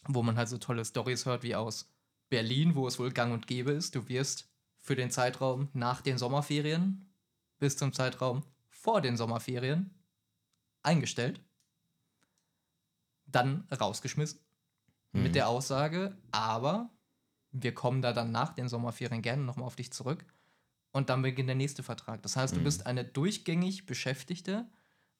wo 0.07 0.23
man 0.23 0.37
halt 0.37 0.49
so 0.49 0.57
tolle 0.57 0.85
Stories 0.85 1.25
hört 1.25 1.43
wie 1.43 1.55
aus 1.55 1.89
Berlin, 2.29 2.75
wo 2.75 2.87
es 2.87 2.99
wohl 2.99 3.11
gang 3.11 3.33
und 3.33 3.47
gäbe 3.47 3.71
ist. 3.71 3.95
Du 3.95 4.07
wirst 4.07 4.49
für 4.79 4.95
den 4.95 5.11
Zeitraum 5.11 5.69
nach 5.73 6.01
den 6.01 6.17
Sommerferien 6.17 7.11
bis 7.59 7.77
zum 7.77 7.93
Zeitraum 7.93 8.43
vor 8.69 9.01
den 9.01 9.17
Sommerferien 9.17 9.89
eingestellt, 10.83 11.41
dann 13.25 13.67
rausgeschmissen 13.71 14.39
mhm. 15.11 15.23
mit 15.23 15.35
der 15.35 15.47
Aussage, 15.47 16.15
aber 16.31 16.89
wir 17.51 17.73
kommen 17.73 18.01
da 18.01 18.13
dann 18.13 18.31
nach 18.31 18.53
den 18.53 18.67
Sommerferien 18.69 19.21
gerne 19.21 19.43
nochmal 19.43 19.65
auf 19.65 19.75
dich 19.75 19.91
zurück 19.91 20.25
und 20.91 21.09
dann 21.09 21.21
beginnt 21.21 21.49
der 21.49 21.55
nächste 21.55 21.83
Vertrag. 21.83 22.21
Das 22.21 22.35
heißt, 22.35 22.55
du 22.55 22.59
mhm. 22.59 22.65
bist 22.65 22.85
eine 22.85 23.03
durchgängig 23.03 23.85
beschäftigte 23.85 24.69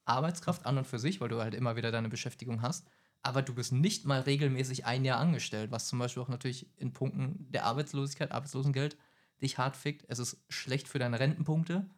Arbeitskraft 0.04 0.64
an 0.66 0.78
und 0.78 0.86
für 0.86 0.98
sich, 0.98 1.20
weil 1.20 1.28
du 1.28 1.40
halt 1.40 1.54
immer 1.54 1.76
wieder 1.76 1.90
deine 1.90 2.08
Beschäftigung 2.08 2.62
hast, 2.62 2.86
aber 3.22 3.42
du 3.42 3.54
bist 3.54 3.72
nicht 3.72 4.04
mal 4.04 4.20
regelmäßig 4.20 4.86
ein 4.86 5.04
Jahr 5.04 5.18
angestellt, 5.18 5.70
was 5.70 5.88
zum 5.88 5.98
Beispiel 5.98 6.22
auch 6.22 6.28
natürlich 6.28 6.70
in 6.76 6.92
Punkten 6.92 7.50
der 7.50 7.64
Arbeitslosigkeit, 7.64 8.32
Arbeitslosengeld 8.32 8.96
dich 9.42 9.58
hart 9.58 9.76
fickt. 9.76 10.04
Es 10.08 10.18
ist 10.18 10.38
schlecht 10.48 10.88
für 10.88 10.98
deine 10.98 11.18
Rentenpunkte, 11.18 11.88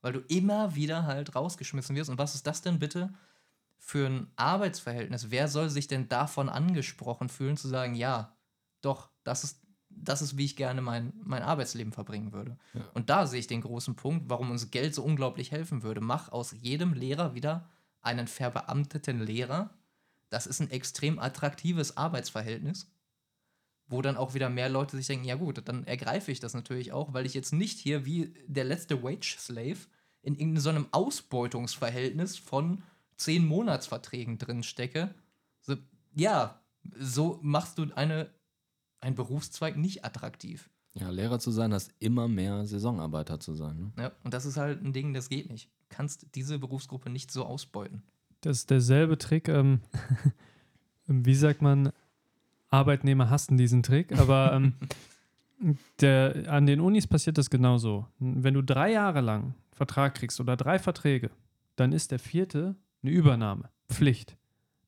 weil 0.00 0.12
du 0.12 0.20
immer 0.28 0.74
wieder 0.74 1.04
halt 1.04 1.34
rausgeschmissen 1.34 1.94
wirst. 1.96 2.10
Und 2.10 2.18
was 2.18 2.34
ist 2.34 2.46
das 2.46 2.62
denn 2.62 2.78
bitte 2.78 3.12
für 3.78 4.06
ein 4.06 4.30
Arbeitsverhältnis? 4.36 5.30
Wer 5.30 5.48
soll 5.48 5.68
sich 5.68 5.88
denn 5.88 6.08
davon 6.08 6.48
angesprochen 6.48 7.28
fühlen, 7.28 7.56
zu 7.56 7.68
sagen, 7.68 7.94
ja, 7.94 8.36
doch, 8.80 9.10
das 9.24 9.44
ist, 9.44 9.62
das 9.90 10.22
ist, 10.22 10.36
wie 10.36 10.44
ich 10.44 10.56
gerne 10.56 10.80
mein, 10.80 11.12
mein 11.22 11.42
Arbeitsleben 11.42 11.92
verbringen 11.92 12.32
würde. 12.32 12.58
Ja. 12.74 12.82
Und 12.94 13.10
da 13.10 13.26
sehe 13.26 13.40
ich 13.40 13.46
den 13.46 13.62
großen 13.62 13.96
Punkt, 13.96 14.28
warum 14.28 14.50
uns 14.50 14.70
Geld 14.70 14.94
so 14.94 15.02
unglaublich 15.02 15.50
helfen 15.50 15.82
würde. 15.82 16.00
Mach 16.00 16.30
aus 16.30 16.52
jedem 16.52 16.92
Lehrer 16.92 17.34
wieder 17.34 17.68
einen 18.00 18.28
verbeamteten 18.28 19.20
Lehrer. 19.20 19.70
Das 20.30 20.46
ist 20.46 20.60
ein 20.60 20.70
extrem 20.70 21.18
attraktives 21.18 21.96
Arbeitsverhältnis 21.96 22.90
wo 23.88 24.02
dann 24.02 24.16
auch 24.16 24.34
wieder 24.34 24.50
mehr 24.50 24.68
Leute 24.68 24.96
sich 24.96 25.06
denken, 25.06 25.24
ja 25.24 25.36
gut, 25.36 25.66
dann 25.66 25.84
ergreife 25.84 26.30
ich 26.30 26.40
das 26.40 26.54
natürlich 26.54 26.92
auch, 26.92 27.14
weil 27.14 27.26
ich 27.26 27.34
jetzt 27.34 27.52
nicht 27.52 27.78
hier 27.78 28.04
wie 28.04 28.34
der 28.46 28.64
letzte 28.64 29.02
Wage-Slave 29.02 29.78
in 30.22 30.34
irgendeinem 30.34 30.82
so 30.84 30.88
Ausbeutungsverhältnis 30.92 32.36
von 32.36 32.82
zehn 33.16 33.46
Monatsverträgen 33.46 34.38
drin 34.38 34.62
stecke. 34.62 35.14
So, 35.60 35.76
ja, 36.14 36.60
so 36.98 37.38
machst 37.42 37.78
du 37.78 37.86
eine, 37.94 38.30
einen 39.00 39.16
Berufszweig 39.16 39.76
nicht 39.76 40.04
attraktiv. 40.04 40.70
Ja, 40.94 41.10
Lehrer 41.10 41.38
zu 41.38 41.50
sein, 41.50 41.72
heißt 41.72 41.94
immer 41.98 42.28
mehr 42.28 42.66
Saisonarbeiter 42.66 43.40
zu 43.40 43.54
sein. 43.54 43.78
Ne? 43.78 43.92
Ja, 44.02 44.12
und 44.24 44.34
das 44.34 44.44
ist 44.44 44.56
halt 44.56 44.82
ein 44.82 44.92
Ding, 44.92 45.14
das 45.14 45.28
geht 45.28 45.50
nicht. 45.50 45.70
Du 45.88 45.96
kannst 45.96 46.26
diese 46.34 46.58
Berufsgruppe 46.58 47.08
nicht 47.08 47.30
so 47.30 47.44
ausbeuten. 47.44 48.02
Das 48.40 48.58
ist 48.58 48.70
derselbe 48.70 49.18
Trick, 49.18 49.48
ähm, 49.48 49.80
wie 51.06 51.34
sagt 51.34 51.62
man, 51.62 51.92
Arbeitnehmer 52.70 53.30
hassen 53.30 53.56
diesen 53.56 53.82
Trick, 53.82 54.18
aber 54.18 54.52
ähm, 54.52 54.74
der, 56.00 56.44
an 56.48 56.66
den 56.66 56.80
Unis 56.80 57.06
passiert 57.06 57.38
das 57.38 57.50
genauso. 57.50 58.06
Wenn 58.18 58.54
du 58.54 58.62
drei 58.62 58.92
Jahre 58.92 59.20
lang 59.20 59.54
Vertrag 59.72 60.14
kriegst 60.14 60.40
oder 60.40 60.56
drei 60.56 60.78
Verträge, 60.78 61.30
dann 61.76 61.92
ist 61.92 62.10
der 62.10 62.18
vierte 62.18 62.76
eine 63.02 63.12
Übernahme, 63.12 63.70
Pflicht. 63.88 64.36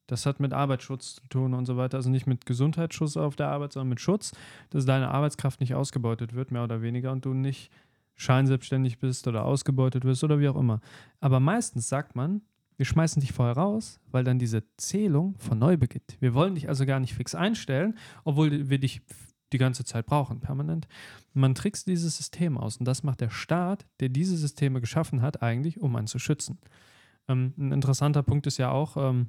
Das 0.07 0.26
hat 0.26 0.40
mit 0.40 0.53
Arbeitsschutz 0.53 1.16
zu 1.16 1.28
tun 1.28 1.55
und 1.55 1.66
so 1.66 1.76
weiter. 1.76 1.96
Also 1.96 2.11
nicht 2.11 2.26
mit 2.26 2.44
Gesundheitsschutz 2.44 3.16
auf 3.16 3.36
der 3.36 3.48
Arbeit, 3.48 3.72
sondern 3.72 3.90
mit 3.90 4.01
Schutz, 4.01 4.32
dass 4.70 4.84
deine 4.84 5.09
Arbeitskraft 5.09 5.61
nicht 5.61 5.74
ausgebeutet 5.74 6.34
wird, 6.34 6.51
mehr 6.51 6.64
oder 6.64 6.82
weniger, 6.82 7.12
und 7.12 7.24
du 7.24 7.32
nicht 7.32 7.70
scheinselbstständig 8.16 8.98
bist 8.98 9.28
oder 9.28 9.44
ausgebeutet 9.44 10.05
wirst 10.05 10.24
oder 10.24 10.40
wie 10.40 10.48
auch 10.48 10.57
immer. 10.57 10.80
Aber 11.20 11.38
meistens 11.38 11.88
sagt 11.88 12.16
man, 12.16 12.42
wir 12.81 12.87
schmeißen 12.87 13.20
dich 13.20 13.35
vorher 13.35 13.59
raus, 13.59 14.01
weil 14.11 14.24
dann 14.24 14.39
diese 14.39 14.62
Zählung 14.78 15.35
von 15.37 15.59
neu 15.59 15.76
beginnt. 15.76 16.16
Wir 16.18 16.33
wollen 16.33 16.55
dich 16.55 16.66
also 16.66 16.87
gar 16.87 16.99
nicht 16.99 17.12
fix 17.12 17.35
einstellen, 17.35 17.99
obwohl 18.24 18.70
wir 18.70 18.78
dich 18.78 19.03
die 19.53 19.59
ganze 19.59 19.85
Zeit 19.85 20.07
brauchen, 20.07 20.41
permanent. 20.41 20.89
Man 21.35 21.55
trickst 21.55 21.87
dieses 21.89 22.16
System 22.16 22.57
aus 22.57 22.78
und 22.78 22.87
das 22.87 23.03
macht 23.03 23.20
der 23.20 23.28
Staat, 23.28 23.87
der 24.01 24.09
diese 24.09 24.35
Systeme 24.35 24.81
geschaffen 24.81 25.20
hat, 25.20 25.43
eigentlich, 25.43 25.78
um 25.78 25.95
einen 25.95 26.07
zu 26.07 26.18
schützen. 26.18 26.59
Ähm, 27.28 27.53
ein 27.59 27.70
interessanter 27.70 28.22
Punkt 28.22 28.47
ist 28.47 28.57
ja 28.57 28.70
auch, 28.70 28.97
ähm, 28.97 29.28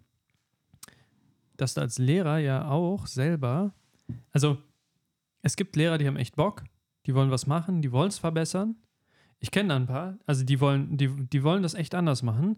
dass 1.58 1.74
du 1.74 1.82
als 1.82 1.97
Lehrer 1.97 2.38
ja 2.38 2.70
auch 2.70 3.06
selber, 3.06 3.74
also 4.32 4.60
es 5.41 5.58
gibt 5.58 5.76
Lehrer, 5.76 5.97
die 5.97 6.08
haben 6.08 6.16
echt 6.16 6.38
Bock, 6.38 6.64
die 7.06 7.16
wollen 7.16 7.32
was 7.32 7.47
machen, 7.47 7.82
die 7.82 7.91
wollen 7.91 8.08
es 8.08 8.18
verbessern. 8.18 8.78
Ich 9.39 9.52
kenne 9.52 9.70
da 9.70 9.76
ein 9.76 9.88
paar, 9.88 10.20
also 10.26 10.45
die 10.45 10.62
wollen, 10.62 10.95
die, 10.95 11.10
die 11.28 11.43
wollen 11.43 11.64
das 11.64 11.74
echt 11.74 11.95
anders 11.95 12.24
machen 12.24 12.56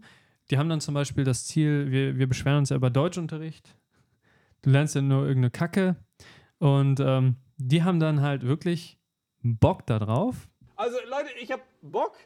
die 0.50 0.58
haben 0.58 0.68
dann 0.68 0.80
zum 0.80 0.94
Beispiel 0.94 1.24
das 1.24 1.46
Ziel, 1.46 1.90
wir, 1.90 2.16
wir 2.18 2.28
beschweren 2.28 2.58
uns 2.58 2.70
ja 2.70 2.76
über 2.76 2.90
Deutschunterricht. 2.90 3.76
Du 4.62 4.70
lernst 4.70 4.94
ja 4.94 5.02
nur 5.02 5.26
irgendeine 5.26 5.50
Kacke. 5.50 5.96
Und 6.58 7.00
ähm, 7.00 7.36
die 7.56 7.82
haben 7.82 8.00
dann 8.00 8.20
halt 8.20 8.42
wirklich 8.42 8.98
Bock 9.42 9.86
darauf. 9.86 10.48
Also 10.76 10.96
Leute, 11.08 11.30
ich 11.40 11.52
habe 11.52 11.62
Bock, 11.82 12.16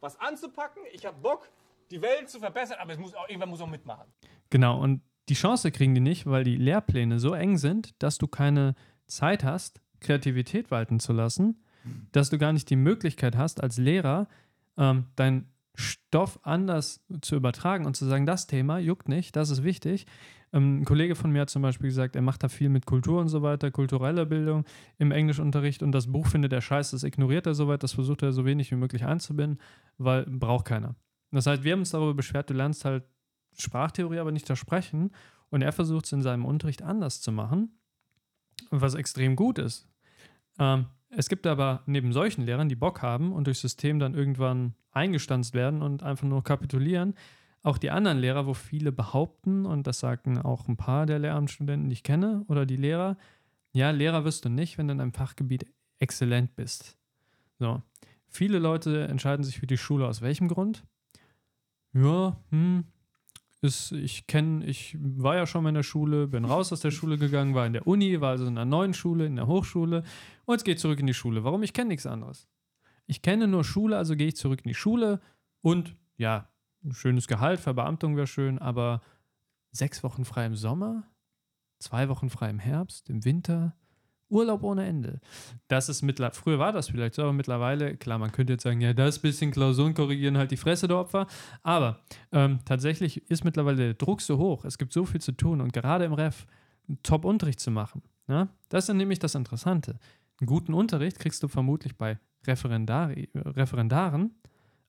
was 0.00 0.18
anzupacken. 0.20 0.82
Ich 0.92 1.06
habe 1.06 1.18
Bock, 1.20 1.48
die 1.90 2.02
Welt 2.02 2.28
zu 2.28 2.38
verbessern, 2.38 2.78
aber 2.80 2.92
es 2.92 2.98
muss 2.98 3.14
auch, 3.14 3.28
irgendwann 3.28 3.50
muss 3.50 3.60
auch 3.60 3.70
mitmachen. 3.70 4.06
Genau, 4.50 4.80
und 4.80 5.02
die 5.28 5.34
Chance 5.34 5.72
kriegen 5.72 5.94
die 5.94 6.00
nicht, 6.00 6.26
weil 6.26 6.44
die 6.44 6.56
Lehrpläne 6.56 7.18
so 7.18 7.34
eng 7.34 7.58
sind, 7.58 8.00
dass 8.02 8.18
du 8.18 8.28
keine 8.28 8.74
Zeit 9.06 9.44
hast, 9.44 9.80
Kreativität 10.00 10.70
walten 10.70 11.00
zu 11.00 11.12
lassen, 11.12 11.62
dass 12.12 12.30
du 12.30 12.38
gar 12.38 12.52
nicht 12.52 12.70
die 12.70 12.76
Möglichkeit 12.76 13.36
hast, 13.36 13.62
als 13.62 13.78
Lehrer 13.78 14.28
ähm, 14.76 15.06
dein 15.16 15.48
Stoff 15.76 16.40
anders 16.42 17.04
zu 17.20 17.36
übertragen 17.36 17.86
und 17.86 17.96
zu 17.96 18.06
sagen, 18.06 18.26
das 18.26 18.46
Thema 18.46 18.78
juckt 18.78 19.08
nicht, 19.08 19.36
das 19.36 19.50
ist 19.50 19.62
wichtig. 19.62 20.06
Ähm, 20.52 20.80
ein 20.80 20.84
Kollege 20.84 21.14
von 21.14 21.30
mir 21.30 21.42
hat 21.42 21.50
zum 21.50 21.62
Beispiel 21.62 21.88
gesagt, 21.88 22.16
er 22.16 22.22
macht 22.22 22.42
da 22.42 22.48
viel 22.48 22.68
mit 22.68 22.86
Kultur 22.86 23.20
und 23.20 23.28
so 23.28 23.42
weiter, 23.42 23.70
kulturelle 23.70 24.26
Bildung 24.26 24.64
im 24.98 25.12
Englischunterricht 25.12 25.82
und 25.82 25.92
das 25.92 26.10
Buch 26.10 26.26
findet 26.26 26.52
er 26.52 26.62
scheiße, 26.62 26.96
das 26.96 27.02
ignoriert 27.02 27.46
er 27.46 27.54
soweit, 27.54 27.82
das 27.82 27.92
versucht 27.92 28.22
er 28.22 28.32
so 28.32 28.44
wenig 28.44 28.70
wie 28.70 28.76
möglich 28.76 29.04
einzubinden, 29.04 29.60
weil 29.98 30.24
braucht 30.26 30.64
keiner. 30.64 30.96
Das 31.30 31.46
heißt, 31.46 31.62
wir 31.62 31.72
haben 31.72 31.80
uns 31.80 31.90
darüber 31.90 32.14
beschwert, 32.14 32.48
du 32.48 32.54
lernst 32.54 32.84
halt 32.84 33.04
Sprachtheorie, 33.58 34.18
aber 34.18 34.32
nicht 34.32 34.48
das 34.48 34.58
Sprechen 34.58 35.10
und 35.50 35.62
er 35.62 35.72
versucht 35.72 36.06
es 36.06 36.12
in 36.12 36.22
seinem 36.22 36.44
Unterricht 36.44 36.82
anders 36.82 37.20
zu 37.20 37.32
machen, 37.32 37.78
was 38.70 38.94
extrem 38.94 39.36
gut 39.36 39.58
ist. 39.58 39.88
Ähm, 40.58 40.86
es 41.10 41.28
gibt 41.28 41.46
aber 41.46 41.82
neben 41.86 42.12
solchen 42.12 42.42
Lehrern, 42.42 42.68
die 42.68 42.76
Bock 42.76 43.02
haben 43.02 43.32
und 43.32 43.46
durchs 43.46 43.60
System 43.60 43.98
dann 43.98 44.14
irgendwann 44.14 44.74
eingestanzt 44.92 45.54
werden 45.54 45.82
und 45.82 46.02
einfach 46.02 46.26
nur 46.26 46.42
kapitulieren, 46.42 47.14
auch 47.62 47.78
die 47.78 47.90
anderen 47.90 48.18
Lehrer, 48.18 48.46
wo 48.46 48.54
viele 48.54 48.92
behaupten, 48.92 49.66
und 49.66 49.86
das 49.86 49.98
sagten 49.98 50.38
auch 50.38 50.68
ein 50.68 50.76
paar 50.76 51.04
der 51.04 51.18
Lehramtsstudenten, 51.18 51.88
die 51.88 51.94
ich 51.94 52.04
kenne, 52.04 52.44
oder 52.46 52.64
die 52.64 52.76
Lehrer, 52.76 53.16
ja, 53.72 53.90
Lehrer 53.90 54.24
wirst 54.24 54.44
du 54.44 54.48
nicht, 54.48 54.78
wenn 54.78 54.86
du 54.88 54.94
in 54.94 55.00
einem 55.00 55.12
Fachgebiet 55.12 55.66
exzellent 55.98 56.54
bist. 56.54 56.96
So. 57.58 57.82
Viele 58.28 58.58
Leute 58.58 59.08
entscheiden 59.08 59.44
sich 59.44 59.58
für 59.58 59.66
die 59.66 59.78
Schule 59.78 60.06
aus 60.06 60.22
welchem 60.22 60.48
Grund? 60.48 60.84
Ja, 61.92 62.36
hm, 62.50 62.84
ist, 63.60 63.92
ich 63.92 64.26
kenne, 64.26 64.64
ich 64.64 64.96
war 65.00 65.36
ja 65.36 65.46
schon 65.46 65.62
mal 65.62 65.70
in 65.70 65.74
der 65.76 65.82
Schule, 65.82 66.26
bin 66.28 66.44
raus 66.44 66.72
aus 66.72 66.80
der 66.80 66.90
Schule 66.90 67.18
gegangen, 67.18 67.54
war 67.54 67.66
in 67.66 67.72
der 67.72 67.86
Uni, 67.86 68.20
war 68.20 68.30
also 68.30 68.44
in 68.46 68.56
einer 68.56 68.64
neuen 68.64 68.94
Schule, 68.94 69.26
in 69.26 69.36
der 69.36 69.46
Hochschule 69.46 70.02
und 70.44 70.54
jetzt 70.54 70.64
gehe 70.64 70.74
ich 70.74 70.80
zurück 70.80 71.00
in 71.00 71.06
die 71.06 71.14
Schule. 71.14 71.44
Warum? 71.44 71.62
Ich 71.62 71.72
kenne 71.72 71.88
nichts 71.88 72.06
anderes. 72.06 72.48
Ich 73.06 73.22
kenne 73.22 73.48
nur 73.48 73.64
Schule, 73.64 73.96
also 73.96 74.16
gehe 74.16 74.28
ich 74.28 74.36
zurück 74.36 74.60
in 74.64 74.68
die 74.68 74.74
Schule 74.74 75.20
und 75.62 75.96
ja, 76.16 76.50
schönes 76.90 77.26
Gehalt, 77.26 77.60
Verbeamtung 77.60 78.16
wäre 78.16 78.26
schön, 78.26 78.58
aber 78.58 79.00
sechs 79.72 80.02
Wochen 80.02 80.24
frei 80.24 80.46
im 80.46 80.56
Sommer, 80.56 81.10
zwei 81.78 82.08
Wochen 82.08 82.30
frei 82.30 82.50
im 82.50 82.58
Herbst, 82.58 83.08
im 83.10 83.24
Winter, 83.24 83.76
Urlaub 84.28 84.62
ohne 84.62 84.86
Ende. 84.86 85.20
Das 85.68 85.88
ist 85.88 86.02
mittlerweile, 86.02 86.34
früher 86.34 86.58
war 86.58 86.72
das 86.72 86.88
vielleicht 86.88 87.14
so, 87.14 87.22
aber 87.22 87.32
mittlerweile, 87.32 87.96
klar, 87.96 88.18
man 88.18 88.32
könnte 88.32 88.54
jetzt 88.54 88.64
sagen, 88.64 88.80
ja, 88.80 88.92
das 88.92 89.18
bisschen 89.18 89.52
Klausuren 89.52 89.94
korrigieren 89.94 90.36
halt 90.36 90.50
die 90.50 90.56
Fresse 90.56 90.88
der 90.88 90.98
Opfer. 90.98 91.26
Aber 91.62 92.00
ähm, 92.32 92.58
tatsächlich 92.64 93.30
ist 93.30 93.44
mittlerweile 93.44 93.76
der 93.76 93.94
Druck 93.94 94.20
so 94.20 94.38
hoch, 94.38 94.64
es 94.64 94.78
gibt 94.78 94.92
so 94.92 95.04
viel 95.04 95.20
zu 95.20 95.32
tun 95.32 95.60
und 95.60 95.72
gerade 95.72 96.04
im 96.04 96.12
Ref 96.12 96.46
Top-Unterricht 97.02 97.60
zu 97.60 97.70
machen, 97.70 98.02
Ja? 98.28 98.48
Das 98.68 98.88
ist 98.88 98.94
nämlich 98.94 99.18
das 99.18 99.34
Interessante. 99.34 99.98
Einen 100.40 100.46
guten 100.46 100.74
Unterricht 100.74 101.18
kriegst 101.18 101.42
du 101.42 101.48
vermutlich 101.48 101.96
bei 101.96 102.18
Referendari 102.46 103.28
Referendaren, 103.34 104.34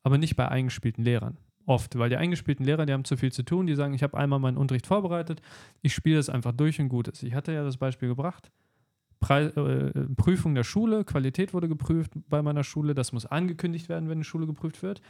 aber 0.04 0.18
nicht 0.18 0.36
bei 0.36 0.48
eingespielten 0.48 1.04
Lehrern. 1.04 1.38
Oft, 1.66 1.98
weil 1.98 2.10
die 2.10 2.16
eingespielten 2.16 2.66
Lehrer, 2.66 2.86
die 2.86 2.94
haben 2.94 3.04
zu 3.04 3.18
viel 3.18 3.32
zu 3.32 3.44
tun, 3.44 3.68
die 3.68 3.76
sagen, 3.76 3.94
ich 3.94 4.02
habe 4.02 4.18
einmal 4.18 4.40
meinen 4.40 4.58
Unterricht 4.58 4.88
vorbereitet, 4.88 5.42
ich 5.82 5.94
spiele 5.94 6.16
das 6.16 6.30
einfach 6.30 6.54
durch 6.54 6.80
und 6.80 6.88
gut 6.88 7.10
ist. 7.10 7.24
Ich 7.24 7.34
hatte 7.34 7.52
ja 7.52 7.64
das 7.64 7.78
Beispiel 7.78 8.08
gebracht. 8.08 8.52
Pre 9.20 9.56
äh, 9.56 10.16
Prüfung 10.16 10.56
der 10.56 10.64
Schule, 10.64 11.04
Qualität 11.04 11.54
wurde 11.54 11.68
geprüft 11.68 12.12
bei 12.30 12.42
meiner 12.42 12.64
Schule, 12.64 12.94
das 12.94 13.14
muss 13.14 13.26
angekündigt 13.26 13.90
werden, 13.90 14.10
wenn 14.10 14.18
eine 14.18 14.24
Schule 14.24 14.46
geprüft 14.46 14.84
wird. 14.84 15.02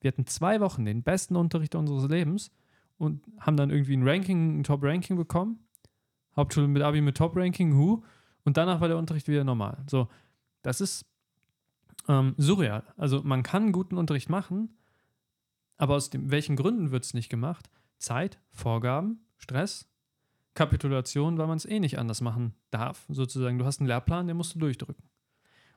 Wir 0.00 0.08
hatten 0.08 0.26
zwei 0.26 0.60
Wochen 0.60 0.84
den 0.84 1.02
besten 1.02 1.36
Unterricht 1.36 1.74
unseres 1.74 2.08
Lebens 2.08 2.50
und 2.98 3.22
haben 3.40 3.56
dann 3.56 3.70
irgendwie 3.70 3.96
ein 3.96 4.06
Ranking, 4.06 4.60
ein 4.60 4.64
Top-Ranking 4.64 5.16
bekommen. 5.16 5.60
Hauptschule 6.36 6.68
mit 6.68 6.82
Abi 6.82 7.00
mit 7.00 7.16
Top-Ranking, 7.16 7.74
hu. 7.74 8.02
Und 8.44 8.56
danach 8.56 8.80
war 8.80 8.88
der 8.88 8.98
Unterricht 8.98 9.26
wieder 9.26 9.42
normal. 9.42 9.82
So, 9.88 10.08
das 10.62 10.80
ist 10.80 11.06
ähm, 12.08 12.34
surreal. 12.36 12.84
Also 12.96 13.22
man 13.22 13.42
kann 13.42 13.72
guten 13.72 13.96
Unterricht 13.96 14.28
machen, 14.28 14.76
aber 15.76 15.94
aus 15.94 16.10
dem, 16.10 16.30
welchen 16.30 16.56
Gründen 16.56 16.90
wird 16.90 17.04
es 17.04 17.14
nicht 17.14 17.28
gemacht? 17.28 17.70
Zeit, 17.98 18.38
Vorgaben, 18.50 19.26
Stress, 19.36 19.88
Kapitulation, 20.56 21.38
weil 21.38 21.46
man 21.46 21.56
es 21.56 21.64
eh 21.64 21.78
nicht 21.78 21.98
anders 21.98 22.20
machen 22.20 22.54
darf. 22.70 23.06
Sozusagen, 23.08 23.58
du 23.58 23.64
hast 23.64 23.78
einen 23.78 23.86
Lehrplan, 23.86 24.26
den 24.26 24.36
musst 24.36 24.56
du 24.56 24.58
durchdrücken. 24.58 25.04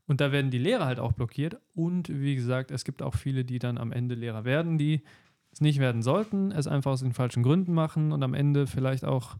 Und 0.07 0.21
da 0.21 0.31
werden 0.31 0.49
die 0.49 0.57
Lehrer 0.57 0.85
halt 0.85 0.99
auch 0.99 1.11
blockiert. 1.11 1.61
Und 1.75 2.09
wie 2.09 2.35
gesagt, 2.35 2.71
es 2.71 2.83
gibt 2.83 3.03
auch 3.03 3.13
viele, 3.13 3.45
die 3.45 3.59
dann 3.59 3.77
am 3.77 3.91
Ende 3.91 4.15
Lehrer 4.15 4.43
werden, 4.43 4.79
die 4.79 5.03
es 5.51 5.61
nicht 5.61 5.79
werden 5.79 6.01
sollten, 6.01 6.51
es 6.51 6.65
einfach 6.65 6.91
aus 6.91 7.01
den 7.01 7.13
falschen 7.13 7.43
Gründen 7.43 7.73
machen 7.73 8.11
und 8.11 8.23
am 8.23 8.33
Ende 8.33 8.65
vielleicht 8.65 9.05
auch 9.05 9.37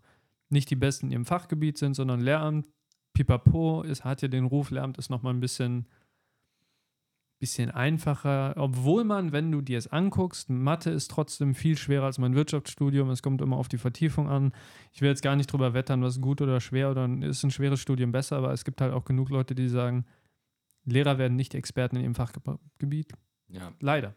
nicht 0.50 0.70
die 0.70 0.76
Besten 0.76 1.08
in 1.08 1.12
ihrem 1.14 1.26
Fachgebiet 1.26 1.78
sind, 1.78 1.96
sondern 1.96 2.20
Lehramt, 2.20 2.68
pipapo, 3.14 3.84
es 3.84 4.04
hat 4.04 4.22
ja 4.22 4.28
den 4.28 4.46
Ruf, 4.46 4.70
Lehramt 4.72 4.98
ist 4.98 5.10
nochmal 5.10 5.34
ein 5.34 5.40
bisschen 5.40 5.88
bisschen 7.40 7.72
einfacher, 7.72 8.54
obwohl 8.58 9.06
man, 9.06 9.32
wenn 9.32 9.52
du 9.52 9.62
dir 9.62 9.78
es 9.78 9.88
anguckst, 9.88 10.50
Mathe 10.50 10.90
ist 10.90 11.10
trotzdem 11.10 11.56
viel 11.56 11.78
schwerer 11.78 12.06
als 12.06 12.18
mein 12.18 12.36
Wirtschaftsstudium. 12.36 13.10
Es 13.10 13.24
kommt 13.24 13.42
immer 13.42 13.56
auf 13.56 13.70
die 13.70 13.78
Vertiefung 13.78 14.28
an. 14.28 14.54
Ich 14.92 15.02
will 15.02 15.10
jetzt 15.10 15.24
gar 15.24 15.38
nicht 15.38 15.52
drüber 15.52 15.74
wettern, 15.74 16.04
was 16.04 16.20
gut 16.20 16.42
oder 16.42 16.60
schwer 16.60 16.92
oder 16.92 17.10
ist 17.24 17.44
ein 17.44 17.52
schweres 17.52 17.80
Studium 17.80 18.12
besser, 18.12 18.36
aber 18.36 18.52
es 18.52 18.66
gibt 18.66 18.82
halt 18.82 18.94
auch 18.94 19.06
genug 19.06 19.30
Leute, 19.30 19.56
die 19.56 19.70
sagen, 19.70 20.06
Lehrer 20.86 21.18
werden 21.18 21.36
nicht 21.36 21.54
Experten 21.56 21.96
in 21.98 22.04
ihrem 22.04 22.16
Fachgebiet. 22.16 23.14
Ja. 23.48 23.74
Leider. 23.80 24.16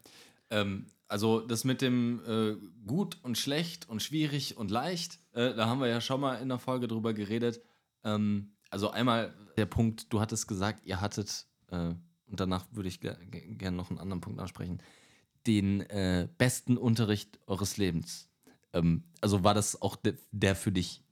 Ähm, 0.51 0.87
also 1.09 1.41
das 1.41 1.65
mit 1.65 1.83
dem 1.83 2.21
äh, 2.27 2.57
gut 2.87 3.19
und 3.23 3.39
schlecht 3.39 3.89
und 3.89 4.03
schwierig 4.03 4.57
und 4.57 4.71
leicht, 4.71 5.21
äh, 5.33 5.55
da 5.55 5.67
haben 5.67 5.81
wir 5.81 5.89
ja 5.89 6.01
schon 6.01 6.21
mal 6.21 6.37
in 6.37 6.49
der 6.49 6.59
Folge 6.59 6.89
drüber 6.89 7.13
geredet. 7.15 7.61
Ähm, 8.05 8.57
also 8.71 8.91
einmal 8.91 9.35
der 9.57 9.67
Punkt, 9.67 10.13
du 10.13 10.21
hattest 10.21 10.49
gesagt, 10.49 10.87
ihr 10.87 11.01
hattet 11.01 11.47
äh, 11.71 11.95
und 12.33 12.41
danach 12.41 12.67
würde 12.73 12.89
ich 12.89 13.01
gerne 13.01 13.25
gern 13.27 13.77
noch 13.77 13.91
einen 13.91 14.01
anderen 14.01 14.21
Punkt 14.21 14.41
ansprechen, 14.41 14.79
den 15.47 15.83
äh, 15.83 16.29
besten 16.39 16.77
Unterricht 16.77 17.39
eures 17.47 17.77
Lebens. 17.77 18.29
Ähm, 18.73 19.05
also 19.21 19.45
war 19.45 19.55
das 19.55 19.81
auch 19.81 19.97
de 19.97 20.15
der 20.33 20.57
für 20.57 20.73
dich 20.73 21.05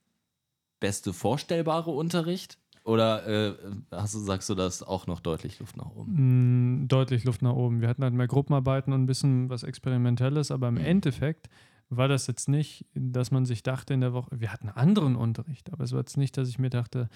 beste 0.80 1.12
vorstellbare 1.12 1.90
Unterricht? 1.90 2.58
Oder 2.84 3.26
äh, 3.26 3.54
hast 3.90 4.14
du, 4.14 4.18
sagst 4.18 4.48
du, 4.48 4.54
das 4.54 4.82
auch 4.82 5.06
noch 5.06 5.20
deutlich 5.20 5.58
Luft 5.58 5.76
nach 5.76 5.90
oben? 5.90 6.84
Mm, 6.84 6.88
deutlich 6.88 7.24
Luft 7.24 7.42
nach 7.42 7.52
oben. 7.52 7.82
Wir 7.82 7.88
hatten 7.88 8.02
halt 8.02 8.14
mehr 8.14 8.26
Gruppenarbeiten 8.26 8.94
und 8.94 9.02
ein 9.02 9.06
bisschen 9.06 9.50
was 9.50 9.62
Experimentelles, 9.62 10.50
aber 10.50 10.68
im 10.68 10.76
mhm. 10.76 10.86
Endeffekt 10.86 11.50
war 11.90 12.08
das 12.08 12.26
jetzt 12.28 12.48
nicht, 12.48 12.86
dass 12.94 13.30
man 13.30 13.44
sich 13.44 13.62
dachte 13.62 13.92
in 13.92 14.00
der 14.00 14.14
Woche, 14.14 14.40
wir 14.40 14.52
hatten 14.52 14.70
anderen 14.70 15.16
Unterricht, 15.16 15.70
aber 15.70 15.84
es 15.84 15.92
war 15.92 16.00
jetzt 16.00 16.16
nicht, 16.16 16.38
dass 16.38 16.48
ich 16.48 16.58
mir 16.58 16.70
dachte, 16.70 17.10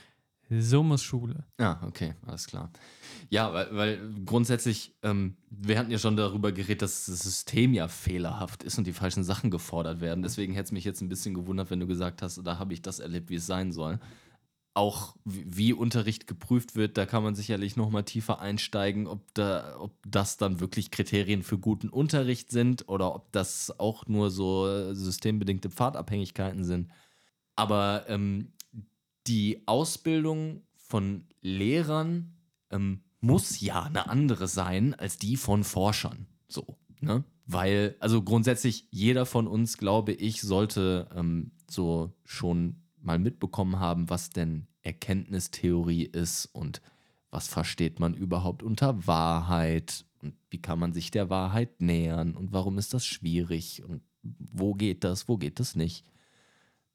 so 0.51 0.83
muss 0.83 1.03
Schule. 1.03 1.45
Ja, 1.59 1.81
okay, 1.87 2.15
alles 2.27 2.47
klar. 2.47 2.71
Ja, 3.31 3.53
weil, 3.53 3.75
weil 3.75 4.15
grundsätzlich, 4.25 4.95
ähm, 5.03 5.37
wir 5.51 5.79
hatten 5.79 5.91
ja 5.91 5.99
schon 5.99 6.17
darüber 6.17 6.53
geredet, 6.53 6.83
dass 6.83 7.07
das 7.07 7.21
System 7.21 7.73
ja 7.73 7.89
fehlerhaft 7.89 8.63
ist 8.63 8.79
und 8.79 8.87
die 8.87 8.93
falschen 8.93 9.25
Sachen 9.25 9.51
gefordert 9.51 10.01
werden. 10.01 10.23
Deswegen 10.23 10.53
hätte 10.53 10.67
es 10.67 10.73
mich 10.73 10.85
jetzt 10.85 11.01
ein 11.01 11.09
bisschen 11.09 11.35
gewundert, 11.35 11.71
wenn 11.71 11.81
du 11.81 11.87
gesagt 11.87 12.23
hast, 12.23 12.41
da 12.45 12.59
habe 12.59 12.75
ich 12.75 12.83
das 12.83 13.01
erlebt, 13.01 13.31
wie 13.31 13.37
es 13.37 13.47
sein 13.47 13.73
soll. 13.73 13.99
Auch 14.75 15.17
wie, 15.25 15.73
Unterricht 15.73 16.27
geprüft 16.27 16.75
wird, 16.75 16.99
da 16.99 17.07
kann 17.07 17.23
man 17.23 17.37
sicherlich 17.37 17.77
noch 17.77 17.91
mal 17.91 18.03
tiefer 18.03 18.41
einsteigen, 18.41 19.07
ob, 19.07 19.33
da, 19.35 19.77
ob 19.79 19.93
das 20.07 20.37
dann 20.37 20.59
wirklich 20.59 20.91
Kriterien 20.91 21.45
für 21.45 21.59
guten 21.59 21.89
Unterricht 21.89 22.51
sind 22.51 22.89
oder 22.89 23.15
ob 23.15 23.31
das 23.33 23.79
auch 23.79 24.07
nur 24.07 24.31
so 24.31 24.93
systembedingte 24.93 25.71
Pfadabhängigkeiten 25.71 26.65
sind. 26.65 26.91
Aber 27.57 28.05
ähm, 28.09 28.53
die 29.27 29.63
Ausbildung 29.67 30.63
von 30.77 31.25
Lehrern 31.41 32.35
ähm, 32.71 33.01
muss 33.21 33.61
ja 33.61 33.85
eine 33.85 34.09
andere 34.09 34.49
sein 34.49 34.95
als 34.95 35.19
die 35.19 35.37
von 35.37 35.65
Forschern. 35.65 36.27
So, 36.49 36.77
ne? 37.01 37.25
Weil, 37.47 37.97
also 38.01 38.23
grundsätzlich, 38.23 38.89
jeder 38.91 39.27
von 39.27 39.47
uns, 39.47 39.77
glaube 39.77 40.13
ich, 40.13 40.41
sollte 40.41 41.09
ähm, 41.15 41.53
so 41.69 42.13
schon 42.25 42.77
mal 43.01 43.19
mitbekommen 43.19 43.79
haben, 43.79 44.09
was 44.09 44.31
denn 44.31 44.67
Erkenntnistheorie 44.83 46.05
ist 46.05 46.47
und 46.47 46.81
was 47.31 47.49
versteht 47.49 48.01
man 48.01 48.15
überhaupt 48.15 48.63
unter 48.63 49.07
Wahrheit 49.07 50.07
und 50.23 50.35
wie 50.51 50.61
kann 50.61 50.79
man 50.79 50.93
sich 50.93 51.11
der 51.11 51.29
Wahrheit 51.31 51.81
nähern 51.81 52.35
und 52.35 52.53
warum 52.53 52.79
ist 52.79 52.95
das 52.95 53.05
schwierig 53.05 53.83
und 53.83 54.03
wo 54.23 54.75
geht 54.75 55.05
das, 55.05 55.29
wo 55.29 55.37
geht 55.37 55.61
das 55.61 55.75
nicht. 55.75 56.05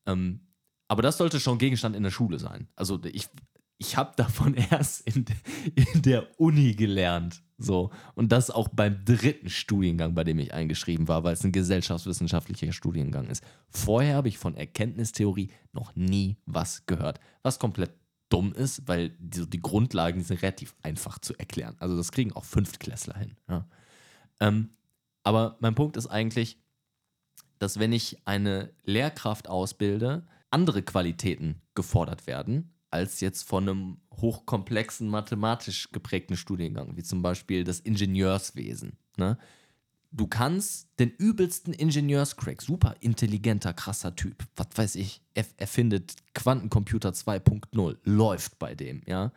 Ähm, 0.05 0.39
aber 0.89 1.03
das 1.03 1.17
sollte 1.17 1.39
schon 1.39 1.59
Gegenstand 1.59 1.95
in 1.95 2.03
der 2.03 2.11
Schule 2.11 2.39
sein. 2.39 2.67
Also 2.75 2.99
ich, 3.05 3.29
ich 3.77 3.95
habe 3.95 4.11
davon 4.17 4.53
erst 4.71 5.07
in, 5.07 5.23
in 5.75 6.01
der 6.01 6.27
Uni 6.39 6.73
gelernt. 6.73 7.41
So. 7.59 7.91
Und 8.15 8.31
das 8.31 8.49
auch 8.49 8.67
beim 8.69 9.05
dritten 9.05 9.49
Studiengang, 9.49 10.15
bei 10.15 10.23
dem 10.23 10.39
ich 10.39 10.53
eingeschrieben 10.53 11.07
war, 11.07 11.23
weil 11.23 11.33
es 11.33 11.43
ein 11.43 11.51
gesellschaftswissenschaftlicher 11.51 12.73
Studiengang 12.73 13.27
ist. 13.27 13.43
Vorher 13.69 14.15
habe 14.15 14.29
ich 14.29 14.39
von 14.39 14.55
Erkenntnistheorie 14.55 15.51
noch 15.73 15.95
nie 15.95 16.37
was 16.45 16.85
gehört. 16.87 17.19
Was 17.43 17.59
komplett 17.59 17.91
dumm 18.29 18.51
ist, 18.53 18.87
weil 18.87 19.09
die, 19.19 19.47
die 19.47 19.61
Grundlagen 19.61 20.23
sind 20.23 20.41
relativ 20.41 20.75
einfach 20.81 21.19
zu 21.19 21.37
erklären. 21.37 21.75
Also 21.79 21.95
das 21.95 22.11
kriegen 22.11 22.33
auch 22.33 22.45
Fünftklässler 22.45 23.17
hin. 23.17 23.35
Ja. 23.47 23.67
Ähm, 24.39 24.69
aber 25.23 25.57
mein 25.59 25.75
Punkt 25.75 25.97
ist 25.97 26.07
eigentlich, 26.07 26.57
dass 27.59 27.77
wenn 27.77 27.91
ich 27.91 28.17
eine 28.25 28.71
Lehrkraft 28.83 29.47
ausbilde, 29.49 30.25
andere 30.51 30.81
Qualitäten 30.81 31.61
gefordert 31.75 32.27
werden, 32.27 32.73
als 32.91 33.19
jetzt 33.19 33.43
von 33.43 33.69
einem 33.69 33.97
hochkomplexen, 34.13 35.07
mathematisch 35.07 35.91
geprägten 35.91 36.35
Studiengang, 36.35 36.97
wie 36.97 37.03
zum 37.03 37.21
Beispiel 37.21 37.63
das 37.63 37.79
Ingenieurswesen. 37.79 38.97
Ne? 39.17 39.37
Du 40.11 40.25
kannst 40.25 40.89
den 40.99 41.11
übelsten 41.11 41.73
Ingenieurscrack, 41.73 42.61
super 42.61 42.95
intelligenter, 42.99 43.73
krasser 43.73 44.15
Typ, 44.15 44.43
was 44.55 44.67
weiß 44.73 44.95
ich, 44.95 45.21
er 45.35 45.45
erfindet 45.57 46.15
Quantencomputer 46.33 47.11
2.0, 47.11 47.97
läuft 48.03 48.57
bei 48.57 48.73
dem, 48.73 49.03
ja. 49.05 49.31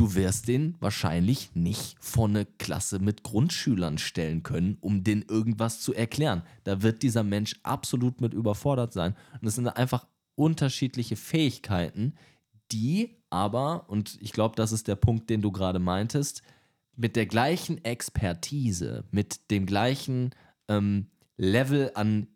Du 0.00 0.14
wirst 0.14 0.48
den 0.48 0.76
wahrscheinlich 0.80 1.54
nicht 1.54 1.94
vor 2.00 2.26
eine 2.26 2.46
Klasse 2.46 3.00
mit 3.00 3.22
Grundschülern 3.22 3.98
stellen 3.98 4.42
können, 4.42 4.78
um 4.80 5.04
den 5.04 5.20
irgendwas 5.28 5.82
zu 5.82 5.92
erklären. 5.92 6.40
Da 6.64 6.80
wird 6.80 7.02
dieser 7.02 7.22
Mensch 7.22 7.56
absolut 7.64 8.22
mit 8.22 8.32
überfordert 8.32 8.94
sein. 8.94 9.14
Und 9.42 9.46
es 9.46 9.56
sind 9.56 9.68
einfach 9.68 10.06
unterschiedliche 10.36 11.16
Fähigkeiten, 11.16 12.14
die 12.72 13.18
aber, 13.28 13.90
und 13.90 14.16
ich 14.22 14.32
glaube, 14.32 14.56
das 14.56 14.72
ist 14.72 14.88
der 14.88 14.96
Punkt, 14.96 15.28
den 15.28 15.42
du 15.42 15.52
gerade 15.52 15.80
meintest, 15.80 16.40
mit 16.96 17.14
der 17.14 17.26
gleichen 17.26 17.84
Expertise, 17.84 19.04
mit 19.10 19.50
dem 19.50 19.66
gleichen 19.66 20.30
ähm, 20.68 21.08
Level 21.36 21.90
an 21.94 22.26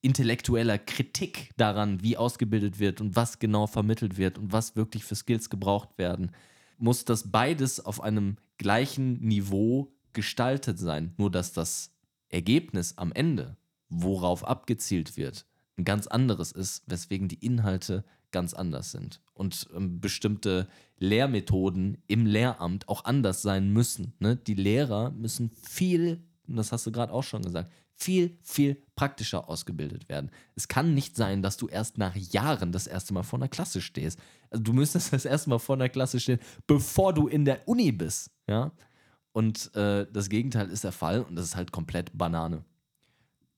intellektueller 0.00 0.78
Kritik 0.78 1.50
daran, 1.56 2.04
wie 2.04 2.16
ausgebildet 2.16 2.78
wird 2.78 3.00
und 3.00 3.16
was 3.16 3.40
genau 3.40 3.66
vermittelt 3.66 4.16
wird 4.16 4.38
und 4.38 4.52
was 4.52 4.76
wirklich 4.76 5.02
für 5.02 5.16
Skills 5.16 5.50
gebraucht 5.50 5.98
werden, 5.98 6.30
muss 6.80 7.04
das 7.04 7.30
beides 7.30 7.84
auf 7.84 8.02
einem 8.02 8.36
gleichen 8.58 9.20
Niveau 9.20 9.92
gestaltet 10.12 10.78
sein. 10.78 11.14
Nur 11.16 11.30
dass 11.30 11.52
das 11.52 11.92
Ergebnis 12.28 12.96
am 12.96 13.12
Ende, 13.12 13.56
worauf 13.88 14.44
abgezielt 14.44 15.16
wird, 15.16 15.46
ein 15.76 15.84
ganz 15.84 16.06
anderes 16.06 16.52
ist, 16.52 16.82
weswegen 16.86 17.28
die 17.28 17.44
Inhalte 17.44 18.04
ganz 18.30 18.54
anders 18.54 18.92
sind 18.92 19.20
und 19.34 19.68
ähm, 19.74 20.00
bestimmte 20.00 20.68
Lehrmethoden 20.98 21.98
im 22.06 22.26
Lehramt 22.26 22.88
auch 22.88 23.04
anders 23.04 23.42
sein 23.42 23.72
müssen. 23.72 24.12
Ne? 24.18 24.36
Die 24.36 24.54
Lehrer 24.54 25.10
müssen 25.10 25.50
viel, 25.62 26.22
und 26.50 26.56
das 26.56 26.72
hast 26.72 26.86
du 26.86 26.92
gerade 26.92 27.12
auch 27.12 27.22
schon 27.22 27.42
gesagt, 27.42 27.72
viel, 27.94 28.36
viel 28.42 28.82
praktischer 28.96 29.48
ausgebildet 29.48 30.08
werden. 30.08 30.30
Es 30.54 30.68
kann 30.68 30.94
nicht 30.94 31.16
sein, 31.16 31.42
dass 31.42 31.56
du 31.56 31.68
erst 31.68 31.98
nach 31.98 32.16
Jahren 32.16 32.72
das 32.72 32.86
erste 32.86 33.14
Mal 33.14 33.22
vor 33.22 33.38
einer 33.38 33.48
Klasse 33.48 33.80
stehst. 33.80 34.18
Also 34.50 34.62
du 34.62 34.72
müsstest 34.72 35.12
das 35.12 35.24
erste 35.24 35.50
Mal 35.50 35.58
vor 35.58 35.76
einer 35.76 35.88
Klasse 35.88 36.18
stehen, 36.18 36.40
bevor 36.66 37.14
du 37.14 37.28
in 37.28 37.44
der 37.44 37.68
Uni 37.68 37.92
bist. 37.92 38.30
Ja? 38.48 38.72
Und 39.32 39.74
äh, 39.76 40.06
das 40.12 40.28
Gegenteil 40.28 40.68
ist 40.70 40.84
der 40.84 40.92
Fall 40.92 41.22
und 41.22 41.36
das 41.36 41.46
ist 41.46 41.56
halt 41.56 41.72
komplett 41.72 42.16
Banane. 42.16 42.64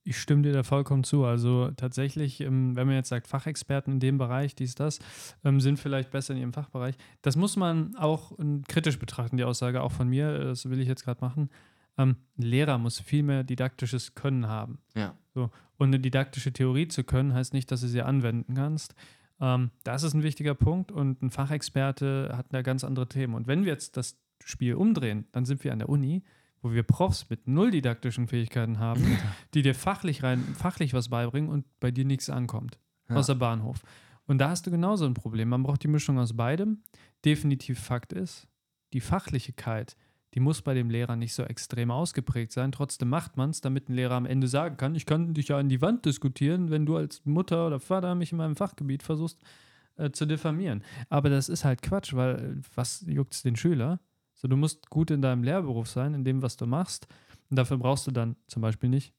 Ich 0.04 0.18
stimme 0.18 0.42
dir 0.42 0.52
da 0.52 0.64
vollkommen 0.64 1.04
zu. 1.04 1.24
Also 1.24 1.70
tatsächlich, 1.76 2.40
ähm, 2.40 2.74
wenn 2.74 2.88
man 2.88 2.96
jetzt 2.96 3.10
sagt, 3.10 3.28
Fachexperten 3.28 3.94
in 3.94 4.00
dem 4.00 4.18
Bereich, 4.18 4.56
dies, 4.56 4.74
das, 4.74 4.98
ähm, 5.44 5.60
sind 5.60 5.78
vielleicht 5.78 6.10
besser 6.10 6.34
in 6.34 6.40
ihrem 6.40 6.52
Fachbereich. 6.52 6.96
Das 7.22 7.36
muss 7.36 7.56
man 7.56 7.94
auch 7.96 8.36
ähm, 8.40 8.64
kritisch 8.66 8.98
betrachten, 8.98 9.36
die 9.36 9.44
Aussage 9.44 9.80
auch 9.80 9.92
von 9.92 10.08
mir. 10.08 10.36
Das 10.38 10.68
will 10.68 10.80
ich 10.80 10.88
jetzt 10.88 11.04
gerade 11.04 11.20
machen. 11.20 11.50
Ein 11.96 12.16
Lehrer 12.36 12.78
muss 12.78 13.00
viel 13.00 13.22
mehr 13.22 13.44
didaktisches 13.44 14.14
Können 14.14 14.48
haben. 14.48 14.78
Ja. 14.94 15.16
So. 15.34 15.50
Und 15.76 15.88
eine 15.88 16.00
didaktische 16.00 16.52
Theorie 16.52 16.88
zu 16.88 17.04
können, 17.04 17.34
heißt 17.34 17.52
nicht, 17.52 17.70
dass 17.70 17.80
du 17.80 17.88
sie 17.88 18.02
anwenden 18.02 18.54
kannst. 18.54 18.94
das 19.38 20.02
ist 20.02 20.14
ein 20.14 20.22
wichtiger 20.22 20.54
Punkt 20.54 20.92
und 20.92 21.20
ein 21.22 21.30
Fachexperte 21.30 22.32
hat 22.36 22.46
da 22.52 22.62
ganz 22.62 22.84
andere 22.84 23.08
Themen. 23.08 23.34
Und 23.34 23.46
wenn 23.46 23.64
wir 23.64 23.72
jetzt 23.72 23.96
das 23.96 24.16
Spiel 24.44 24.74
umdrehen, 24.74 25.26
dann 25.32 25.44
sind 25.44 25.64
wir 25.64 25.72
an 25.72 25.80
der 25.80 25.88
Uni 25.88 26.22
wo 26.62 26.72
wir 26.72 26.84
Profs 26.84 27.28
mit 27.28 27.48
null 27.48 27.70
didaktischen 27.72 28.28
Fähigkeiten 28.28 28.78
haben, 28.78 29.18
die 29.54 29.62
dir 29.62 29.74
fachlich 29.74 30.22
rein, 30.22 30.40
fachlich 30.56 30.94
was 30.94 31.08
beibringen 31.08 31.50
und 31.50 31.66
bei 31.80 31.90
dir 31.90 32.04
nichts 32.04 32.30
ankommt. 32.30 32.78
Ja. 33.08 33.16
Außer 33.16 33.34
Bahnhof. 33.34 33.82
Und 34.26 34.38
da 34.38 34.50
hast 34.50 34.66
du 34.66 34.70
genauso 34.70 35.04
ein 35.04 35.14
Problem. 35.14 35.48
Man 35.48 35.64
braucht 35.64 35.82
die 35.82 35.88
Mischung 35.88 36.18
aus 36.18 36.36
beidem. 36.36 36.82
Definitiv 37.24 37.80
Fakt 37.80 38.12
ist, 38.12 38.46
die 38.92 39.00
Fachlichkeit, 39.00 39.96
die 40.34 40.40
muss 40.40 40.62
bei 40.62 40.74
dem 40.74 40.90
Lehrer 40.90 41.16
nicht 41.16 41.34
so 41.34 41.42
extrem 41.42 41.90
ausgeprägt 41.90 42.52
sein. 42.52 42.72
Trotzdem 42.72 43.08
macht 43.08 43.36
man 43.36 43.50
es, 43.50 43.60
damit 43.60 43.88
ein 43.88 43.94
Lehrer 43.94 44.14
am 44.14 44.26
Ende 44.26 44.48
sagen 44.48 44.76
kann, 44.76 44.94
ich 44.94 45.06
kann 45.06 45.34
dich 45.34 45.48
ja 45.48 45.58
an 45.58 45.68
die 45.68 45.82
Wand 45.82 46.04
diskutieren, 46.04 46.70
wenn 46.70 46.86
du 46.86 46.96
als 46.96 47.24
Mutter 47.24 47.66
oder 47.66 47.80
Vater 47.80 48.14
mich 48.14 48.32
in 48.32 48.38
meinem 48.38 48.56
Fachgebiet 48.56 49.02
versuchst 49.02 49.42
äh, 49.96 50.10
zu 50.10 50.26
diffamieren. 50.26 50.82
Aber 51.10 51.28
das 51.28 51.48
ist 51.48 51.64
halt 51.64 51.82
Quatsch, 51.82 52.14
weil 52.14 52.60
was 52.74 53.04
juckt 53.06 53.34
es 53.34 53.42
den 53.42 53.56
Schüler? 53.56 54.00
So, 54.34 54.48
du 54.48 54.56
musst 54.56 54.88
gut 54.90 55.10
in 55.10 55.22
deinem 55.22 55.44
Lehrberuf 55.44 55.88
sein, 55.88 56.14
in 56.14 56.24
dem, 56.24 56.42
was 56.42 56.56
du 56.56 56.66
machst. 56.66 57.06
Und 57.50 57.58
dafür 57.58 57.76
brauchst 57.76 58.06
du 58.06 58.10
dann 58.10 58.36
zum 58.46 58.62
Beispiel 58.62 58.88
nicht 58.88 59.14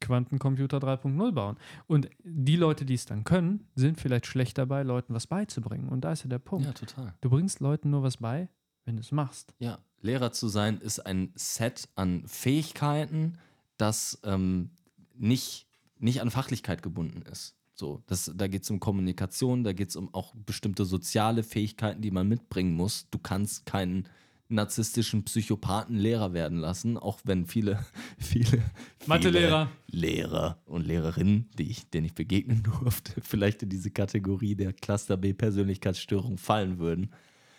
Quantencomputer 0.00 0.78
3.0 0.78 1.32
bauen. 1.32 1.56
Und 1.86 2.10
die 2.22 2.56
Leute, 2.56 2.84
die 2.84 2.94
es 2.94 3.06
dann 3.06 3.24
können, 3.24 3.68
sind 3.74 4.00
vielleicht 4.00 4.26
schlecht 4.26 4.58
dabei, 4.58 4.82
Leuten 4.82 5.14
was 5.14 5.26
beizubringen. 5.26 5.88
Und 5.88 6.02
da 6.02 6.12
ist 6.12 6.24
ja 6.24 6.28
der 6.28 6.38
Punkt. 6.38 6.66
Ja, 6.66 6.72
total. 6.72 7.14
Du 7.20 7.30
bringst 7.30 7.60
Leuten 7.60 7.90
nur 7.90 8.02
was 8.02 8.18
bei, 8.18 8.48
wenn 8.84 8.96
du 8.96 9.00
es 9.00 9.12
machst. 9.12 9.54
Ja, 9.58 9.78
Lehrer 10.00 10.32
zu 10.32 10.48
sein 10.48 10.78
ist 10.78 11.00
ein 11.00 11.32
Set 11.34 11.88
an 11.94 12.24
Fähigkeiten, 12.26 13.38
das 13.76 14.18
ähm, 14.24 14.70
nicht, 15.14 15.66
nicht 15.98 16.20
an 16.20 16.30
Fachlichkeit 16.30 16.82
gebunden 16.82 17.22
ist. 17.22 17.54
So, 17.74 18.02
das, 18.06 18.32
da 18.34 18.48
geht 18.48 18.64
es 18.64 18.70
um 18.70 18.80
Kommunikation, 18.80 19.62
da 19.62 19.72
geht 19.72 19.90
es 19.90 19.96
um 19.96 20.12
auch 20.12 20.34
bestimmte 20.34 20.84
soziale 20.84 21.44
Fähigkeiten, 21.44 22.02
die 22.02 22.10
man 22.10 22.28
mitbringen 22.28 22.74
muss. 22.74 23.08
Du 23.10 23.18
kannst 23.18 23.66
keinen 23.66 24.08
narzisstischen 24.48 25.24
Psychopathen 25.24 25.96
Lehrer 25.96 26.32
werden 26.32 26.58
lassen, 26.58 26.96
auch 26.96 27.20
wenn 27.24 27.46
viele, 27.46 27.84
viele, 28.18 28.62
Mathelehrer, 29.06 29.70
Lehrer 29.86 30.60
und 30.64 30.86
Lehrerinnen, 30.86 31.50
die 31.58 31.70
ich, 31.70 31.88
denen 31.90 32.06
ich 32.06 32.14
begegnen 32.14 32.62
durfte, 32.80 33.20
vielleicht 33.20 33.62
in 33.62 33.68
diese 33.68 33.90
Kategorie 33.90 34.54
der 34.54 34.72
Cluster 34.72 35.16
B 35.16 35.32
Persönlichkeitsstörung 35.32 36.38
fallen 36.38 36.78
würden. 36.78 37.10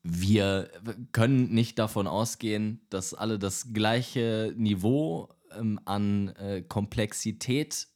Wir 0.04 0.70
können 1.12 1.54
nicht 1.54 1.80
davon 1.80 2.08
ausgehen, 2.08 2.82
dass 2.90 3.14
alle 3.14 3.40
das 3.40 3.74
gleiche 3.74 4.54
Niveau 4.56 5.30
ähm, 5.58 5.80
an 5.86 6.30
äh, 6.30 6.62
Komplexität 6.62 7.88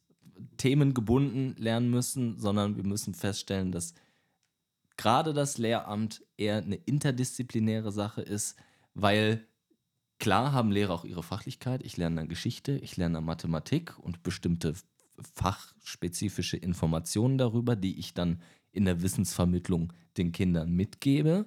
themengebunden 0.56 1.56
lernen 1.56 1.90
müssen, 1.90 2.38
sondern 2.38 2.76
wir 2.76 2.84
müssen 2.84 3.14
feststellen, 3.14 3.72
dass 3.72 3.94
gerade 4.96 5.32
das 5.32 5.58
Lehramt 5.58 6.24
eher 6.36 6.58
eine 6.58 6.76
interdisziplinäre 6.76 7.92
Sache 7.92 8.22
ist, 8.22 8.56
weil 8.94 9.46
klar 10.18 10.52
haben 10.52 10.70
Lehrer 10.70 10.94
auch 10.94 11.04
ihre 11.04 11.22
Fachlichkeit. 11.22 11.82
Ich 11.84 11.96
lerne 11.96 12.16
dann 12.16 12.28
Geschichte, 12.28 12.72
ich 12.78 12.96
lerne 12.96 13.14
dann 13.14 13.24
Mathematik 13.24 13.98
und 13.98 14.22
bestimmte 14.22 14.74
fachspezifische 15.34 16.56
Informationen 16.56 17.38
darüber, 17.38 17.76
die 17.76 17.98
ich 17.98 18.14
dann 18.14 18.40
in 18.72 18.84
der 18.84 19.02
Wissensvermittlung 19.02 19.92
den 20.16 20.32
Kindern 20.32 20.72
mitgebe. 20.72 21.46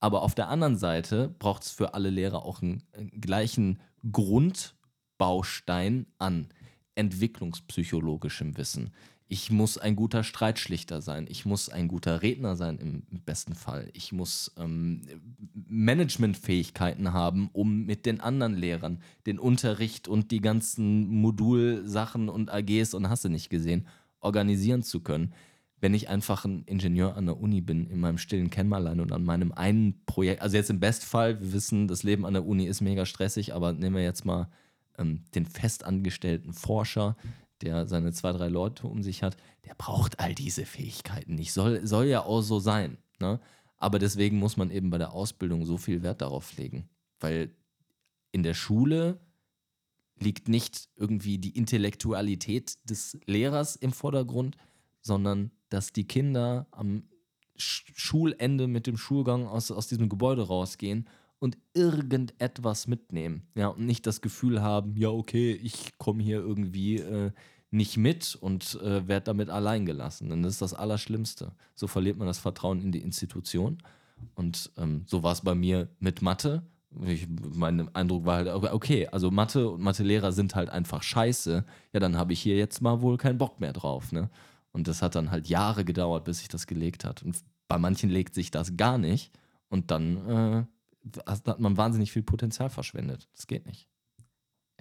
Aber 0.00 0.22
auf 0.22 0.34
der 0.34 0.48
anderen 0.48 0.76
Seite 0.76 1.34
braucht 1.38 1.62
es 1.62 1.70
für 1.70 1.94
alle 1.94 2.10
Lehrer 2.10 2.44
auch 2.44 2.60
einen, 2.62 2.82
einen 2.92 3.20
gleichen 3.20 3.80
Grundbaustein 4.10 6.06
an 6.18 6.48
entwicklungspsychologischem 6.94 8.56
Wissen. 8.56 8.90
Ich 9.28 9.50
muss 9.50 9.76
ein 9.76 9.96
guter 9.96 10.22
Streitschlichter 10.22 11.02
sein, 11.02 11.26
ich 11.28 11.44
muss 11.44 11.68
ein 11.68 11.88
guter 11.88 12.22
Redner 12.22 12.54
sein 12.54 12.78
im 12.78 13.02
besten 13.24 13.56
Fall, 13.56 13.90
ich 13.92 14.12
muss 14.12 14.52
ähm, 14.56 15.02
Managementfähigkeiten 15.68 17.12
haben, 17.12 17.50
um 17.52 17.86
mit 17.86 18.06
den 18.06 18.20
anderen 18.20 18.54
Lehrern 18.54 19.00
den 19.26 19.40
Unterricht 19.40 20.06
und 20.06 20.30
die 20.30 20.40
ganzen 20.40 21.08
Modulsachen 21.08 22.28
und 22.28 22.50
AGs 22.52 22.94
und 22.94 23.08
hast 23.08 23.24
du 23.24 23.28
nicht 23.28 23.50
gesehen, 23.50 23.88
organisieren 24.20 24.84
zu 24.84 25.00
können. 25.00 25.32
Wenn 25.80 25.94
ich 25.94 26.08
einfach 26.08 26.44
ein 26.44 26.64
Ingenieur 26.64 27.16
an 27.16 27.26
der 27.26 27.38
Uni 27.38 27.60
bin, 27.60 27.86
in 27.86 28.00
meinem 28.00 28.18
stillen 28.18 28.50
Kämmerlein 28.50 29.00
und 29.00 29.12
an 29.12 29.24
meinem 29.24 29.52
einen 29.52 30.04
Projekt, 30.06 30.40
also 30.40 30.56
jetzt 30.56 30.70
im 30.70 30.80
Bestfall, 30.80 31.40
wir 31.40 31.52
wissen, 31.52 31.86
das 31.86 32.02
Leben 32.02 32.24
an 32.24 32.32
der 32.32 32.46
Uni 32.46 32.64
ist 32.64 32.80
mega 32.80 33.04
stressig, 33.04 33.54
aber 33.54 33.72
nehmen 33.72 33.96
wir 33.96 34.02
jetzt 34.02 34.24
mal 34.24 34.48
ähm, 34.98 35.24
den 35.34 35.44
festangestellten 35.44 36.52
Forscher, 36.54 37.16
der 37.62 37.86
seine 37.86 38.12
zwei, 38.12 38.32
drei 38.32 38.48
Leute 38.48 38.86
um 38.86 39.02
sich 39.02 39.22
hat, 39.22 39.36
der 39.64 39.74
braucht 39.74 40.20
all 40.20 40.34
diese 40.34 40.66
Fähigkeiten 40.66 41.34
nicht. 41.34 41.52
Soll, 41.52 41.86
soll 41.86 42.06
ja 42.06 42.22
auch 42.22 42.42
so 42.42 42.58
sein. 42.58 42.98
Ne? 43.18 43.40
Aber 43.76 43.98
deswegen 43.98 44.38
muss 44.38 44.56
man 44.56 44.70
eben 44.70 44.90
bei 44.90 44.98
der 44.98 45.12
Ausbildung 45.12 45.64
so 45.64 45.76
viel 45.76 46.02
Wert 46.02 46.20
darauf 46.20 46.56
legen. 46.56 46.88
Weil 47.20 47.54
in 48.32 48.42
der 48.42 48.54
Schule 48.54 49.18
liegt 50.18 50.48
nicht 50.48 50.88
irgendwie 50.96 51.38
die 51.38 51.56
Intellektualität 51.56 52.78
des 52.88 53.18
Lehrers 53.26 53.76
im 53.76 53.92
Vordergrund, 53.92 54.56
sondern 55.06 55.50
dass 55.68 55.92
die 55.92 56.06
Kinder 56.06 56.66
am 56.70 57.04
Schulende 57.56 58.66
mit 58.66 58.86
dem 58.86 58.98
Schulgang 58.98 59.46
aus, 59.46 59.70
aus 59.70 59.88
diesem 59.88 60.08
Gebäude 60.08 60.46
rausgehen 60.46 61.08
und 61.38 61.56
irgendetwas 61.74 62.86
mitnehmen. 62.86 63.48
Ja, 63.54 63.68
und 63.68 63.86
nicht 63.86 64.06
das 64.06 64.20
Gefühl 64.20 64.62
haben, 64.62 64.96
ja, 64.96 65.08
okay, 65.08 65.52
ich 65.52 65.96
komme 65.98 66.22
hier 66.22 66.38
irgendwie 66.38 66.96
äh, 66.96 67.30
nicht 67.70 67.96
mit 67.96 68.36
und 68.36 68.78
äh, 68.82 69.06
werde 69.08 69.24
damit 69.24 69.50
allein 69.50 69.86
gelassen. 69.86 70.28
Denn 70.28 70.42
das 70.42 70.54
ist 70.54 70.62
das 70.62 70.74
Allerschlimmste. 70.74 71.52
So 71.74 71.86
verliert 71.86 72.18
man 72.18 72.26
das 72.26 72.38
Vertrauen 72.38 72.80
in 72.80 72.92
die 72.92 73.00
Institution. 73.00 73.78
Und 74.34 74.70
ähm, 74.76 75.04
so 75.06 75.22
war 75.22 75.32
es 75.32 75.42
bei 75.42 75.54
mir 75.54 75.88
mit 75.98 76.22
Mathe. 76.22 76.62
Ich, 77.04 77.26
mein 77.54 77.94
Eindruck 77.94 78.24
war 78.24 78.36
halt, 78.36 78.48
okay, 78.48 79.06
also 79.08 79.30
Mathe 79.30 79.68
und 79.68 79.82
Mathelehrer 79.82 80.32
sind 80.32 80.54
halt 80.54 80.70
einfach 80.70 81.02
scheiße. 81.02 81.64
Ja, 81.92 82.00
dann 82.00 82.16
habe 82.16 82.32
ich 82.32 82.40
hier 82.40 82.56
jetzt 82.56 82.80
mal 82.80 83.02
wohl 83.02 83.18
keinen 83.18 83.38
Bock 83.38 83.60
mehr 83.60 83.74
drauf. 83.74 84.12
Ne? 84.12 84.30
Und 84.76 84.88
das 84.88 85.00
hat 85.00 85.14
dann 85.14 85.30
halt 85.30 85.48
Jahre 85.48 85.86
gedauert, 85.86 86.24
bis 86.24 86.40
sich 86.40 86.48
das 86.48 86.66
gelegt 86.66 87.06
hat. 87.06 87.22
Und 87.22 87.42
bei 87.66 87.78
manchen 87.78 88.10
legt 88.10 88.34
sich 88.34 88.50
das 88.50 88.76
gar 88.76 88.98
nicht. 88.98 89.32
Und 89.70 89.90
dann 89.90 90.28
äh, 90.28 91.20
hat 91.26 91.58
man 91.60 91.78
wahnsinnig 91.78 92.12
viel 92.12 92.22
Potenzial 92.22 92.68
verschwendet. 92.68 93.26
Das 93.34 93.46
geht 93.46 93.64
nicht. 93.64 93.88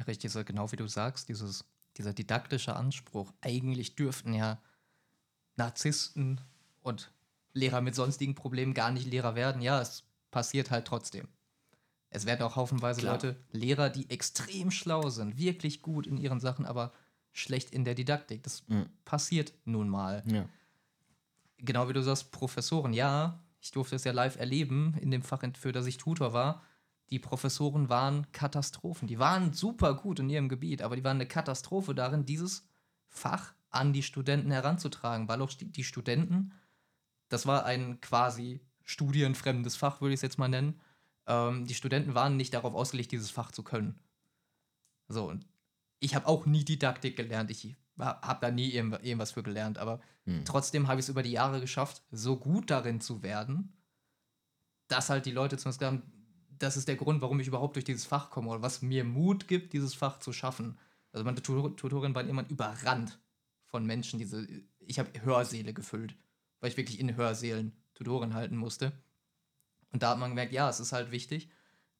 Richtig, 0.05 0.33
so 0.33 0.43
genau 0.43 0.69
wie 0.73 0.75
du 0.75 0.85
sagst, 0.85 1.29
dieses, 1.29 1.63
dieser 1.95 2.11
didaktische 2.11 2.75
Anspruch. 2.75 3.31
Eigentlich 3.39 3.95
dürften 3.95 4.33
ja 4.33 4.61
Narzissten 5.55 6.41
und 6.81 7.13
Lehrer 7.53 7.79
mit 7.79 7.95
sonstigen 7.95 8.35
Problemen 8.35 8.73
gar 8.73 8.91
nicht 8.91 9.07
Lehrer 9.07 9.35
werden. 9.35 9.61
Ja, 9.61 9.79
es 9.79 10.03
passiert 10.29 10.71
halt 10.71 10.87
trotzdem. 10.87 11.29
Es 12.09 12.25
werden 12.25 12.43
auch 12.43 12.57
haufenweise 12.57 12.99
Klar. 12.99 13.13
Leute, 13.13 13.37
Lehrer, 13.53 13.89
die 13.89 14.09
extrem 14.09 14.71
schlau 14.71 15.07
sind, 15.07 15.37
wirklich 15.37 15.81
gut 15.81 16.05
in 16.05 16.17
ihren 16.17 16.41
Sachen, 16.41 16.65
aber 16.65 16.91
schlecht 17.35 17.71
in 17.71 17.83
der 17.83 17.95
Didaktik. 17.95 18.43
Das 18.43 18.63
mhm. 18.67 18.87
passiert 19.03 19.53
nun 19.65 19.89
mal. 19.89 20.23
Ja. 20.25 20.47
Genau 21.57 21.89
wie 21.89 21.93
du 21.93 22.01
sagst, 22.01 22.31
Professoren, 22.31 22.93
ja, 22.93 23.43
ich 23.59 23.71
durfte 23.71 23.95
es 23.95 24.05
ja 24.05 24.13
live 24.13 24.37
erleben 24.37 24.95
in 25.01 25.11
dem 25.11 25.21
Fach, 25.21 25.43
für 25.57 25.71
das 25.71 25.85
ich 25.85 25.97
Tutor 25.97 26.33
war. 26.33 26.63
Die 27.09 27.19
Professoren 27.19 27.89
waren 27.89 28.31
Katastrophen. 28.31 29.07
Die 29.07 29.19
waren 29.19 29.53
super 29.53 29.95
gut 29.95 30.19
in 30.19 30.29
ihrem 30.29 30.49
Gebiet, 30.49 30.81
aber 30.81 30.95
die 30.95 31.03
waren 31.03 31.17
eine 31.17 31.27
Katastrophe 31.27 31.93
darin, 31.93 32.25
dieses 32.25 32.65
Fach 33.09 33.53
an 33.69 33.91
die 33.91 34.03
Studenten 34.03 34.51
heranzutragen, 34.51 35.27
weil 35.27 35.41
auch 35.41 35.51
die 35.51 35.83
Studenten, 35.83 36.53
das 37.27 37.45
war 37.45 37.65
ein 37.65 37.99
quasi 37.99 38.61
studienfremdes 38.83 39.75
Fach, 39.75 39.99
würde 39.99 40.13
ich 40.13 40.19
es 40.19 40.21
jetzt 40.21 40.39
mal 40.39 40.47
nennen. 40.47 40.79
Ähm, 41.27 41.65
die 41.65 41.73
Studenten 41.73 42.15
waren 42.15 42.37
nicht 42.37 42.53
darauf 42.53 42.73
ausgelegt, 42.73 43.11
dieses 43.11 43.29
Fach 43.29 43.51
zu 43.51 43.63
können. 43.63 43.99
So, 45.09 45.29
und 45.29 45.45
ich 45.99 46.15
habe 46.15 46.27
auch 46.27 46.45
nie 46.45 46.63
Didaktik 46.63 47.15
gelernt. 47.15 47.51
Ich 47.51 47.75
habe 47.97 48.39
da 48.41 48.51
nie 48.51 48.71
irgendwas 48.71 49.31
für 49.31 49.43
gelernt, 49.43 49.77
aber 49.77 50.01
hm. 50.25 50.43
trotzdem 50.45 50.87
habe 50.87 50.99
ich 50.99 51.05
es 51.05 51.09
über 51.09 51.23
die 51.23 51.31
Jahre 51.31 51.61
geschafft, 51.61 52.03
so 52.11 52.37
gut 52.37 52.69
darin 52.69 52.99
zu 53.01 53.23
werden, 53.23 53.73
dass 54.87 55.09
halt 55.09 55.25
die 55.25 55.31
Leute 55.31 55.57
zumindest 55.57 55.79
sagen, 55.79 56.03
das 56.57 56.77
ist 56.77 56.87
der 56.87 56.95
Grund, 56.95 57.21
warum 57.21 57.39
ich 57.39 57.47
überhaupt 57.47 57.75
durch 57.75 57.85
dieses 57.85 58.05
Fach 58.05 58.29
komme 58.29 58.49
oder 58.49 58.61
was 58.61 58.81
mir 58.81 59.03
Mut 59.03 59.47
gibt, 59.47 59.73
dieses 59.73 59.93
Fach 59.93 60.19
zu 60.19 60.31
schaffen. 60.33 60.77
Also 61.11 61.25
meine 61.25 61.41
Tutorin 61.41 62.15
war 62.15 62.23
immer 62.23 62.47
überrannt 62.49 63.19
von 63.65 63.85
Menschen, 63.85 64.19
diese 64.19 64.47
ich 64.79 64.99
habe 64.99 65.09
Hörsäle 65.23 65.73
gefüllt, 65.73 66.15
weil 66.59 66.69
ich 66.69 66.77
wirklich 66.77 66.99
in 66.99 67.15
Hörsälen 67.15 67.73
Tutorin 67.93 68.33
halten 68.33 68.57
musste. 68.57 68.91
Und 69.91 70.03
da 70.03 70.11
hat 70.11 70.19
man 70.19 70.31
gemerkt, 70.31 70.53
ja, 70.53 70.69
es 70.69 70.79
ist 70.79 70.91
halt 70.91 71.11
wichtig, 71.11 71.49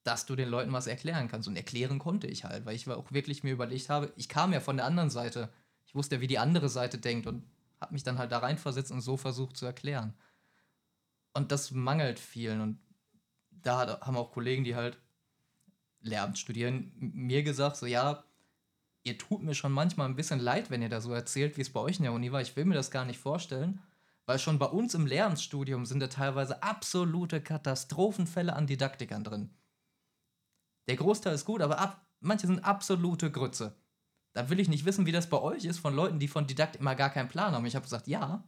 dass 0.05 0.27
du 0.27 0.35
den 0.35 0.49
Leuten 0.49 0.71
was 0.71 0.85
erklären 0.85 1.27
kannst. 1.27 1.47
Und 1.47 1.55
erklären 1.55 1.97
konnte 1.97 2.27
ich 2.27 2.43
halt, 2.43 2.65
weil 2.65 2.75
ich 2.75 2.87
auch 2.87 3.11
wirklich 3.11 3.43
mir 3.43 3.51
überlegt 3.51 3.89
habe, 3.89 4.13
ich 4.15 4.29
kam 4.29 4.53
ja 4.53 4.59
von 4.59 4.77
der 4.77 4.85
anderen 4.85 5.09
Seite. 5.09 5.49
Ich 5.87 5.95
wusste 5.95 6.15
ja, 6.15 6.21
wie 6.21 6.27
die 6.27 6.37
andere 6.37 6.69
Seite 6.69 6.99
denkt 6.99 7.25
und 7.25 7.43
habe 7.81 7.93
mich 7.93 8.03
dann 8.03 8.19
halt 8.19 8.31
da 8.31 8.37
reinversetzt 8.37 8.91
und 8.91 9.01
so 9.01 9.17
versucht 9.17 9.57
zu 9.57 9.65
erklären. 9.65 10.13
Und 11.33 11.51
das 11.51 11.71
mangelt 11.71 12.19
vielen. 12.19 12.61
Und 12.61 12.79
da 13.49 13.99
haben 14.01 14.15
auch 14.15 14.31
Kollegen, 14.31 14.63
die 14.63 14.75
halt 14.75 14.99
Lehramt 16.01 16.37
studieren, 16.37 16.91
mir 16.99 17.41
gesagt, 17.41 17.77
so 17.77 17.87
ja, 17.87 18.23
ihr 19.01 19.17
tut 19.17 19.41
mir 19.41 19.55
schon 19.55 19.71
manchmal 19.71 20.07
ein 20.07 20.15
bisschen 20.15 20.39
leid, 20.39 20.69
wenn 20.69 20.83
ihr 20.83 20.89
da 20.89 21.01
so 21.01 21.13
erzählt, 21.13 21.57
wie 21.57 21.61
es 21.61 21.73
bei 21.73 21.79
euch 21.79 21.97
in 21.97 22.03
der 22.03 22.13
Uni 22.13 22.31
war. 22.31 22.41
Ich 22.41 22.55
will 22.55 22.65
mir 22.65 22.75
das 22.75 22.91
gar 22.91 23.05
nicht 23.05 23.19
vorstellen, 23.19 23.81
weil 24.27 24.37
schon 24.37 24.59
bei 24.59 24.67
uns 24.67 24.93
im 24.93 25.07
Lehramtsstudium 25.07 25.87
sind 25.87 25.99
da 25.99 26.07
teilweise 26.07 26.61
absolute 26.61 27.41
Katastrophenfälle 27.41 28.55
an 28.55 28.67
Didaktikern 28.67 29.23
drin. 29.23 29.49
Der 30.87 30.95
Großteil 30.95 31.33
ist 31.33 31.45
gut, 31.45 31.61
aber 31.61 31.79
ab, 31.79 32.05
manche 32.19 32.47
sind 32.47 32.63
absolute 32.63 33.31
Grütze. 33.31 33.75
Da 34.33 34.49
will 34.49 34.59
ich 34.59 34.67
nicht 34.67 34.85
wissen, 34.85 35.05
wie 35.05 35.11
das 35.11 35.29
bei 35.29 35.41
euch 35.41 35.63
ist, 35.63 35.79
von 35.79 35.95
Leuten, 35.95 36.19
die 36.19 36.27
von 36.27 36.45
Didaktik 36.45 36.81
immer 36.81 36.95
gar 36.95 37.09
keinen 37.09 37.29
Plan 37.29 37.53
haben. 37.53 37.65
Ich 37.65 37.75
habe 37.75 37.83
gesagt, 37.83 38.07
ja, 38.07 38.43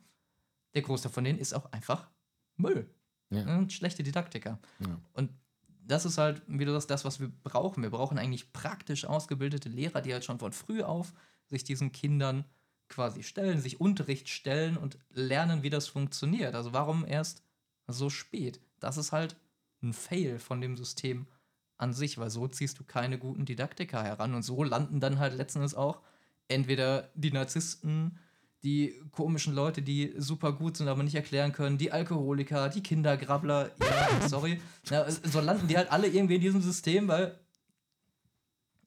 der 0.73 0.81
Großteil 0.81 1.11
von 1.11 1.23
denen 1.23 1.39
ist 1.39 1.53
auch 1.53 1.71
einfach 1.71 2.09
Müll. 2.57 2.89
Ja. 3.29 3.57
Und 3.57 3.73
schlechte 3.73 4.03
Didaktiker. 4.03 4.59
Ja. 4.79 4.99
Und 5.13 5.31
das 5.87 6.05
ist 6.05 6.17
halt 6.17 6.41
wieder 6.47 6.73
das, 6.73 6.87
das, 6.87 7.05
was 7.05 7.19
wir 7.19 7.29
brauchen. 7.29 7.83
Wir 7.83 7.89
brauchen 7.89 8.17
eigentlich 8.17 8.51
praktisch 8.51 9.05
ausgebildete 9.05 9.69
Lehrer, 9.69 10.01
die 10.01 10.13
halt 10.13 10.25
schon 10.25 10.39
von 10.39 10.51
früh 10.51 10.83
auf 10.83 11.13
sich 11.45 11.63
diesen 11.63 11.91
Kindern 11.93 12.45
quasi 12.89 13.23
stellen, 13.23 13.61
sich 13.61 13.79
Unterricht 13.79 14.29
stellen 14.29 14.77
und 14.77 14.97
lernen, 15.11 15.63
wie 15.63 15.69
das 15.69 15.87
funktioniert. 15.87 16.55
Also 16.55 16.73
warum 16.73 17.05
erst 17.05 17.43
so 17.87 18.09
spät? 18.09 18.59
Das 18.79 18.97
ist 18.97 19.11
halt 19.11 19.37
ein 19.81 19.93
Fail 19.93 20.39
von 20.39 20.61
dem 20.61 20.75
System 20.75 21.27
an 21.77 21.93
sich, 21.93 22.17
weil 22.17 22.29
so 22.29 22.47
ziehst 22.47 22.79
du 22.79 22.83
keine 22.83 23.17
guten 23.17 23.45
Didaktiker 23.45 24.03
heran 24.03 24.33
und 24.33 24.43
so 24.43 24.63
landen 24.63 24.99
dann 24.99 25.19
halt 25.19 25.35
letztendlich 25.35 25.75
auch 25.75 26.01
entweder 26.47 27.09
die 27.15 27.31
Narzissten, 27.31 28.17
die 28.63 28.99
komischen 29.11 29.53
Leute, 29.53 29.81
die 29.81 30.13
super 30.17 30.51
gut 30.53 30.77
sind, 30.77 30.87
aber 30.87 31.03
nicht 31.03 31.15
erklären 31.15 31.51
können, 31.51 31.77
die 31.77 31.91
Alkoholiker, 31.91 32.69
die 32.69 32.81
Kindergrabbler, 32.81 33.71
ja, 33.79 34.27
sorry. 34.27 34.59
Ja, 34.89 35.09
so 35.09 35.39
landen 35.39 35.67
die 35.67 35.77
halt 35.77 35.91
alle 35.91 36.07
irgendwie 36.07 36.35
in 36.35 36.41
diesem 36.41 36.61
System, 36.61 37.07
weil, 37.07 37.39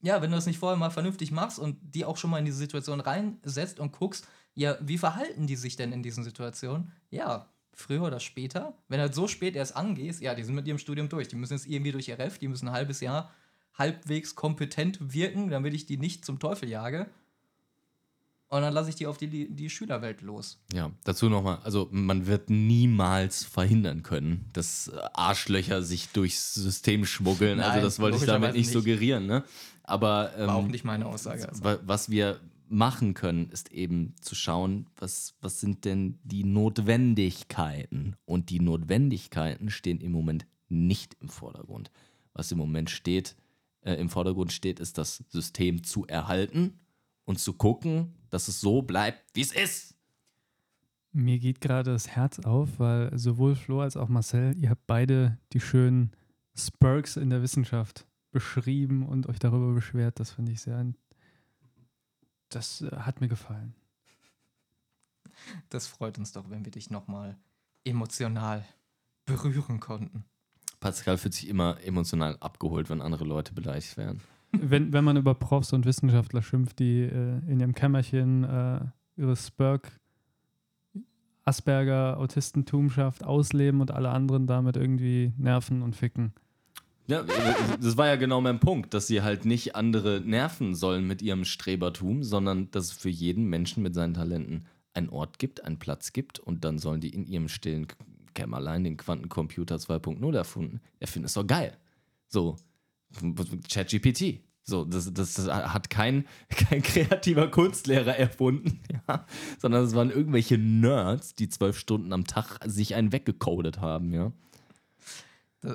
ja, 0.03 0.21
wenn 0.21 0.31
du 0.31 0.37
das 0.37 0.47
nicht 0.47 0.59
vorher 0.59 0.79
mal 0.79 0.91
vernünftig 0.91 1.31
machst 1.31 1.59
und 1.59 1.79
die 1.95 2.05
auch 2.05 2.17
schon 2.17 2.31
mal 2.31 2.39
in 2.39 2.45
diese 2.45 2.59
Situation 2.59 3.01
reinsetzt 3.01 3.79
und 3.79 3.93
guckst, 3.93 4.27
ja, 4.55 4.77
wie 4.81 4.99
verhalten 4.99 5.47
die 5.47 5.57
sich 5.57 5.77
denn 5.77 5.93
in 5.93 6.03
diesen 6.03 6.25
Situationen? 6.25 6.93
Ja, 7.11 7.49
früher 7.73 8.03
oder 8.03 8.21
später, 8.21 8.75
wenn 8.89 8.99
du 8.99 9.03
halt 9.03 9.15
so 9.15 9.29
spät 9.29 9.57
erst 9.57 9.77
angehst, 9.77 10.21
ja, 10.21 10.35
die 10.35 10.43
sind 10.43 10.55
mit 10.55 10.67
ihrem 10.67 10.79
Studium 10.79 11.09
durch. 11.09 11.29
Die 11.29 11.37
müssen 11.37 11.55
jetzt 11.55 11.67
irgendwie 11.67 11.93
durch 11.93 12.09
ihr 12.09 12.19
Ref, 12.19 12.39
die 12.39 12.49
müssen 12.49 12.69
ein 12.69 12.75
halbes 12.75 13.01
Jahr 13.01 13.31
halbwegs 13.75 14.35
kompetent 14.35 15.15
wirken, 15.15 15.49
damit 15.49 15.75
ich 15.75 15.87
die 15.87 15.97
nicht 15.97 16.25
zum 16.25 16.39
Teufel 16.39 16.69
jage. 16.69 17.07
Und 18.49 18.63
dann 18.63 18.75
lasse 18.75 18.91
ich 18.91 18.97
die 18.97 19.07
auf 19.07 19.17
die, 19.17 19.49
die 19.49 19.71
Schülerwelt 19.71 20.23
los. 20.23 20.59
Ja, 20.73 20.91
dazu 21.05 21.29
nochmal, 21.29 21.61
also 21.63 21.89
man 21.93 22.27
wird 22.27 22.51
niemals 22.51 23.45
verhindern 23.45 24.03
können, 24.03 24.51
dass 24.53 24.91
Arschlöcher 25.13 25.83
sich 25.83 26.09
durchs 26.09 26.55
System 26.55 27.07
schmuggeln. 27.07 27.61
Also 27.61 27.69
Nein, 27.69 27.77
also 27.77 27.87
das 27.87 28.01
wollte 28.01 28.17
ich 28.17 28.25
damit 28.25 28.55
nicht 28.55 28.71
suggerieren, 28.73 29.27
ne? 29.27 29.45
Aber 29.85 30.33
ähm, 30.37 30.49
war 30.49 30.57
auch 30.57 30.67
nicht 30.67 30.85
meine 30.85 31.07
Aussage. 31.07 31.49
Also. 31.49 31.63
Was 31.63 32.11
wir 32.11 32.41
machen 32.71 33.15
können, 33.15 33.51
ist 33.51 33.73
eben 33.73 34.15
zu 34.21 34.35
schauen, 34.35 34.87
was, 34.97 35.35
was 35.41 35.61
sind 35.61 35.85
denn 35.85 36.19
die 36.23 36.45
Notwendigkeiten? 36.45 38.17
Und 38.25 38.51
die 38.51 38.61
Notwendigkeiten 38.61 39.71
stehen 39.71 40.01
im 40.01 40.13
Moment 40.13 40.47
nicht 40.69 41.17
im 41.21 41.29
Vordergrund. 41.29 41.91
Was 42.33 42.53
im 42.53 42.59
Moment 42.59 42.89
steht, 42.89 43.37
äh, 43.83 43.95
im 43.95 44.09
Vordergrund 44.09 44.53
steht, 44.53 44.79
ist 44.79 44.99
das 44.99 45.25
System 45.29 45.83
zu 45.83 46.07
erhalten 46.07 46.79
und 47.25 47.39
zu 47.39 47.55
gucken, 47.55 48.15
dass 48.31 48.49
es 48.49 48.61
so 48.61 48.83
bleibt, 48.83 49.25
wie 49.35 49.43
es 49.43 49.53
ist. 49.53 49.97
Mir 51.13 51.41
geht 51.41 51.61
gerade 51.61 51.91
das 51.91 52.09
Herz 52.09 52.39
auf, 52.39 52.79
weil 52.79 53.17
sowohl 53.19 53.57
Flo 53.57 53.81
als 53.81 53.97
auch 53.97 54.09
Marcel, 54.09 54.57
ihr 54.57 54.71
habt 54.71 54.87
beide 54.87 55.39
die 55.53 55.61
schönen 55.61 56.13
Spurks 56.57 57.17
in 57.17 57.31
der 57.31 57.43
Wissenschaft 57.43 58.07
beschrieben 58.31 59.05
und 59.05 59.29
euch 59.29 59.41
darüber 59.41 59.75
beschwert. 59.75 60.21
Das 60.21 60.31
finde 60.31 60.53
ich 60.53 60.61
sehr. 60.61 60.93
Das 62.51 62.83
äh, 62.83 62.91
hat 62.91 63.21
mir 63.21 63.29
gefallen. 63.29 63.75
Das 65.71 65.87
freut 65.87 66.19
uns 66.19 66.33
doch, 66.33 66.51
wenn 66.51 66.65
wir 66.65 66.73
dich 66.73 66.91
nochmal 66.91 67.37
emotional 67.85 68.65
berühren 69.25 69.81
konnten. 69.81 70.25
Pascal 70.81 71.19
fühlt 71.19 71.35
sich 71.35 71.49
immer 71.49 71.79
emotional 71.83 72.37
abgeholt, 72.41 72.91
wenn 72.91 73.01
andere 73.01 73.25
Leute 73.25 73.53
beleidigt 73.53 73.97
werden 73.97 74.21
wenn, 74.53 74.93
wenn 74.93 75.05
man 75.05 75.17
über 75.17 75.35
Profs 75.35 75.73
und 75.73 75.87
Wissenschaftler 75.87 76.43
schimpft, 76.43 76.79
die 76.79 77.03
äh, 77.03 77.39
in 77.49 77.61
ihrem 77.61 77.75
Kämmerchen 77.75 78.45
äh, 78.45 78.81
ihre 79.17 79.37
Spurk 79.37 79.93
Asperger 81.45 82.19
Autistentum 82.19 82.91
schafft, 82.91 83.25
ausleben 83.25 83.81
und 83.81 83.91
alle 83.91 84.11
anderen 84.11 84.47
damit 84.47 84.77
irgendwie 84.77 85.33
nerven 85.39 85.83
und 85.83 85.97
ficken. 85.97 86.33
Ja, 87.07 87.25
das 87.81 87.97
war 87.97 88.07
ja 88.07 88.17
genau 88.17 88.41
mein 88.41 88.61
Punkt, 88.61 88.95
dass 88.95 89.09
sie 89.09 89.23
halt 89.23 89.45
nicht 89.45 89.75
andere 89.75 90.21
nerven 90.25 90.75
sollen 90.75 91.07
mit 91.07 91.23
ihrem 91.23 91.45
Strebertum, 91.45 92.23
sondern 92.23 92.71
dass 92.71 92.87
es 92.87 92.93
für 92.93 93.09
jeden 93.09 93.47
Menschen 93.47 93.83
mit 93.83 93.95
seinen 93.95 94.15
Talenten 94.15 94.67
einen 94.93 95.09
Ort 95.09 95.39
gibt, 95.39 95.65
einen 95.65 95.79
Platz 95.79 96.13
gibt 96.13 96.39
und 96.39 96.65
dann 96.65 96.79
sollen 96.79 97.01
die 97.01 97.11
in 97.11 97.27
ihrem 97.27 97.49
stillen 97.49 97.87
Kämmerlein 98.35 98.85
den 98.85 98.97
Quantencomputer 98.97 99.77
2.0 99.77 100.37
erfunden. 100.37 100.81
Erfinden 101.01 101.27
ist 101.27 101.37
doch 101.37 101.47
geil. 101.47 101.77
So, 102.29 102.57
ChatGPT. 103.69 104.41
So, 104.63 104.85
das, 104.85 105.13
das, 105.13 105.35
das, 105.35 105.49
hat 105.49 105.91
kein, 105.91 106.27
kein 106.49 106.83
kreativer 106.83 107.49
Kunstlehrer 107.49 108.17
erfunden, 108.17 108.81
ja, 109.09 109.27
sondern 109.59 109.85
es 109.85 109.95
waren 109.95 110.11
irgendwelche 110.11 110.59
Nerds, 110.59 111.35
die 111.35 111.49
zwölf 111.49 111.79
Stunden 111.79 112.13
am 112.13 112.25
Tag 112.25 112.61
sich 112.65 112.95
einen 112.95 113.13
weggecodet 113.13 113.81
haben, 113.81 114.13
ja. 114.13 114.33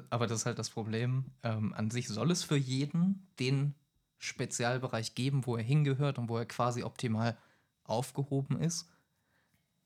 Aber 0.10 0.28
das 0.28 0.40
ist 0.40 0.46
halt 0.46 0.60
das 0.60 0.70
Problem. 0.70 1.26
Ähm, 1.44 1.74
an 1.74 1.92
sich 1.92 2.08
soll 2.08 2.32
es 2.32 2.44
für 2.44 2.58
jeden 2.58 3.28
den 3.40 3.76
Spezialbereich 4.18 5.16
geben, 5.16 5.46
wo 5.46 5.56
er 5.58 5.64
hingehört 5.64 6.18
und 6.18 6.30
wo 6.30 6.38
er 6.38 6.46
quasi 6.46 6.84
optimal 6.84 7.38
aufgehoben 7.84 8.60
ist. 8.60 8.90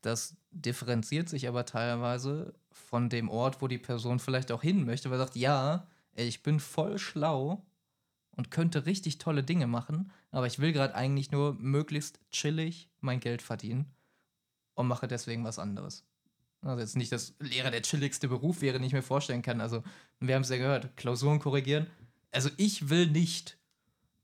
Das 0.00 0.36
differenziert 0.50 1.28
sich 1.28 1.46
aber 1.46 1.66
teilweise 1.66 2.54
von 2.70 3.10
dem 3.10 3.28
Ort, 3.28 3.60
wo 3.60 3.68
die 3.68 3.78
Person 3.78 4.18
vielleicht 4.18 4.50
auch 4.50 4.62
hin 4.62 4.86
möchte, 4.86 5.10
weil 5.10 5.18
er 5.18 5.26
sagt, 5.26 5.36
ja, 5.36 5.86
ich 6.14 6.42
bin 6.42 6.60
voll 6.60 6.98
schlau 6.98 7.66
und 8.30 8.50
könnte 8.50 8.86
richtig 8.86 9.18
tolle 9.18 9.42
Dinge 9.42 9.66
machen, 9.66 10.10
aber 10.30 10.46
ich 10.46 10.58
will 10.58 10.72
gerade 10.72 10.94
eigentlich 10.94 11.30
nur 11.30 11.54
möglichst 11.54 12.20
chillig 12.30 12.88
mein 13.00 13.20
Geld 13.20 13.42
verdienen 13.42 13.92
und 14.74 14.88
mache 14.88 15.06
deswegen 15.08 15.44
was 15.44 15.58
anderes. 15.58 16.06
Also 16.62 16.80
jetzt 16.80 16.96
nicht, 16.96 17.12
dass 17.12 17.34
Lehrer 17.38 17.70
der 17.70 17.82
chilligste 17.82 18.28
Beruf 18.28 18.60
wäre, 18.60 18.78
den 18.78 18.86
ich 18.86 18.92
mir 18.92 19.02
vorstellen 19.02 19.42
kann. 19.42 19.60
Also, 19.60 19.82
wir 20.18 20.34
haben 20.34 20.42
es 20.42 20.50
ja 20.50 20.58
gehört, 20.58 20.96
Klausuren 20.96 21.38
korrigieren. 21.38 21.86
Also 22.32 22.50
ich 22.58 22.90
will 22.90 23.06
nicht 23.06 23.58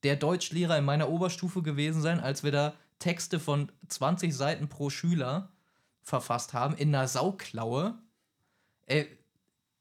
der 0.03 0.17
Deutschlehrer 0.17 0.79
in 0.79 0.85
meiner 0.85 1.09
Oberstufe 1.09 1.63
gewesen 1.63 2.03
sein, 2.03 2.21
als 2.21 2.45
wir 2.45 2.53
da 2.53 2.75
Texte 2.99 3.41
von 3.41 3.73
20 3.89 4.35
Seiten 4.35 4.69
pro 4.69 4.91
Schüler 4.91 5.51
verfasst 6.03 6.53
haben, 6.53 6.77
in 6.77 6.95
einer 6.95 7.09
Sauklaue. 7.09 7.99
Ey, 8.87 9.09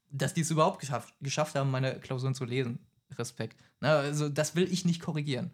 dass 0.09 0.33
die 0.33 0.41
es 0.41 0.49
überhaupt 0.49 0.79
geschafft, 0.79 1.13
geschafft 1.21 1.55
haben, 1.55 1.71
meine 1.71 1.99
Klausuren 1.99 2.33
zu 2.33 2.45
lesen. 2.45 2.79
Respekt. 3.17 3.61
Na, 3.81 3.97
also, 3.97 4.29
das 4.29 4.55
will 4.55 4.71
ich 4.71 4.85
nicht 4.85 5.01
korrigieren. 5.01 5.53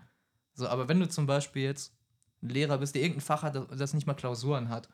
So, 0.53 0.67
aber 0.67 0.87
wenn 0.87 0.99
du 0.99 1.09
zum 1.09 1.25
Beispiel 1.25 1.63
jetzt 1.63 1.93
ein 2.41 2.49
Lehrer 2.49 2.77
bist, 2.77 2.95
der 2.95 3.01
irgendein 3.01 3.21
Fach 3.21 3.43
hat, 3.43 3.55
das 3.77 3.93
nicht 3.93 4.07
mal 4.07 4.13
Klausuren 4.13 4.69
hat, 4.69 4.87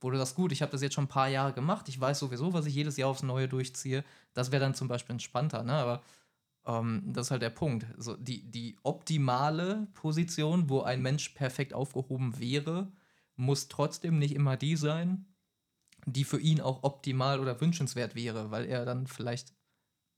du 0.00 0.16
sagst, 0.18 0.34
gut, 0.36 0.52
ich 0.52 0.62
habe 0.62 0.72
das 0.72 0.82
jetzt 0.82 0.94
schon 0.94 1.04
ein 1.04 1.08
paar 1.08 1.28
Jahre 1.28 1.52
gemacht, 1.52 1.88
ich 1.88 2.00
weiß 2.00 2.18
sowieso, 2.18 2.52
was 2.52 2.66
ich 2.66 2.74
jedes 2.74 2.96
Jahr 2.96 3.08
aufs 3.10 3.22
Neue 3.22 3.48
durchziehe, 3.48 4.04
das 4.34 4.52
wäre 4.52 4.60
dann 4.60 4.74
zum 4.74 4.88
Beispiel 4.88 5.14
entspannter, 5.14 5.62
ne? 5.62 5.72
Aber 5.72 6.02
ähm, 6.66 7.02
das 7.06 7.28
ist 7.28 7.30
halt 7.30 7.42
der 7.42 7.50
Punkt. 7.50 7.86
So, 7.98 8.16
die, 8.16 8.50
die 8.50 8.76
optimale 8.82 9.88
Position, 9.94 10.68
wo 10.68 10.82
ein 10.82 11.02
Mensch 11.02 11.30
perfekt 11.30 11.74
aufgehoben 11.74 12.38
wäre, 12.38 12.92
muss 13.36 13.68
trotzdem 13.68 14.18
nicht 14.18 14.34
immer 14.34 14.56
die 14.56 14.76
sein, 14.76 15.26
die 16.06 16.24
für 16.24 16.40
ihn 16.40 16.60
auch 16.60 16.82
optimal 16.84 17.40
oder 17.40 17.60
wünschenswert 17.60 18.14
wäre, 18.14 18.50
weil 18.50 18.66
er 18.66 18.84
dann 18.84 19.06
vielleicht 19.06 19.55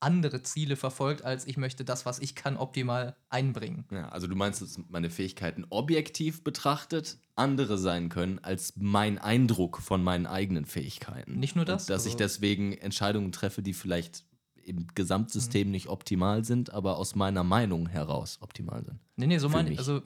andere 0.01 0.43
Ziele 0.43 0.77
verfolgt, 0.77 1.25
als 1.25 1.47
ich 1.47 1.57
möchte 1.57 1.85
das, 1.85 2.07
was 2.07 2.19
ich 2.19 2.35
kann, 2.35 2.57
optimal 2.57 3.17
einbringen. 3.29 3.85
Ja, 3.91 4.09
also 4.09 4.27
du 4.27 4.37
meinst, 4.37 4.63
dass 4.63 4.79
meine 4.89 5.11
Fähigkeiten 5.11 5.67
objektiv 5.71 6.45
betrachtet 6.45 7.19
andere 7.35 7.79
sein 7.79 8.09
können 8.09 8.39
als 8.41 8.75
mein 8.77 9.19
Eindruck 9.19 9.79
von 9.79 10.03
meinen 10.03 10.27
eigenen 10.27 10.65
Fähigkeiten. 10.65 11.39
Nicht 11.39 11.57
nur 11.57 11.65
das. 11.65 11.85
Und 11.85 11.91
dass 11.91 12.01
also 12.01 12.11
ich 12.11 12.17
deswegen 12.17 12.73
Entscheidungen 12.73 13.33
treffe, 13.33 13.63
die 13.63 13.75
vielleicht 13.75 14.25
im 14.65 14.87
Gesamtsystem 14.95 15.69
mhm. 15.69 15.73
nicht 15.73 15.89
optimal 15.89 16.45
sind, 16.45 16.73
aber 16.73 16.99
aus 16.99 17.15
meiner 17.15 17.45
Meinung 17.45 17.89
heraus 17.89 18.39
optimal 18.41 18.85
sind. 18.85 19.01
Nee, 19.17 19.27
nee, 19.27 19.39
so 19.39 19.49
meine 19.49 19.71
ich. 19.71 19.79
Also 19.79 20.03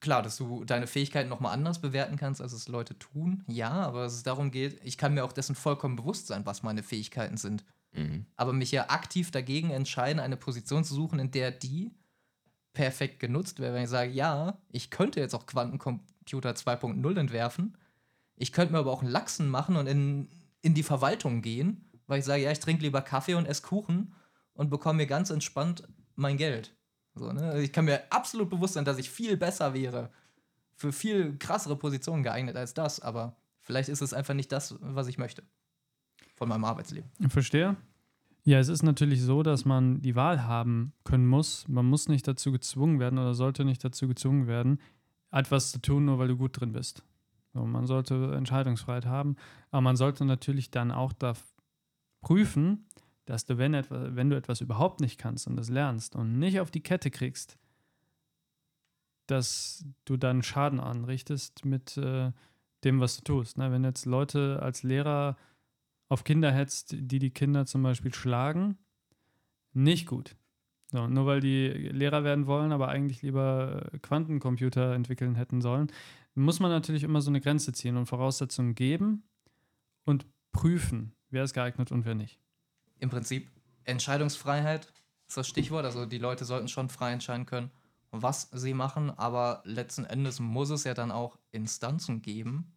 klar, 0.00 0.22
dass 0.22 0.36
du 0.36 0.64
deine 0.64 0.86
Fähigkeiten 0.86 1.28
nochmal 1.28 1.52
anders 1.52 1.80
bewerten 1.80 2.16
kannst, 2.16 2.40
als 2.40 2.52
es 2.52 2.68
Leute 2.68 2.98
tun. 2.98 3.44
Ja, 3.48 3.72
aber 3.72 4.04
dass 4.04 4.14
es 4.14 4.22
darum 4.22 4.50
geht, 4.50 4.80
ich 4.84 4.96
kann 4.96 5.14
mir 5.14 5.24
auch 5.24 5.32
dessen 5.32 5.54
vollkommen 5.54 5.96
bewusst 5.96 6.28
sein, 6.28 6.46
was 6.46 6.62
meine 6.62 6.82
Fähigkeiten 6.82 7.36
sind. 7.36 7.64
Mhm. 7.96 8.26
aber 8.36 8.52
mich 8.52 8.70
ja 8.70 8.90
aktiv 8.90 9.30
dagegen 9.30 9.70
entscheiden, 9.70 10.20
eine 10.20 10.36
Position 10.36 10.84
zu 10.84 10.94
suchen, 10.94 11.18
in 11.18 11.30
der 11.30 11.50
die 11.50 11.92
perfekt 12.72 13.20
genutzt 13.20 13.58
wäre. 13.58 13.74
Wenn 13.74 13.84
ich 13.84 13.90
sage, 13.90 14.10
ja, 14.10 14.58
ich 14.70 14.90
könnte 14.90 15.20
jetzt 15.20 15.34
auch 15.34 15.46
Quantencomputer 15.46 16.50
2.0 16.50 17.18
entwerfen, 17.18 17.76
ich 18.36 18.52
könnte 18.52 18.72
mir 18.72 18.80
aber 18.80 18.92
auch 18.92 19.02
einen 19.02 19.10
Lachsen 19.10 19.48
machen 19.48 19.76
und 19.76 19.86
in, 19.86 20.28
in 20.60 20.74
die 20.74 20.82
Verwaltung 20.82 21.40
gehen, 21.40 21.90
weil 22.06 22.18
ich 22.18 22.24
sage, 22.24 22.42
ja, 22.42 22.52
ich 22.52 22.60
trinke 22.60 22.82
lieber 22.82 23.00
Kaffee 23.00 23.34
und 23.34 23.46
esse 23.46 23.62
Kuchen 23.62 24.14
und 24.52 24.68
bekomme 24.68 24.98
mir 24.98 25.06
ganz 25.06 25.30
entspannt 25.30 25.88
mein 26.14 26.36
Geld. 26.36 26.76
So, 27.14 27.32
ne? 27.32 27.42
Also 27.42 27.62
ich 27.62 27.72
kann 27.72 27.86
mir 27.86 28.12
absolut 28.12 28.50
bewusst 28.50 28.74
sein, 28.74 28.84
dass 28.84 28.98
ich 28.98 29.10
viel 29.10 29.38
besser 29.38 29.72
wäre, 29.72 30.10
für 30.74 30.92
viel 30.92 31.38
krassere 31.38 31.76
Positionen 31.76 32.22
geeignet 32.22 32.56
als 32.56 32.74
das, 32.74 33.00
aber 33.00 33.36
vielleicht 33.62 33.88
ist 33.88 34.02
es 34.02 34.12
einfach 34.12 34.34
nicht 34.34 34.52
das, 34.52 34.76
was 34.80 35.06
ich 35.06 35.16
möchte 35.16 35.42
von 36.36 36.48
meinem 36.48 36.64
Arbeitsleben. 36.64 37.10
Ich 37.18 37.32
verstehe. 37.32 37.76
Ja, 38.44 38.60
es 38.60 38.68
ist 38.68 38.84
natürlich 38.84 39.22
so, 39.22 39.42
dass 39.42 39.64
man 39.64 40.00
die 40.02 40.14
Wahl 40.14 40.44
haben 40.44 40.92
können 41.02 41.26
muss. 41.26 41.66
Man 41.66 41.86
muss 41.86 42.08
nicht 42.08 42.28
dazu 42.28 42.52
gezwungen 42.52 43.00
werden 43.00 43.18
oder 43.18 43.34
sollte 43.34 43.64
nicht 43.64 43.82
dazu 43.82 44.06
gezwungen 44.06 44.46
werden, 44.46 44.78
etwas 45.32 45.72
zu 45.72 45.80
tun, 45.80 46.04
nur 46.04 46.18
weil 46.18 46.28
du 46.28 46.36
gut 46.36 46.60
drin 46.60 46.72
bist. 46.72 47.02
So, 47.52 47.64
man 47.64 47.86
sollte 47.86 48.34
Entscheidungsfreiheit 48.36 49.06
haben, 49.06 49.36
aber 49.70 49.80
man 49.80 49.96
sollte 49.96 50.24
natürlich 50.24 50.70
dann 50.70 50.92
auch 50.92 51.12
da 51.12 51.32
prüfen, 52.20 52.86
dass 53.24 53.46
du, 53.46 53.58
wenn, 53.58 53.74
etwa, 53.74 54.14
wenn 54.14 54.30
du 54.30 54.36
etwas 54.36 54.60
überhaupt 54.60 55.00
nicht 55.00 55.18
kannst 55.18 55.48
und 55.48 55.56
das 55.56 55.68
lernst 55.68 56.14
und 56.14 56.38
nicht 56.38 56.60
auf 56.60 56.70
die 56.70 56.82
Kette 56.82 57.10
kriegst, 57.10 57.58
dass 59.26 59.84
du 60.04 60.16
dann 60.16 60.42
Schaden 60.42 60.78
anrichtest 60.78 61.64
mit 61.64 61.96
äh, 61.96 62.30
dem, 62.84 63.00
was 63.00 63.16
du 63.16 63.24
tust. 63.24 63.58
Ne? 63.58 63.72
Wenn 63.72 63.82
jetzt 63.82 64.06
Leute 64.06 64.60
als 64.62 64.84
Lehrer 64.84 65.36
auf 66.08 66.24
Kinder 66.24 66.52
hetzt, 66.52 66.94
die 66.96 67.18
die 67.18 67.30
Kinder 67.30 67.66
zum 67.66 67.82
Beispiel 67.82 68.14
schlagen, 68.14 68.78
nicht 69.72 70.06
gut. 70.06 70.36
So, 70.92 71.08
nur 71.08 71.26
weil 71.26 71.40
die 71.40 71.68
Lehrer 71.68 72.22
werden 72.22 72.46
wollen, 72.46 72.72
aber 72.72 72.88
eigentlich 72.88 73.22
lieber 73.22 73.90
Quantencomputer 74.02 74.94
entwickeln 74.94 75.34
hätten 75.34 75.60
sollen, 75.60 75.88
muss 76.34 76.60
man 76.60 76.70
natürlich 76.70 77.02
immer 77.02 77.20
so 77.20 77.30
eine 77.30 77.40
Grenze 77.40 77.72
ziehen 77.72 77.96
und 77.96 78.06
Voraussetzungen 78.06 78.74
geben 78.74 79.24
und 80.04 80.26
prüfen, 80.52 81.12
wer 81.30 81.44
ist 81.44 81.54
geeignet 81.54 81.90
und 81.90 82.04
wer 82.04 82.14
nicht. 82.14 82.38
Im 82.98 83.10
Prinzip 83.10 83.50
Entscheidungsfreiheit 83.84 84.92
ist 85.28 85.36
das 85.36 85.48
Stichwort. 85.48 85.84
Also 85.84 86.06
die 86.06 86.18
Leute 86.18 86.44
sollten 86.44 86.68
schon 86.68 86.88
frei 86.88 87.12
entscheiden 87.12 87.46
können, 87.46 87.70
was 88.10 88.50
sie 88.52 88.74
machen, 88.74 89.10
aber 89.10 89.62
letzten 89.64 90.04
Endes 90.04 90.40
muss 90.40 90.70
es 90.70 90.84
ja 90.84 90.94
dann 90.94 91.10
auch 91.10 91.38
Instanzen 91.50 92.22
geben, 92.22 92.72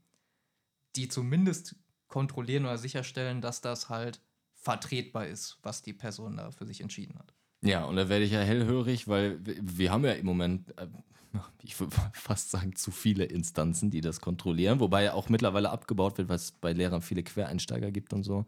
die 0.95 1.07
zumindest 1.07 1.75
kontrollieren 2.09 2.65
oder 2.65 2.77
sicherstellen, 2.77 3.41
dass 3.41 3.61
das 3.61 3.89
halt 3.89 4.19
vertretbar 4.53 5.27
ist, 5.27 5.57
was 5.63 5.81
die 5.81 5.93
Person 5.93 6.37
da 6.37 6.51
für 6.51 6.65
sich 6.65 6.81
entschieden 6.81 7.17
hat. 7.17 7.33
Ja, 7.61 7.85
und 7.85 7.95
da 7.95 8.09
werde 8.09 8.25
ich 8.25 8.31
ja 8.31 8.41
hellhörig, 8.41 9.07
weil 9.07 9.39
wir 9.43 9.91
haben 9.91 10.03
ja 10.05 10.13
im 10.13 10.25
Moment, 10.25 10.77
äh, 10.77 10.87
ich 11.63 11.79
würde 11.79 11.95
fast 12.13 12.51
sagen, 12.51 12.75
zu 12.75 12.91
viele 12.91 13.25
Instanzen, 13.25 13.89
die 13.91 14.01
das 14.01 14.21
kontrollieren, 14.21 14.79
wobei 14.79 15.03
ja 15.03 15.13
auch 15.13 15.29
mittlerweile 15.29 15.69
abgebaut 15.69 16.17
wird, 16.17 16.29
weil 16.29 16.35
es 16.35 16.51
bei 16.51 16.73
Lehrern 16.73 17.01
viele 17.01 17.23
Quereinsteiger 17.23 17.91
gibt 17.91 18.13
und 18.13 18.23
so. 18.23 18.45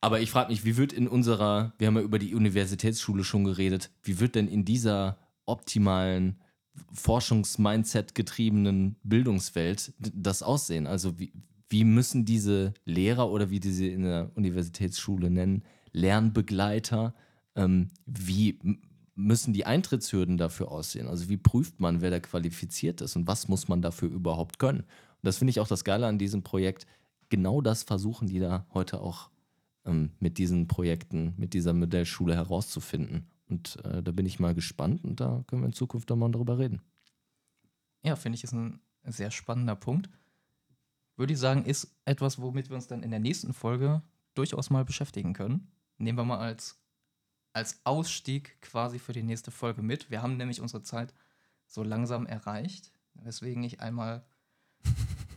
Aber 0.00 0.20
ich 0.20 0.30
frage 0.30 0.50
mich, 0.50 0.64
wie 0.64 0.76
wird 0.76 0.92
in 0.92 1.08
unserer, 1.08 1.72
wir 1.78 1.88
haben 1.88 1.96
ja 1.96 2.02
über 2.02 2.20
die 2.20 2.34
Universitätsschule 2.34 3.24
schon 3.24 3.44
geredet, 3.44 3.90
wie 4.02 4.20
wird 4.20 4.36
denn 4.36 4.46
in 4.46 4.64
dieser 4.64 5.18
optimalen 5.44 6.40
Forschungsmindset 6.92 8.14
getriebenen 8.14 8.96
Bildungswelt 9.02 9.92
das 9.98 10.44
aussehen? 10.44 10.86
Also 10.86 11.18
wie, 11.18 11.32
wie 11.68 11.84
müssen 11.84 12.24
diese 12.24 12.74
Lehrer 12.84 13.30
oder 13.30 13.50
wie 13.50 13.60
die 13.60 13.70
sie 13.70 13.92
in 13.92 14.02
der 14.02 14.30
Universitätsschule 14.34 15.30
nennen, 15.30 15.64
Lernbegleiter, 15.92 17.14
ähm, 17.54 17.88
wie 18.06 18.58
müssen 19.14 19.52
die 19.52 19.66
Eintrittshürden 19.66 20.38
dafür 20.38 20.70
aussehen? 20.70 21.08
Also 21.08 21.28
wie 21.28 21.36
prüft 21.36 21.80
man, 21.80 22.00
wer 22.00 22.10
da 22.10 22.20
qualifiziert 22.20 23.00
ist 23.00 23.16
und 23.16 23.26
was 23.26 23.48
muss 23.48 23.68
man 23.68 23.82
dafür 23.82 24.08
überhaupt 24.08 24.58
können? 24.58 24.80
Und 24.80 25.24
das 25.24 25.38
finde 25.38 25.50
ich 25.50 25.60
auch 25.60 25.68
das 25.68 25.84
Geile 25.84 26.06
an 26.06 26.18
diesem 26.18 26.42
Projekt. 26.42 26.86
Genau 27.28 27.60
das 27.60 27.82
versuchen 27.82 28.28
die 28.28 28.38
da 28.38 28.66
heute 28.72 29.00
auch 29.00 29.30
ähm, 29.84 30.12
mit 30.20 30.38
diesen 30.38 30.68
Projekten, 30.68 31.34
mit 31.36 31.52
dieser 31.52 31.74
Modellschule 31.74 32.34
herauszufinden. 32.34 33.26
Und 33.48 33.84
äh, 33.84 34.02
da 34.02 34.12
bin 34.12 34.26
ich 34.26 34.38
mal 34.38 34.54
gespannt 34.54 35.04
und 35.04 35.20
da 35.20 35.42
können 35.46 35.62
wir 35.62 35.66
in 35.66 35.72
Zukunft 35.72 36.08
nochmal 36.10 36.30
drüber 36.30 36.58
reden. 36.58 36.80
Ja, 38.04 38.14
finde 38.14 38.36
ich, 38.36 38.44
ist 38.44 38.52
ein 38.52 38.80
sehr 39.04 39.30
spannender 39.30 39.74
Punkt. 39.74 40.08
Würde 41.18 41.32
ich 41.32 41.40
sagen, 41.40 41.64
ist 41.64 41.88
etwas, 42.04 42.40
womit 42.40 42.68
wir 42.70 42.76
uns 42.76 42.86
dann 42.86 43.02
in 43.02 43.10
der 43.10 43.18
nächsten 43.18 43.52
Folge 43.52 44.02
durchaus 44.34 44.70
mal 44.70 44.84
beschäftigen 44.84 45.32
können. 45.32 45.68
Nehmen 45.98 46.16
wir 46.16 46.24
mal 46.24 46.38
als, 46.38 46.80
als 47.52 47.80
Ausstieg 47.82 48.60
quasi 48.62 49.00
für 49.00 49.12
die 49.12 49.24
nächste 49.24 49.50
Folge 49.50 49.82
mit. 49.82 50.12
Wir 50.12 50.22
haben 50.22 50.36
nämlich 50.36 50.60
unsere 50.60 50.84
Zeit 50.84 51.12
so 51.66 51.82
langsam 51.82 52.24
erreicht, 52.24 52.92
weswegen 53.14 53.64
ich 53.64 53.80
einmal 53.80 54.24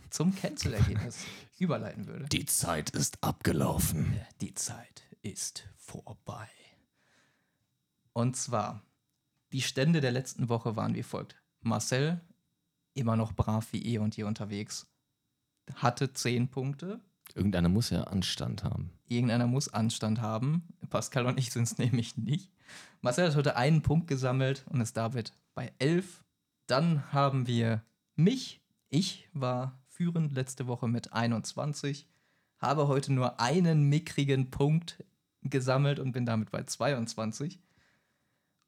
zum 0.08 0.36
Cancel-Ergebnis 0.36 1.24
überleiten 1.58 2.06
würde. 2.06 2.26
Die 2.26 2.46
Zeit 2.46 2.90
ist 2.90 3.18
abgelaufen. 3.24 4.20
Die 4.40 4.54
Zeit 4.54 5.02
ist 5.22 5.68
vorbei. 5.76 6.48
Und 8.12 8.36
zwar, 8.36 8.82
die 9.50 9.62
Stände 9.62 10.00
der 10.00 10.12
letzten 10.12 10.48
Woche 10.48 10.76
waren 10.76 10.94
wie 10.94 11.02
folgt. 11.02 11.42
Marcel, 11.60 12.20
immer 12.94 13.16
noch 13.16 13.32
brav 13.32 13.72
wie 13.72 13.84
eh 13.84 13.98
und 13.98 14.16
je 14.16 14.22
unterwegs, 14.22 14.86
hatte 15.74 16.12
10 16.12 16.48
Punkte. 16.48 17.00
Irgendeiner 17.34 17.68
muss 17.68 17.90
ja 17.90 18.04
Anstand 18.04 18.64
haben. 18.64 18.90
Irgendeiner 19.08 19.46
muss 19.46 19.72
Anstand 19.72 20.20
haben. 20.20 20.68
Pascal 20.90 21.26
und 21.26 21.38
ich 21.38 21.52
sind 21.52 21.64
es 21.64 21.78
nämlich 21.78 22.16
nicht. 22.16 22.50
Marcel 23.00 23.28
hat 23.28 23.36
heute 23.36 23.56
einen 23.56 23.82
Punkt 23.82 24.06
gesammelt 24.06 24.64
und 24.68 24.80
ist 24.80 24.96
damit 24.96 25.32
bei 25.54 25.72
11. 25.78 26.24
Dann 26.66 27.12
haben 27.12 27.46
wir 27.46 27.82
mich. 28.16 28.60
Ich 28.88 29.28
war 29.32 29.80
führend 29.88 30.32
letzte 30.32 30.66
Woche 30.66 30.88
mit 30.88 31.12
21. 31.12 32.08
Habe 32.58 32.88
heute 32.88 33.12
nur 33.12 33.40
einen 33.40 33.88
mickrigen 33.88 34.50
Punkt 34.50 35.02
gesammelt 35.42 35.98
und 35.98 36.12
bin 36.12 36.26
damit 36.26 36.50
bei 36.50 36.62
22. 36.62 37.60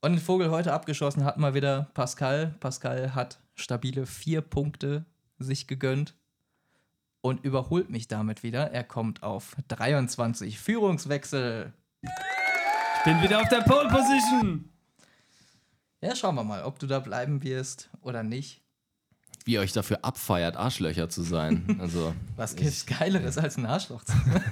Und 0.01 0.12
den 0.12 0.20
Vogel 0.20 0.51
heute 0.51 0.72
abgeschossen 0.72 1.24
hat 1.24 1.38
mal 1.38 1.55
wieder 1.55 1.90
Pascal. 1.95 2.57
Pascal 2.61 3.14
hat 3.14 3.40
stabile 3.55 4.07
vier 4.07 4.40
Punkte 4.40 5.07
sich 5.38 5.66
gegönnt 5.66 6.14
und 7.25 7.43
überholt 7.43 7.89
mich 7.89 8.07
damit 8.07 8.43
wieder. 8.43 8.70
Er 8.72 8.85
kommt 8.85 9.22
auf 9.22 9.57
23. 9.68 10.59
Führungswechsel. 10.59 11.72
Ich 12.03 13.05
bin 13.07 13.22
wieder 13.22 13.41
auf 13.41 13.49
der 13.49 13.62
Pole 13.62 13.89
Position. 13.89 14.68
Ja, 16.03 16.14
schauen 16.14 16.35
wir 16.35 16.45
mal, 16.45 16.64
ob 16.64 16.79
du 16.79 16.87
da 16.87 16.99
bleiben 16.99 17.43
wirst 17.43 17.89
oder 18.03 18.22
nicht. 18.22 18.61
Wie 19.47 19.53
ihr 19.55 19.61
euch 19.61 19.72
dafür 19.72 20.01
abfeiert, 20.05 20.57
Arschlöcher 20.59 21.09
zu 21.09 21.22
sein. 21.22 21.79
Also, 21.81 22.14
Was 22.37 22.57
gibt's 22.57 22.85
Geileres 22.85 23.39
als 23.39 23.57
ein 23.57 23.64
Arschloch 23.64 24.05
zu 24.05 24.12
sein? 24.12 24.45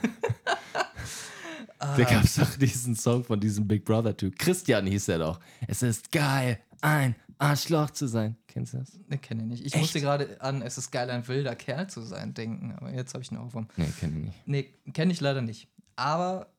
Da 1.79 2.05
gab 2.05 2.25
es 2.25 2.37
doch 2.37 2.55
diesen 2.57 2.97
Song 2.97 3.23
von 3.23 3.39
diesem 3.39 3.68
Big 3.68 3.85
Brother-Typ. 3.85 4.39
Christian 4.39 4.87
hieß 4.87 5.09
er 5.09 5.18
doch. 5.18 5.41
Es 5.66 5.83
ist 5.83 6.11
geil, 6.11 6.59
ein 6.81 7.16
Arschloch 7.43 7.90
zu 7.90 8.07
sein. 8.07 8.36
Kennst 8.47 8.74
du 8.74 8.78
das? 8.78 8.99
Ne, 9.09 9.18
kenne 9.18 9.43
ich 9.43 9.49
nicht. 9.49 9.66
Ich 9.66 9.74
Echt? 9.74 9.82
musste 9.82 10.01
gerade 10.01 10.40
an 10.40 10.62
Es 10.62 10.78
ist 10.78 10.90
geil, 10.90 11.11
ein 11.11 11.26
wilder 11.26 11.57
Kerl 11.57 11.88
zu 11.88 12.01
sein 12.03 12.34
denken, 12.34 12.72
aber 12.72 12.93
jetzt 12.93 13.14
habe 13.14 13.22
ich 13.22 13.30
einen 13.30 13.40
Ohrwurm. 13.40 13.68
Nee, 13.76 13.93
kenne 13.99 14.18
ich 14.18 14.24
nicht. 14.24 14.47
Nee, 14.47 14.74
kenne 14.93 15.12
ich 15.12 15.20
leider 15.20 15.43
nicht. 15.43 15.68
Aber 15.97 16.53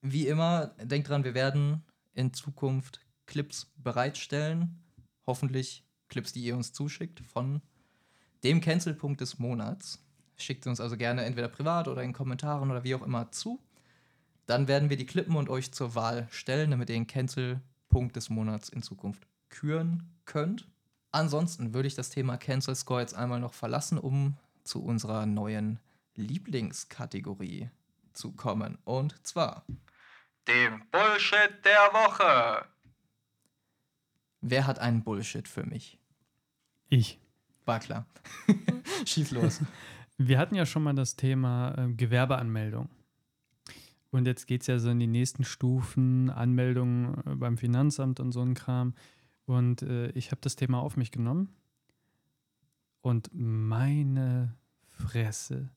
wie 0.00 0.26
immer, 0.26 0.68
denkt 0.82 1.08
dran, 1.08 1.24
wir 1.24 1.34
werden 1.34 1.84
in 2.14 2.32
Zukunft 2.32 3.00
Clips 3.26 3.70
bereitstellen. 3.76 4.82
Hoffentlich 5.26 5.84
Clips, 6.08 6.32
die 6.32 6.42
ihr 6.42 6.56
uns 6.56 6.72
zuschickt 6.72 7.20
von 7.20 7.60
dem 8.42 8.60
Cancelpunkt 8.60 9.20
des 9.20 9.38
Monats. 9.38 10.02
Schickt 10.36 10.66
uns 10.66 10.80
also 10.80 10.96
gerne 10.96 11.24
entweder 11.24 11.48
privat 11.48 11.86
oder 11.86 12.02
in 12.02 12.14
Kommentaren 12.14 12.70
oder 12.70 12.82
wie 12.82 12.94
auch 12.94 13.02
immer 13.02 13.30
zu. 13.30 13.60
Dann 14.46 14.68
werden 14.68 14.90
wir 14.90 14.96
die 14.96 15.06
klippen 15.06 15.36
und 15.36 15.48
euch 15.48 15.70
zur 15.72 15.94
Wahl 15.94 16.26
stellen, 16.30 16.70
damit 16.70 16.88
ihr 16.88 16.94
den 16.94 17.06
Cancel-Punkt 17.06 18.16
des 18.16 18.30
Monats 18.30 18.70
in 18.70 18.82
Zukunft 18.82 19.29
küren 19.50 20.10
könnt. 20.24 20.68
Ansonsten 21.12 21.74
würde 21.74 21.88
ich 21.88 21.94
das 21.94 22.10
Thema 22.10 22.36
Cancel 22.36 22.74
Score 22.74 23.00
jetzt 23.00 23.14
einmal 23.14 23.40
noch 23.40 23.52
verlassen, 23.52 23.98
um 23.98 24.36
zu 24.64 24.82
unserer 24.82 25.26
neuen 25.26 25.80
Lieblingskategorie 26.14 27.70
zu 28.12 28.32
kommen. 28.32 28.78
Und 28.84 29.26
zwar 29.26 29.64
dem 30.46 30.82
Bullshit 30.90 31.64
der 31.64 31.92
Woche. 31.92 32.66
Wer 34.40 34.66
hat 34.66 34.78
einen 34.78 35.02
Bullshit 35.02 35.46
für 35.46 35.64
mich? 35.64 35.98
Ich. 36.88 37.18
War 37.66 37.78
klar. 37.78 38.06
Schieß 39.04 39.32
los. 39.32 39.60
Wir 40.18 40.38
hatten 40.38 40.54
ja 40.54 40.66
schon 40.66 40.82
mal 40.82 40.94
das 40.94 41.16
Thema 41.16 41.74
äh, 41.78 41.92
Gewerbeanmeldung. 41.92 42.90
Und 44.10 44.26
jetzt 44.26 44.46
geht 44.46 44.62
es 44.62 44.66
ja 44.66 44.78
so 44.78 44.90
in 44.90 44.98
die 44.98 45.06
nächsten 45.06 45.44
Stufen, 45.44 46.30
Anmeldungen 46.30 47.14
äh, 47.26 47.34
beim 47.36 47.56
Finanzamt 47.56 48.20
und 48.20 48.32
so 48.32 48.42
ein 48.42 48.54
Kram. 48.54 48.94
Und 49.50 49.82
äh, 49.82 50.10
ich 50.10 50.30
habe 50.30 50.40
das 50.42 50.54
Thema 50.54 50.78
auf 50.78 50.96
mich 50.96 51.10
genommen. 51.10 51.48
Und 53.00 53.30
meine 53.32 54.56
Fresse. 54.86 55.70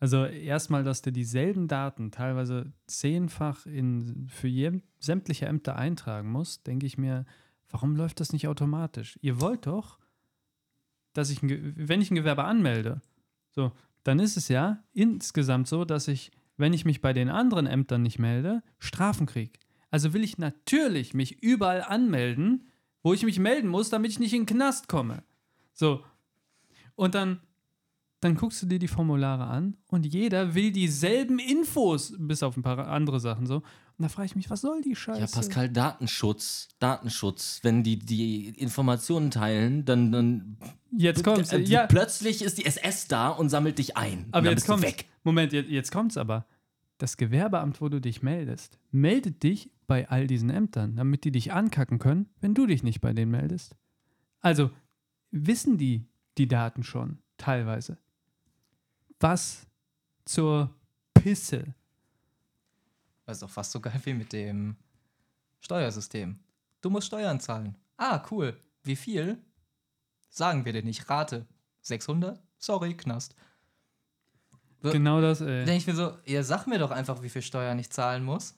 Also 0.00 0.26
erstmal, 0.26 0.84
dass 0.84 1.00
der 1.00 1.12
dieselben 1.12 1.66
Daten 1.66 2.10
teilweise 2.10 2.74
zehnfach 2.86 3.64
in, 3.64 4.28
für 4.28 4.48
je, 4.48 4.82
sämtliche 4.98 5.46
Ämter 5.46 5.76
eintragen 5.76 6.30
muss, 6.30 6.62
denke 6.62 6.84
ich 6.84 6.98
mir, 6.98 7.24
warum 7.70 7.96
läuft 7.96 8.20
das 8.20 8.34
nicht 8.34 8.48
automatisch? 8.48 9.18
Ihr 9.22 9.40
wollt 9.40 9.66
doch, 9.66 9.98
dass 11.14 11.30
ich, 11.30 11.42
ein, 11.42 11.72
wenn 11.76 12.02
ich 12.02 12.10
ein 12.10 12.16
Gewerbe 12.16 12.44
anmelde, 12.44 13.00
so, 13.50 13.72
dann 14.02 14.18
ist 14.18 14.36
es 14.36 14.48
ja 14.48 14.84
insgesamt 14.92 15.68
so, 15.68 15.86
dass 15.86 16.06
ich, 16.06 16.32
wenn 16.58 16.74
ich 16.74 16.84
mich 16.84 17.00
bei 17.00 17.14
den 17.14 17.30
anderen 17.30 17.66
Ämtern 17.66 18.02
nicht 18.02 18.18
melde, 18.18 18.62
Strafen 18.78 19.24
kriege. 19.24 19.58
Also 19.90 20.12
will 20.12 20.22
ich 20.22 20.36
natürlich 20.36 21.14
mich 21.14 21.42
überall 21.42 21.82
anmelden, 21.82 22.66
wo 23.02 23.12
ich 23.12 23.24
mich 23.24 23.38
melden 23.38 23.68
muss, 23.68 23.90
damit 23.90 24.10
ich 24.10 24.18
nicht 24.18 24.32
in 24.32 24.42
den 24.42 24.56
Knast 24.56 24.88
komme. 24.88 25.22
So. 25.72 26.04
Und 26.96 27.14
dann 27.14 27.40
dann 28.20 28.34
guckst 28.34 28.62
du 28.62 28.66
dir 28.66 28.78
die 28.78 28.88
Formulare 28.88 29.44
an 29.44 29.78
und 29.88 30.04
jeder 30.04 30.54
will 30.54 30.72
dieselben 30.72 31.38
Infos, 31.38 32.12
bis 32.18 32.42
auf 32.42 32.56
ein 32.56 32.62
paar 32.62 32.86
andere 32.88 33.18
Sachen 33.18 33.46
so. 33.46 33.56
Und 33.56 34.04
da 34.04 34.08
frage 34.08 34.26
ich 34.26 34.36
mich, 34.36 34.50
was 34.50 34.60
soll 34.60 34.82
die 34.82 34.94
Scheiße? 34.94 35.20
Ja, 35.20 35.26
Pascal, 35.26 35.70
Datenschutz, 35.70 36.68
Datenschutz. 36.78 37.60
Wenn 37.62 37.82
die 37.82 37.98
die 37.98 38.50
Informationen 38.50 39.30
teilen, 39.30 39.86
dann, 39.86 40.12
dann 40.12 40.58
jetzt 40.90 41.24
kommt's. 41.24 41.52
Äh, 41.52 41.60
ja. 41.60 41.86
plötzlich 41.86 42.42
ist 42.42 42.58
die 42.58 42.66
SS 42.66 43.08
da 43.08 43.28
und 43.28 43.48
sammelt 43.48 43.78
dich 43.78 43.96
ein. 43.96 44.26
Aber 44.32 44.50
jetzt 44.50 44.66
kommt's. 44.66 44.86
Weg. 44.86 45.06
Moment, 45.24 45.52
jetzt, 45.52 45.70
jetzt 45.70 45.90
kommt's 45.90 46.18
aber. 46.18 46.46
Das 47.00 47.16
Gewerbeamt, 47.16 47.80
wo 47.80 47.88
du 47.88 47.98
dich 47.98 48.22
meldest, 48.22 48.78
meldet 48.90 49.42
dich 49.42 49.70
bei 49.86 50.08
all 50.10 50.26
diesen 50.26 50.50
Ämtern, 50.50 50.96
damit 50.96 51.24
die 51.24 51.32
dich 51.32 51.50
ankacken 51.50 51.98
können, 51.98 52.28
wenn 52.40 52.52
du 52.52 52.66
dich 52.66 52.82
nicht 52.82 53.00
bei 53.00 53.14
denen 53.14 53.30
meldest. 53.30 53.74
Also 54.40 54.70
wissen 55.30 55.78
die 55.78 56.06
die 56.36 56.46
Daten 56.46 56.82
schon 56.82 57.18
teilweise 57.38 57.96
was 59.20 59.66
zur 60.24 60.74
Pisse. 61.14 61.74
Das 63.26 63.36
ist 63.36 63.42
doch 63.42 63.50
fast 63.50 63.72
so 63.72 63.80
geil 63.80 64.00
wie 64.04 64.14
mit 64.14 64.32
dem 64.32 64.76
Steuersystem. 65.60 66.40
Du 66.80 66.90
musst 66.90 67.06
Steuern 67.06 67.38
zahlen. 67.38 67.76
Ah, 67.96 68.24
cool. 68.30 68.58
Wie 68.82 68.96
viel? 68.96 69.38
Sagen 70.30 70.64
wir 70.64 70.72
dir 70.72 70.82
nicht. 70.82 71.08
Rate. 71.08 71.46
600? 71.82 72.42
Sorry, 72.58 72.96
Knast. 72.96 73.34
Genau 74.82 75.20
das, 75.20 75.40
ey. 75.40 75.64
Denke 75.64 75.76
ich 75.76 75.86
mir 75.86 75.94
so, 75.94 76.16
ihr 76.24 76.42
sag 76.44 76.66
mir 76.66 76.78
doch 76.78 76.90
einfach, 76.90 77.22
wie 77.22 77.28
viel 77.28 77.42
Steuern 77.42 77.78
ich 77.78 77.90
zahlen 77.90 78.24
muss. 78.24 78.56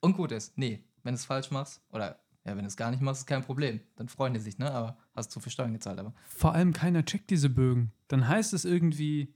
Und 0.00 0.16
gut 0.16 0.32
ist. 0.32 0.56
Nee, 0.56 0.84
wenn 1.02 1.14
du 1.14 1.16
es 1.16 1.24
falsch 1.24 1.50
machst, 1.50 1.82
oder 1.90 2.20
ja, 2.44 2.56
wenn 2.56 2.60
du 2.60 2.68
es 2.68 2.76
gar 2.76 2.90
nicht 2.90 3.02
machst, 3.02 3.22
ist 3.22 3.26
kein 3.26 3.42
Problem. 3.42 3.80
Dann 3.96 4.08
freuen 4.08 4.32
die 4.32 4.40
sich, 4.40 4.58
ne? 4.58 4.70
Aber 4.70 4.96
hast 5.14 5.30
zu 5.30 5.40
viel 5.40 5.52
Steuern 5.52 5.72
gezahlt, 5.72 5.98
aber. 5.98 6.14
Vor 6.28 6.54
allem 6.54 6.72
keiner 6.72 7.04
checkt 7.04 7.30
diese 7.30 7.50
Bögen. 7.50 7.92
Dann 8.08 8.28
heißt 8.28 8.54
es 8.54 8.64
irgendwie 8.64 9.34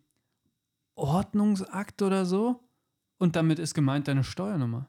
Ordnungsakt 0.94 2.00
oder 2.02 2.24
so. 2.24 2.60
Und 3.18 3.36
damit 3.36 3.58
ist 3.58 3.74
gemeint 3.74 4.08
deine 4.08 4.24
Steuernummer. 4.24 4.86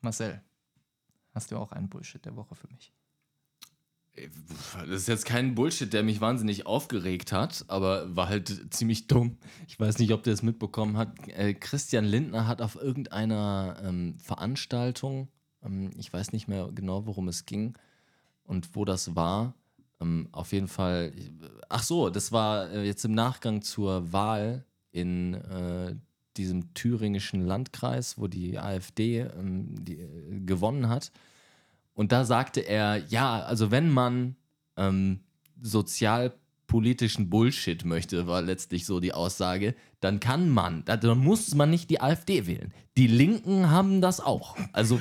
Marcel, 0.00 0.42
hast 1.34 1.50
du 1.50 1.56
auch 1.56 1.72
einen 1.72 1.88
Bullshit 1.88 2.24
der 2.24 2.34
Woche 2.36 2.54
für 2.54 2.68
mich? 2.68 2.92
Das 4.74 5.02
ist 5.02 5.08
jetzt 5.08 5.26
kein 5.26 5.54
Bullshit, 5.54 5.92
der 5.92 6.02
mich 6.02 6.20
wahnsinnig 6.20 6.66
aufgeregt 6.66 7.32
hat, 7.32 7.64
aber 7.68 8.14
war 8.14 8.28
halt 8.28 8.72
ziemlich 8.74 9.06
dumm. 9.06 9.38
Ich 9.68 9.78
weiß 9.78 9.98
nicht, 9.98 10.12
ob 10.12 10.22
der 10.22 10.34
es 10.34 10.42
mitbekommen 10.42 10.96
hat. 10.96 11.12
Äh, 11.28 11.54
Christian 11.54 12.04
Lindner 12.04 12.46
hat 12.46 12.62
auf 12.62 12.76
irgendeiner 12.76 13.80
ähm, 13.84 14.18
Veranstaltung 14.18 15.28
ähm, 15.64 15.90
ich 15.96 16.12
weiß 16.12 16.32
nicht 16.32 16.48
mehr 16.48 16.68
genau, 16.74 17.06
worum 17.06 17.28
es 17.28 17.46
ging 17.46 17.74
und 18.44 18.74
wo 18.74 18.84
das 18.84 19.14
war. 19.14 19.54
Ähm, 20.00 20.28
auf 20.32 20.52
jeden 20.52 20.68
Fall, 20.68 21.12
ach 21.68 21.82
so, 21.82 22.10
das 22.10 22.32
war 22.32 22.70
äh, 22.70 22.84
jetzt 22.84 23.04
im 23.04 23.12
Nachgang 23.12 23.62
zur 23.62 24.12
Wahl 24.12 24.64
in 24.92 25.34
äh, 25.34 25.94
diesem 26.36 26.72
thüringischen 26.74 27.46
Landkreis, 27.46 28.18
wo 28.18 28.26
die 28.26 28.58
AfD 28.58 29.20
ähm, 29.20 29.74
die, 29.84 30.00
äh, 30.00 30.40
gewonnen 30.40 30.88
hat. 30.88 31.12
Und 31.94 32.12
da 32.12 32.24
sagte 32.24 32.60
er, 32.60 32.98
ja, 33.08 33.40
also 33.42 33.70
wenn 33.70 33.90
man 33.90 34.36
ähm, 34.76 35.20
sozial 35.60 36.32
politischen 36.70 37.28
Bullshit 37.28 37.84
möchte, 37.84 38.28
war 38.28 38.42
letztlich 38.42 38.86
so 38.86 39.00
die 39.00 39.12
Aussage, 39.12 39.74
dann 39.98 40.20
kann 40.20 40.48
man, 40.48 40.84
dann 40.84 41.18
muss 41.18 41.52
man 41.56 41.68
nicht 41.68 41.90
die 41.90 42.00
AfD 42.00 42.46
wählen. 42.46 42.72
Die 42.96 43.08
Linken 43.08 43.70
haben 43.70 44.00
das 44.00 44.20
auch. 44.20 44.56
Also, 44.72 45.00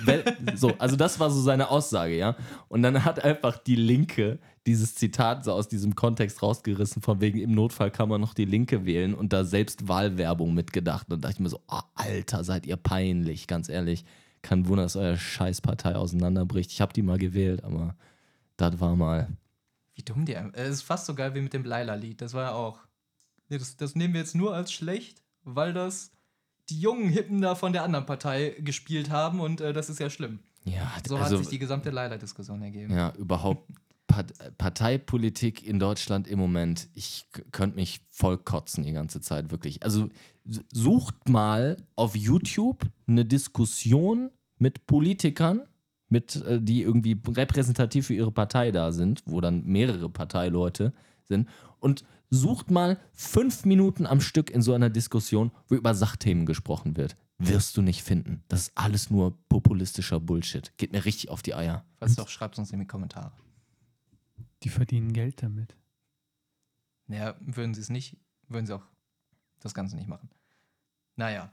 so, 0.56 0.74
also 0.80 0.96
das 0.96 1.20
war 1.20 1.30
so 1.30 1.40
seine 1.42 1.70
Aussage, 1.70 2.18
ja. 2.18 2.36
Und 2.70 2.82
dann 2.82 3.06
hat 3.06 3.24
einfach 3.24 3.60
die 3.60 3.76
Linke 3.76 4.40
dieses 4.66 4.96
Zitat 4.96 5.44
so 5.46 5.54
aus 5.54 5.68
diesem 5.68 5.94
Kontext 5.96 6.42
rausgerissen, 6.42 7.04
von 7.04 7.22
wegen 7.22 7.40
im 7.40 7.52
Notfall 7.52 7.92
kann 7.92 8.10
man 8.10 8.20
noch 8.20 8.34
die 8.34 8.46
Linke 8.46 8.88
wählen 8.88 9.14
und 9.14 9.32
da 9.32 9.44
selbst 9.44 9.88
Wahlwerbung 9.88 10.56
mitgedacht. 10.56 11.06
Und 11.12 11.24
da 11.24 11.28
dachte 11.28 11.36
ich 11.36 11.40
mir 11.40 11.50
so, 11.50 11.62
oh, 11.68 11.82
Alter, 11.94 12.44
seid 12.44 12.66
ihr 12.66 12.78
peinlich, 12.78 13.46
ganz 13.46 13.70
ehrlich. 13.70 14.06
Kein 14.42 14.68
Wunder, 14.68 14.84
dass 14.84 14.96
eure 14.96 15.18
Scheißpartei 15.18 15.96
auseinanderbricht. 15.96 16.72
Ich 16.72 16.82
habe 16.82 16.94
die 16.94 17.02
mal 17.02 17.18
gewählt, 17.18 17.64
aber 17.64 17.96
das 18.58 18.80
war 18.80 18.96
mal 18.96 19.28
wie 20.00 20.04
dumm 20.04 20.24
die. 20.24 20.34
Es 20.54 20.70
ist 20.70 20.82
fast 20.84 21.08
so 21.08 21.14
geil 21.14 21.36
wie 21.36 21.42
mit 21.42 21.52
dem 21.52 21.66
Leila-Lied. 21.66 22.22
Das 22.22 22.34
war 22.34 22.44
ja 22.44 22.52
auch. 22.54 22.80
Das, 23.50 23.76
das 23.76 23.96
nehmen 23.96 24.14
wir 24.14 24.22
jetzt 24.22 24.34
nur 24.34 24.56
als 24.56 24.72
schlecht, 24.72 25.22
weil 25.44 25.74
das 25.74 26.12
die 26.70 26.80
jungen 26.80 27.10
Hippen 27.10 27.42
da 27.42 27.54
von 27.54 27.74
der 27.74 27.84
anderen 27.84 28.06
Partei 28.06 28.56
gespielt 28.60 29.10
haben 29.10 29.42
und 29.42 29.60
äh, 29.60 29.74
das 29.74 29.90
ist 29.90 30.00
ja 30.00 30.10
schlimm. 30.10 30.40
Ja, 30.64 30.90
so 31.06 31.18
also, 31.18 31.36
hat 31.36 31.44
sich 31.44 31.50
die 31.50 31.60
gesamte 31.60 31.90
Leila-Diskussion 31.90 32.62
ergeben. 32.62 32.96
Ja, 32.96 33.12
überhaupt. 33.18 33.70
Parteipolitik 34.58 35.66
in 35.66 35.80
Deutschland 35.80 36.28
im 36.28 36.40
Moment, 36.40 36.90
ich 36.94 37.26
könnte 37.52 37.76
mich 37.76 38.02
voll 38.10 38.38
kotzen 38.38 38.84
die 38.84 38.94
ganze 38.94 39.22
Zeit, 39.22 39.52
wirklich. 39.52 39.84
Also 39.84 40.10
sucht 40.74 41.30
mal 41.30 41.78
auf 41.96 42.16
YouTube 42.16 42.86
eine 43.08 43.26
Diskussion 43.26 44.32
mit 44.58 44.86
Politikern 44.88 45.62
mit, 46.10 46.36
äh, 46.38 46.60
die 46.62 46.82
irgendwie 46.82 47.20
repräsentativ 47.28 48.08
für 48.08 48.14
ihre 48.14 48.32
Partei 48.32 48.72
da 48.72 48.92
sind, 48.92 49.24
wo 49.26 49.42
dann 49.42 49.64
mehrere 49.66 50.10
Parteileute 50.10 50.94
sind. 51.24 51.48
Und 51.80 52.04
sucht 52.30 52.72
mal 52.72 53.00
fünf 53.14 53.66
Minuten 53.66 54.06
am 54.06 54.22
Stück 54.22 54.50
in 54.50 54.62
so 54.62 54.74
einer 54.74 54.90
Diskussion, 54.90 55.52
wo 55.68 55.76
über 55.76 55.96
Sachthemen 55.96 56.46
gesprochen 56.46 56.98
wird. 56.98 57.16
Wirst 57.38 57.78
du 57.78 57.82
nicht 57.82 58.04
finden. 58.04 58.44
Das 58.50 58.64
ist 58.64 58.72
alles 58.76 59.10
nur 59.10 59.38
populistischer 59.48 60.20
Bullshit. 60.20 60.74
Geht 60.78 60.92
mir 60.92 61.06
richtig 61.06 61.30
auf 61.30 61.42
die 61.42 61.56
Eier. 61.56 61.86
Was 62.00 62.16
doch, 62.16 62.28
schreibt 62.28 62.58
uns 62.58 62.72
in 62.72 62.80
die 62.80 62.88
Kommentare. 62.88 63.32
Die 64.64 64.70
verdienen 64.70 65.14
Geld 65.14 65.42
damit. 65.42 65.76
Naja, 67.08 67.36
würden 67.40 67.74
sie 67.74 67.82
es 67.82 67.90
nicht, 67.90 68.18
würden 68.48 68.66
sie 68.66 68.76
auch 68.76 68.86
das 69.60 69.74
Ganze 69.74 69.96
nicht 69.96 70.08
machen. 70.08 70.30
Naja, 71.16 71.52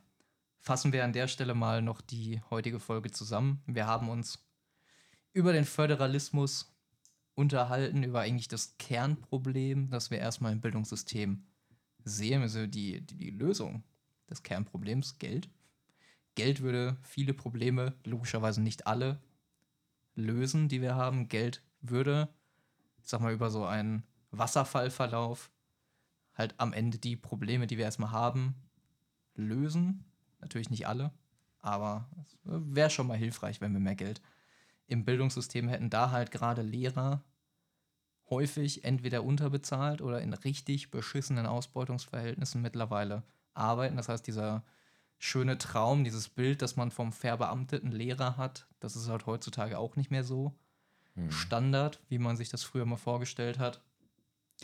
fassen 0.59 0.93
wir 0.93 1.05
an 1.05 1.13
der 1.13 1.29
Stelle 1.29 1.55
mal 1.55 1.83
noch 1.83 2.01
die 2.01 2.41
heutige 2.51 2.81
Folge 2.81 3.11
zusammen. 3.11 3.63
Wir 3.67 3.87
haben 3.87 4.09
uns 4.09 4.45
über 5.33 5.53
den 5.53 5.65
Föderalismus 5.65 6.75
unterhalten, 7.35 8.03
über 8.03 8.21
eigentlich 8.21 8.49
das 8.49 8.77
Kernproblem, 8.79 9.91
das 9.91 10.11
wir 10.11 10.19
erstmal 10.19 10.53
im 10.53 10.61
Bildungssystem 10.61 11.47
sehen, 12.05 12.43
also 12.43 12.67
die, 12.67 13.01
die, 13.01 13.17
die 13.17 13.31
Lösung 13.31 13.85
des 14.29 14.43
Kernproblems, 14.43 15.19
Geld. 15.19 15.49
Geld 16.35 16.61
würde 16.61 16.97
viele 17.03 17.35
Probleme, 17.35 17.95
logischerweise 18.05 18.61
nicht 18.61 18.87
alle, 18.87 19.21
lösen, 20.15 20.69
die 20.69 20.81
wir 20.81 20.95
haben. 20.95 21.29
Geld 21.29 21.63
würde, 21.81 22.29
ich 23.07 23.11
sag 23.11 23.21
mal, 23.21 23.33
über 23.33 23.51
so 23.51 23.65
einen 23.65 24.03
Wasserfallverlauf 24.33 25.53
halt 26.35 26.57
am 26.59 26.73
Ende 26.73 26.99
die 26.99 27.15
Probleme, 27.15 27.69
die 27.69 27.79
wir 27.79 27.85
erstmal 27.85 28.11
haben, 28.11 28.57
lösen. 29.37 30.05
Natürlich 30.41 30.71
nicht 30.71 30.89
alle, 30.89 31.13
aber 31.61 32.11
es 32.21 32.37
wäre 32.43 32.91
schon 32.91 33.07
mal 33.07 33.17
hilfreich, 33.17 33.61
wenn 33.61 33.73
wir 33.73 33.79
mehr 33.79 33.95
Geld 33.95 34.21
im 34.89 35.05
Bildungssystem 35.05 35.69
hätten, 35.69 35.89
da 35.89 36.11
halt 36.11 36.33
gerade 36.33 36.63
Lehrer 36.63 37.23
häufig 38.29 38.83
entweder 38.83 39.23
unterbezahlt 39.23 40.03
oder 40.03 40.21
in 40.21 40.33
richtig 40.33 40.91
beschissenen 40.91 41.47
Ausbeutungsverhältnissen 41.47 42.61
mittlerweile 42.61 43.23
arbeiten. 43.55 43.97
Das 43.97 44.09
heißt, 44.09 44.27
dieser 44.27 44.65
schöne 45.17 45.59
Traum, 45.59 46.03
dieses 46.03 46.29
Bild, 46.29 46.61
das 46.61 46.75
man 46.75 46.91
vom 46.91 47.13
verbeamteten 47.13 47.93
Lehrer 47.93 48.37
hat, 48.37 48.67
das 48.81 48.97
ist 48.97 49.09
halt 49.09 49.27
heutzutage 49.27 49.79
auch 49.79 49.95
nicht 49.95 50.11
mehr 50.11 50.25
so 50.25 50.59
hm. 51.17 51.31
Standard, 51.31 52.01
wie 52.09 52.19
man 52.19 52.37
sich 52.37 52.49
das 52.49 52.63
früher 52.63 52.87
mal 52.87 52.97
vorgestellt 52.97 53.59
hat. 53.59 53.83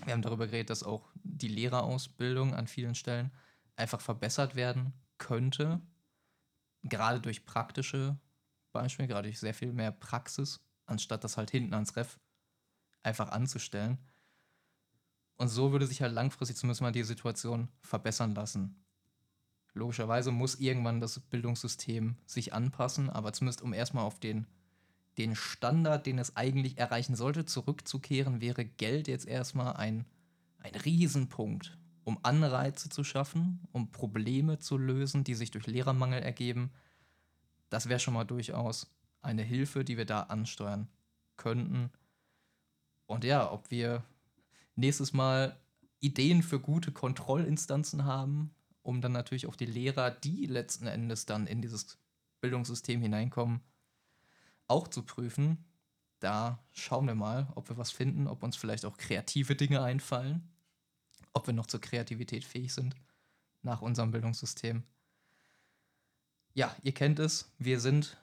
Wir 0.05 0.13
haben 0.13 0.23
darüber 0.23 0.47
geredet, 0.47 0.71
dass 0.71 0.83
auch 0.83 1.11
die 1.23 1.49
Lehrerausbildung 1.49 2.55
an 2.55 2.67
vielen 2.67 2.95
Stellen 2.95 3.31
einfach 3.77 4.01
verbessert 4.01 4.55
werden 4.55 4.93
könnte, 5.19 5.81
gerade 6.83 7.21
durch 7.21 7.45
praktische 7.45 8.19
Beispiel, 8.73 9.07
gerade 9.07 9.29
durch 9.29 9.39
sehr 9.39 9.55
viel 9.55 9.73
mehr 9.73 9.93
Praxis, 9.93 10.61
anstatt 10.87 11.25
das 11.25 11.37
halt 11.37 11.51
hinten 11.51 11.75
ans 11.75 11.97
Ref 11.97 12.19
einfach 13.03 13.31
anzustellen. 13.31 13.99
Und 15.37 15.49
so 15.49 15.73
würde 15.73 15.87
sich 15.87 16.03
halt 16.03 16.13
langfristig 16.13 16.57
zumindest 16.57 16.83
mal 16.83 16.93
die 16.93 17.03
Situation 17.03 17.69
verbessern 17.81 18.35
lassen. 18.35 18.85
Logischerweise 19.75 20.31
muss 20.31 20.57
irgendwann 20.57 21.01
das 21.01 21.19
Bildungssystem 21.19 22.17
sich 22.27 22.53
anpassen, 22.53 23.09
aber 23.11 23.33
zumindest 23.33 23.63
um 23.63 23.73
erstmal 23.73 24.05
auf 24.05 24.21
den, 24.21 24.47
den 25.19 25.37
Standard, 25.37 26.07
den 26.07 26.19
es 26.19 26.37
eigentlich 26.37 26.79
erreichen 26.79 27.15
sollte, 27.17 27.45
zurückzukehren, 27.45 28.41
wäre 28.41 28.65
Geld 28.65 29.09
jetzt 29.09 29.27
erstmal 29.27 29.75
ein, 29.75 30.07
ein 30.59 30.75
Riesenpunkt. 30.75 31.77
um 32.05 32.19
Anreize 32.23 32.89
zu 32.89 33.05
schaffen, 33.05 33.61
um 33.73 33.93
Probleme 33.93 34.59
zu 34.59 34.77
lösen, 34.77 35.25
die 35.25 35.35
sich 35.35 35.51
durch 35.51 35.67
Lehrermangel 35.67 36.21
ergeben. 36.21 36.73
Das 37.71 37.89
wäre 37.89 38.01
schon 38.01 38.15
mal 38.15 38.25
durchaus 38.25 38.93
eine 39.21 39.43
Hilfe, 39.43 39.85
die 39.85 39.97
wir 39.97 40.05
da 40.05 40.23
ansteuern 40.23 40.89
könnten. 41.37 41.91
Und 43.07 43.25
ja, 43.25 43.51
ob 43.53 43.71
wir 43.71 44.03
nächstes 44.75 45.13
Mal 45.13 45.57
Ideen 46.01 46.43
für 46.43 46.59
gute 46.59 46.91
Kontrollinstanzen 46.91 48.05
haben, 48.05 48.53
um 48.83 49.01
dann 49.01 49.13
natürlich 49.13 49.47
auch 49.47 49.55
die 49.55 49.67
Lehrer, 49.67 50.11
die 50.11 50.47
letzten 50.47 50.89
Endes 50.89 51.25
dann 51.25 51.47
in 51.47 51.63
dieses 51.63 51.99
Bildungssystem 52.41 53.01
hineinkommen, 53.01 53.61
auch 54.73 54.89
zu 54.89 55.03
prüfen. 55.03 55.59
Da 56.19 56.59
schauen 56.73 57.07
wir 57.07 57.15
mal, 57.15 57.47
ob 57.55 57.69
wir 57.69 57.77
was 57.77 57.91
finden, 57.91 58.27
ob 58.27 58.43
uns 58.43 58.57
vielleicht 58.57 58.87
auch 58.87 58.97
kreative 58.97 59.55
Dinge 59.55 59.83
einfallen, 59.83 60.49
ob 61.35 61.47
wir 61.47 61.55
noch 61.55 61.67
zur 61.67 61.81
Kreativität 61.81 62.45
fähig 62.45 62.73
sind 62.73 62.95
nach 63.63 63.83
unserem 63.83 64.13
Bildungssystem. 64.13 64.83
Ja, 66.55 66.75
ihr 66.83 66.93
kennt 66.93 67.19
es, 67.19 67.51
wir 67.59 67.81
sind 67.81 68.17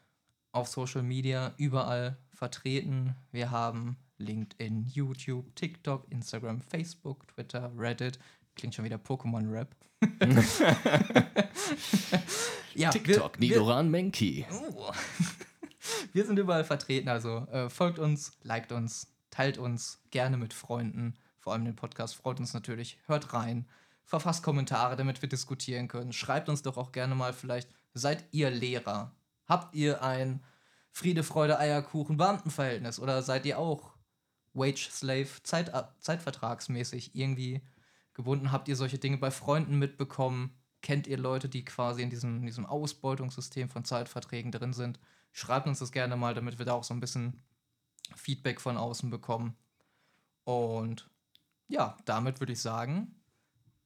auf 0.52 0.68
Social 0.68 1.04
Media 1.04 1.54
überall 1.58 2.18
vertreten. 2.34 3.16
Wir 3.32 3.52
haben 3.52 3.98
LinkedIn, 4.18 4.88
YouTube, 4.88 5.56
TikTok, 5.56 6.08
Instagram, 6.10 6.62
Facebook, 6.62 7.28
Twitter, 7.28 7.72
Reddit. 7.78 8.18
Klingt 8.56 8.74
schon 8.76 8.86
wieder 8.86 8.98
Pokémon-Rap. 8.98 9.76
ja, 12.76 12.90
TikTok, 12.90 13.40
wir, 13.40 13.50
Nidoran 13.50 13.92
Menki. 13.92 14.46
Oh. 14.52 14.92
Wir 16.14 16.26
sind 16.26 16.40
überall 16.40 16.64
vertreten, 16.64 17.10
also 17.10 17.48
äh, 17.52 17.70
folgt 17.70 18.00
uns, 18.00 18.34
liked 18.44 18.72
uns, 18.72 19.14
teilt 19.30 19.58
uns 19.58 20.02
gerne 20.12 20.38
mit 20.38 20.54
Freunden, 20.54 21.18
vor 21.40 21.54
allem 21.54 21.66
den 21.66 21.76
Podcast, 21.76 22.16
freut 22.16 22.40
uns 22.40 22.54
natürlich, 22.54 23.00
hört 23.08 23.34
rein, 23.34 23.68
verfasst 24.04 24.44
Kommentare, 24.44 24.96
damit 24.96 25.22
wir 25.22 25.30
diskutieren 25.30 25.88
können. 25.88 26.14
Schreibt 26.14 26.50
uns 26.50 26.64
doch 26.64 26.78
auch 26.78 26.92
gerne 26.92 27.16
mal 27.16 27.34
vielleicht, 27.34 27.70
seid 27.94 28.26
ihr 28.32 28.50
Lehrer? 28.50 29.16
Habt 29.48 29.76
ihr 29.76 30.04
ein 30.04 30.44
Friede, 30.92 31.24
Freude, 31.24 31.60
Eierkuchen, 31.60 32.18
Beamtenverhältnis 32.18 33.00
oder 33.00 33.22
seid 33.22 33.46
ihr 33.46 33.58
auch 33.60 33.94
Wage 34.54 34.90
Slave, 34.92 35.30
Zeit, 35.44 35.72
zeitvertragsmäßig 36.00 37.16
irgendwie 37.16 37.62
gebunden? 38.14 38.52
Habt 38.52 38.68
ihr 38.68 38.76
solche 38.76 38.98
Dinge 38.98 39.18
bei 39.18 39.32
Freunden 39.32 39.78
mitbekommen? 39.80 40.56
Kennt 40.82 41.08
ihr 41.08 41.18
Leute, 41.18 41.50
die 41.50 41.66
quasi 41.66 42.02
in 42.02 42.10
diesem, 42.10 42.38
in 42.40 42.46
diesem 42.46 42.66
Ausbeutungssystem 42.66 43.70
von 43.70 43.86
Zeitverträgen 43.86 44.52
drin 44.52 44.74
sind? 44.74 45.00
Schreibt 45.32 45.68
uns 45.68 45.80
das 45.80 45.92
gerne 45.92 46.16
mal, 46.16 46.34
damit 46.34 46.60
wir 46.60 46.66
da 46.66 46.74
auch 46.74 46.84
so 46.84 46.94
ein 46.94 47.00
bisschen 47.00 47.44
Feedback 48.16 48.60
von 48.62 48.78
außen 48.78 49.10
bekommen. 49.10 49.56
Und 50.44 51.10
ja, 51.68 51.98
damit 52.06 52.40
würde 52.40 52.54
ich 52.54 52.62
sagen, 52.62 53.16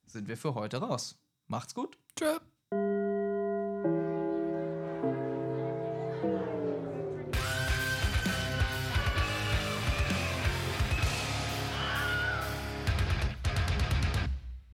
sind 0.05 0.27
wir 0.27 0.37
für 0.37 0.55
heute 0.55 0.77
raus. 0.77 1.19
Macht's 1.47 1.75
gut. 1.75 1.97
Tschüss. 2.15 2.39